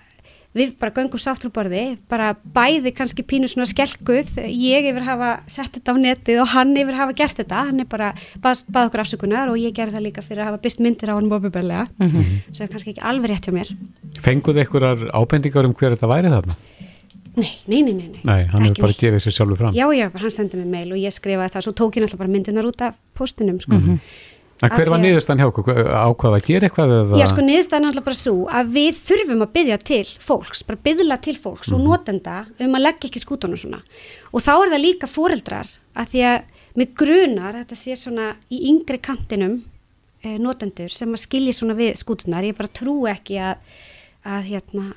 [0.57, 5.77] við bara göngum sáttur borði, bara bæði kannski pínu svona skelkuð, ég yfir hafa sett
[5.77, 9.05] þetta á netið og hann yfir hafa gert þetta, hann er bara bað, bað okkur
[9.05, 12.25] afsökunar og ég gerði það líka fyrir að hafa byrt myndir á hann bóbubellega, Mhm.
[12.53, 13.77] sem er kannski ekki alveg rétt hjá mér.
[14.25, 16.57] Fenguð einhverjar ábendingar um hver þetta væri þarna?
[17.37, 18.21] Nei, nei, nei, nei, nei.
[18.25, 19.75] Nei, hann hefur bara gefið sér sjálfur fram.
[19.77, 22.33] Já, já, hann sendið mér mail og ég skrifaði það, svo tók ég náttúrulega bara
[22.33, 23.77] myndirnar út af postinum, sko.
[23.77, 23.99] Mhm.
[24.65, 25.67] En hver var því að- niðurstan hjá okkur?
[25.85, 27.19] Ákvað að gera eitthvað eða?
[27.21, 30.79] Já, sko, niðurstaðan er alltaf bara svo að við þurfum að byggja til fólks, bara
[30.89, 33.83] byggla til fólks og notenda um að leggja ekki skútunum svona.
[34.33, 36.43] Og þá er það líka foreldrar að því að
[36.77, 39.63] með grunar, þetta sé svona í yngri kantinum
[40.25, 42.45] e, notendur sem að skilji svona við skútunar.
[42.45, 43.57] Ég bara trú ekki að,
[44.25, 44.95] að hérna,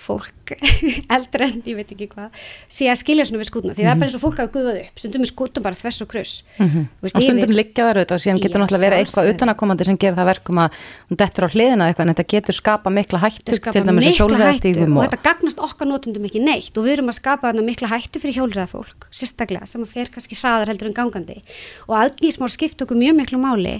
[0.00, 0.54] fólk
[1.16, 2.36] eldra en ég veit ekki hvað
[2.70, 3.74] sé að skilja svona við skútuna.
[3.76, 5.00] Því það er bara eins og fólk hafa guðað upp.
[5.02, 6.34] Stundum er skútun bara þvess og kruss.
[6.56, 6.86] Mhm.
[7.00, 10.00] Þú veist, og stundum liggja þar auðvitað og síðan getur náttúrulega verið eitthvað utanakomandi sem
[10.00, 13.58] gerir það verkum að hún dettur á hliðina eitthvað en þetta getur skapa mikla hættu
[13.60, 16.72] skapar til dæmis að hjólveðastígum hættu og og þetta gagnast okkar notendum ekki neitt.
[16.74, 20.10] Og við erum að skapa þarna mikla hættu fyrir hjólriða fólk sérstaklega sem að fer
[20.12, 21.40] kannski hraðar heldur en gangandi.
[21.88, 23.76] Og aðgísmál skipt okkur mjög miklu máli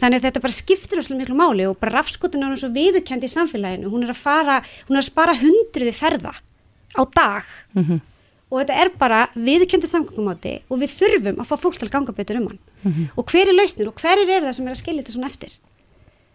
[0.00, 3.28] þannig að þetta bara skiptir okkur miklu máli og bara rafskotun er hún svo viðurkendi
[3.28, 3.90] í samfélaginu.
[3.92, 4.56] Hún er að fara,
[4.88, 6.34] hún er að spara hundruði ferða
[6.94, 7.44] á dag.
[7.74, 8.00] Mhm.
[8.54, 12.12] og þetta er bara viðurkendi samgöngumáti og við þurfum að fá fólk til að ganga
[12.14, 12.58] betur um hann.
[12.84, 13.10] Mhm.
[13.16, 15.52] og hver er lausnin og hver er það sem er að skilja þetta svona eftir?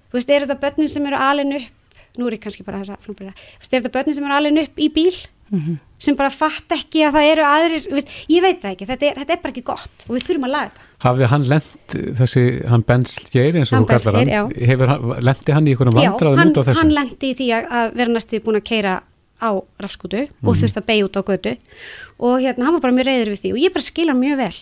[0.09, 1.69] Þú veist, er þetta börnin sem eru alin upp?
[2.17, 4.33] Nú er ég kannski bara þess að frambyrða þú veist, er þetta börnin sem eru
[4.33, 5.27] alin upp í bíl?
[5.51, 5.79] Mhm.
[5.97, 9.15] sem bara fatt ekki að það eru aðrir veist, ég veit það ekki, þetta er,
[9.21, 12.41] þetta er bara ekki gott og við þurfum að laga þetta Hafði hann lent þessi,
[12.67, 14.41] hann Bensgeir eins og Hann þú kallar hann, já.
[14.67, 16.79] hefur hann, lendi hann í einhverjum Já, vandræðum hann, út á þessu?
[16.81, 18.95] hann lendi í því að, að vera næstu búin að keira
[19.39, 19.49] á
[19.79, 20.59] rafskútu og Mhm.
[20.59, 21.53] þurfti að beigja út á götu
[22.19, 24.37] og hérna, hann var bara mjög reyður við því og ég bara skil hann mjög
[24.43, 24.57] vel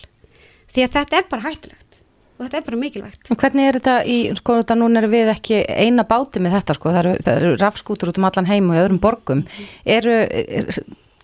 [0.70, 1.98] því að þetta er bara hættulegt
[2.38, 5.32] og þetta er bara mikilvægt En hvernig er þetta í, sko þetta núna erum við
[5.34, 8.70] ekki eina báti með þetta sko, það eru, það eru rafskútur út um allan heim
[8.70, 9.42] og í öðrum borgum,
[9.84, 10.70] eru, er,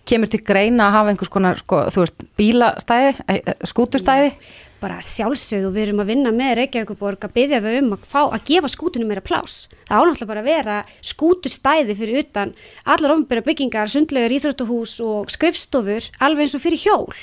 [0.05, 4.33] kemur til greina að hafa einhvers konar, sko, þú veist, bílastæði, eh, eh, skútustæði?
[4.81, 8.19] Bara sjálfsögð og við erum að vinna með Reykjavíkuborg að byggja þau um að, fá,
[8.25, 9.55] að gefa skútunum meira plás.
[9.87, 12.53] Það ánáttúrulega bara að vera skútustæði fyrir utan
[12.83, 17.19] allar ofnbæra byggingar, sundlegar íþróttuhús og skrifstofur alveg eins og fyrir hjól.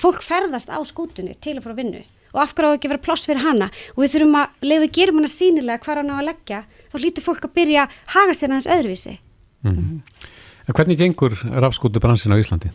[0.00, 2.02] Fólk ferðast á skútunni til að fara að vinnu
[2.32, 4.84] og af hverju á ekki að vera pláss fyrir hana og við þurfum að, leiðu
[4.86, 7.96] við gerum hana sínilega hvar hann á að leggja, þá lítur fólk að byrja að
[8.14, 9.16] haga sér aðeins öðruvísi.
[9.68, 10.00] Mhm.
[10.62, 12.70] En hvernig gengur rafskútu bransin á Íslandi?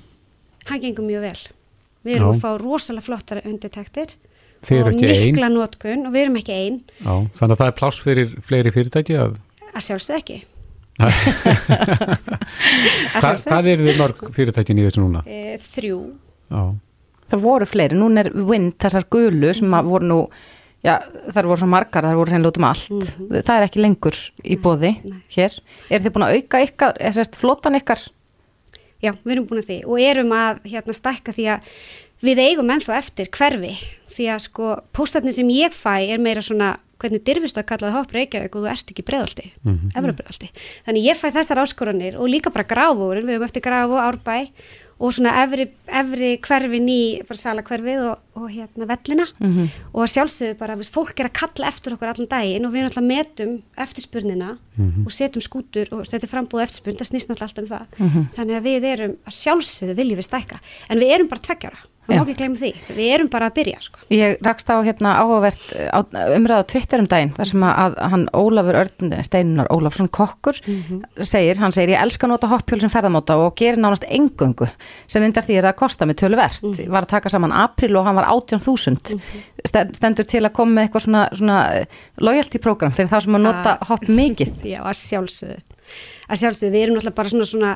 [0.68, 1.40] Hann gengur mjög vel.
[2.08, 2.34] Við erum Já.
[2.34, 3.44] að fá rosalega flottar
[4.80, 5.26] eru og ekki ein?
[5.28, 8.74] mikla notkun og við erum ekki einn Já, þannig að það er pláss fyrir fleiri
[8.74, 9.36] fyrirtæki að...
[9.70, 10.38] að sjálfsög ekki.
[13.22, 15.22] Hva, hvað eru þið mörg fyrirtækin í þessu núna?
[15.30, 16.00] E, þrjú.
[16.50, 16.62] Já,
[17.28, 20.20] Það voru fleiri, núna er Wind, þessar gulu sem að voru nú,
[20.86, 20.94] já,
[21.36, 23.10] þar voru svo margar, þar voru hreinlega út um allt.
[23.34, 24.94] Það er ekki lengur í bóði
[25.36, 25.58] hér.
[25.92, 28.06] Er þið búin að auka ykkar, eða sérst flottan ykkar?
[29.04, 31.72] Já, við erum búin að því og erum að hérna stækka því að
[32.26, 33.76] við eigum ennþá eftir hverfi
[34.18, 37.98] því að sko póstarnir sem ég fæ er meira svona hvernig dyrfist að kalla það
[38.00, 39.74] hopp Reykjavík og þú ert ekki breðaldi, mm.
[39.76, 39.92] -hmm.
[40.00, 40.50] efrabreðaldi
[40.88, 44.50] þannig ég fæ þessar áskoranir og líka bara gráfórin, við höfum eftir gráfó, árbæ
[45.00, 49.68] og svona efri, efri hverfin í bara sala hverfið og, og hérna vellina Mhm.
[49.94, 53.08] og að sjálfsögðu bara, fólk er að kalla eftir okkur allan daginn og við náttúrulega
[53.08, 55.06] metum eftirspurnina Mhm.
[55.06, 58.28] og setjum skútur og þetta er frambúð eftirspurn, það snýst náttúrulega allt um það Mhm.
[58.36, 60.60] þannig að við erum að sjálfsögðu viljum við stækka
[60.90, 61.78] en við erum bara tveggjara,
[62.08, 62.72] það má ekki glemja því.
[62.98, 64.02] Við erum bara að byrja sko.
[64.16, 66.00] Ég rakst á hérna áhugavert á,
[66.38, 70.60] umræða Twitter um daginn þar sem að, hann Ólafur Örn Steinar Ólafsson kokkur
[71.22, 74.70] segir, hann segir ég elska að nota hoppjól sem ferðamóta og gerir nánast engöngu
[75.08, 76.64] sem reyndar því að kosta mig töluvert.
[76.64, 79.18] Var að taka saman april og hann var 18.000
[79.68, 83.36] Sten- stendur til að koma með eitthvað svona, svona eh, loyalty program fyrir þá sem
[83.36, 84.54] að nota hopp mikið.
[84.74, 85.58] Já, að sjálfsögðu.
[86.28, 87.74] Að sjálfsögðu, við erum náttúrulega bara svona, svona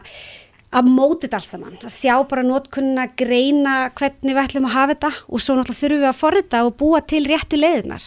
[0.72, 4.94] að móti þetta allt saman, að sjá bara notkunna, greina hvernig við ætlum að hafa
[4.96, 8.06] þetta og svo náttúrulega þurfum við að forrita og búa til réttu leiðinar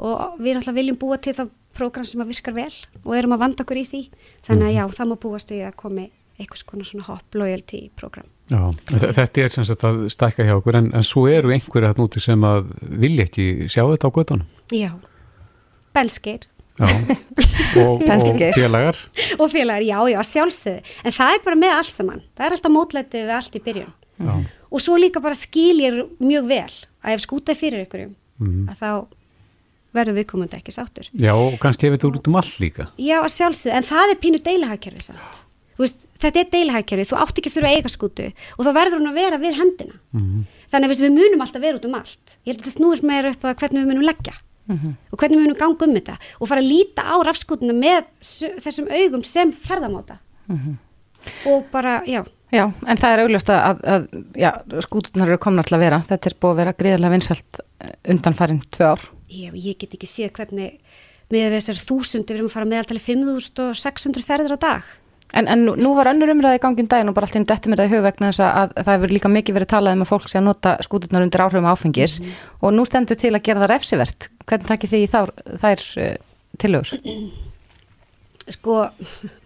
[0.00, 2.72] og við náttúrulega viljum búa til það program sem að virkar vel
[3.04, 4.00] og erum að vanda okkur í því.
[4.48, 6.06] Þannig að já, það má búast við að komi
[6.40, 8.60] eitthvað svona svona hopp loyalty program Já,
[8.90, 12.06] þe- þetta er sem sagt að stækka hjá okkur en, en svo eru einhverja þarna
[12.08, 12.70] úti sem að
[13.04, 14.90] vilja ekki sjá þetta á göttunum Já,
[15.94, 16.59] benskeir Já,
[17.80, 18.98] og, og félagar.
[19.38, 20.96] Og félagar, já, já, sjálfsögðu.
[21.04, 23.92] En það er bara með allt saman, það er alltaf mótlætið við allt í byrjun.
[24.20, 24.34] Já.
[24.70, 28.68] og svo líka bara skil ég mjög vel að ef skúta fyrir ykkurum Mhm.
[28.70, 28.90] að þá
[29.96, 31.08] verður viðkomandi ekki sáttur.
[31.18, 32.86] Já, og kannski hefur þetta út um allt líka.
[33.00, 35.40] Já, sjálfsögðu, en það er pínu deilihagkerfi samt.
[35.76, 38.26] Þú veist, þetta er deilihagkerfi, þú átt ekki að þurfa að eiga skútu
[38.58, 39.96] og þá verður hún að vera við hendina.
[40.12, 40.44] Mhm.
[40.70, 42.36] þannig að við munum alltaf vera út um allt.
[42.46, 44.34] Ég held að þetta snúist meira upp að hvernig við munum leggja
[44.70, 46.18] og hvernig við munum ganga um þetta?
[46.38, 48.10] Og fara að líta á rafskútuna með
[48.64, 50.20] þessum augum sem ferðamáta.
[51.50, 52.22] Og bara, já.
[52.50, 54.06] Já, en það er augljóst að, að,
[54.40, 54.50] já,
[54.82, 56.00] skúturnar eru komna til að vera.
[56.08, 57.60] Þetta er búið að vera gríðarlega vinsælt
[58.10, 59.04] undanfærin tvö ár.
[59.30, 60.80] Ég, ég get ekki séð hvernig
[61.30, 64.88] með þessar þúsundir við erum að fara meðaltali 5600 ferðir á dag
[65.36, 67.50] En, en nú, nú var önnur umræði í gangin daginn og bara allt í einu
[67.50, 69.94] dettur mér það í hug vegna þess að, að það hefur líka mikið verið talað
[69.94, 72.16] um að fólk sé að nota skúturnar undir áhrifum áfengis
[72.58, 74.30] og nú stendur til að gera það refsivert.
[74.50, 75.32] Hvernig takkir þið í þár,
[75.62, 76.10] þær uh,
[76.58, 76.98] tilögur?
[78.50, 78.86] sko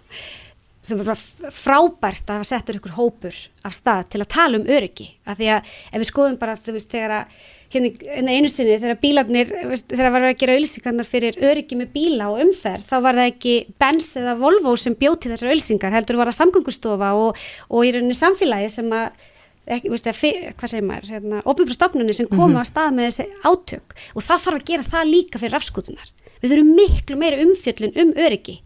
[0.85, 4.67] sem er bara frábært að hafa settur ykkur hópur af stað til að tala um
[4.69, 7.39] öryggi af því að ef við skoðum bara þú veist þegar að
[7.75, 9.51] hérna einu sinni þegar bílarnir
[9.89, 13.55] þegar var að gera auðlýsingarnar fyrir öryggi með bíla og umferð þá var það ekki
[13.83, 17.39] Benz eða Volvo sem bjóti þessar auðlýsingar heldur var það samgöngustofa og,
[17.71, 19.23] og í rauninni samfélagi sem að
[19.65, 20.19] ekki, veist, að,
[20.61, 22.61] hvað segir maður, hérna, óbyrgur stofnunni sem koma Mhm.
[22.61, 23.95] að stað með þessi átök.
[24.13, 26.11] Og það þarf að gera það líka fyrir rafskútunar
[26.43, 28.59] við þurfum miklu meira umfjöllun um öryggi.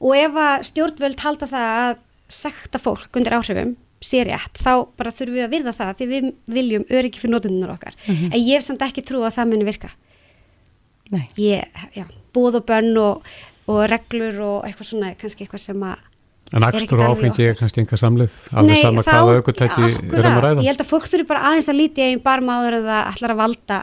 [0.00, 1.98] Og ef að stjórnvöld halda það að
[2.32, 6.28] sekta fólk undir áhrifum sé rétt, þá bara þurfum við að virða það því við
[6.56, 7.96] viljum öryggi fyrir notundunar okkar.
[8.06, 8.32] Mhm.
[8.32, 9.90] en ég hef samt ekki trú að það muni virka.
[11.10, 11.26] Nei.
[11.36, 11.66] ég,
[11.96, 13.26] já, búð og bönn og,
[13.66, 16.06] og reglur og eitthvað svona kannski eitthvað sem að
[16.50, 20.38] En ekkert og áfengi er kannski enga samlið alveg sama hvaða aukutæki já, er um
[20.38, 20.62] að ræða.
[20.64, 23.38] Ég held að fólk þurfi bara aðeins að líti einn barmáður en það ætlar að
[23.38, 23.78] valda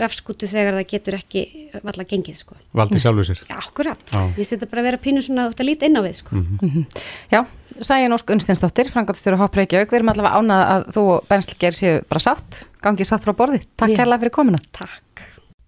[0.00, 1.42] rafskútu þegar það getur ekki
[1.84, 2.56] valla gengið sko.
[2.72, 4.00] valdi sjálfu sér Já, akkurat.
[4.10, 4.22] Já.
[4.38, 6.36] Ég setja bara að vera pínu svona út að líta inn á við sko.
[6.40, 6.86] Mhm.
[7.32, 7.44] Já,
[7.80, 12.02] Sæjan Ósk Unsteinsdóttir, frangatstjóri Hopp Reykjavík, við erum allavega ánað að þú og Benslger séu
[12.08, 13.60] bara sátt, gangið sátt frá borði.
[13.76, 13.96] Takk Já.
[13.96, 14.58] kærlega fyrir komuna.
[14.72, 15.02] Takk.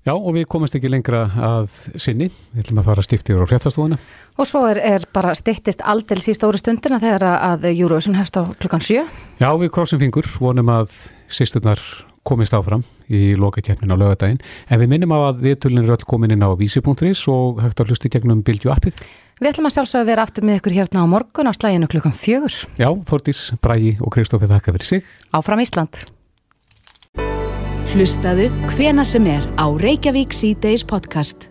[0.06, 1.66] Já, og við komumst ekki lengra að
[1.98, 3.98] sinni við ætlum að fara stíkt yfir á fréttastúðuna
[4.38, 8.47] Og svo er, er bara styttist aldels í stóru stundina þegar að Eurovision hefst á
[8.47, 9.02] klukkan sjö.
[9.43, 10.94] Já, við krossum fingur, vonum að
[11.26, 11.82] sýsturnar
[12.27, 16.35] komist áfram í lokakefnin á lögadaginn, en við minnum á að viðtölin er öll komin
[16.35, 19.01] inn á vísi.is og hægt að hlusta í gegnum Bildju appið.
[19.36, 22.55] Við ætlum að sjálfsögðu vera aftur með ykkur hérna á morgun á slæginu klukkan fjögur.
[22.81, 25.11] Já, Þordís, Brægi og Kristófi þakka fyrir sig.
[25.36, 26.07] Áfram Ísland.
[27.93, 31.51] Hlustaðu hvena sem er á Reykjavík C-Days podcast.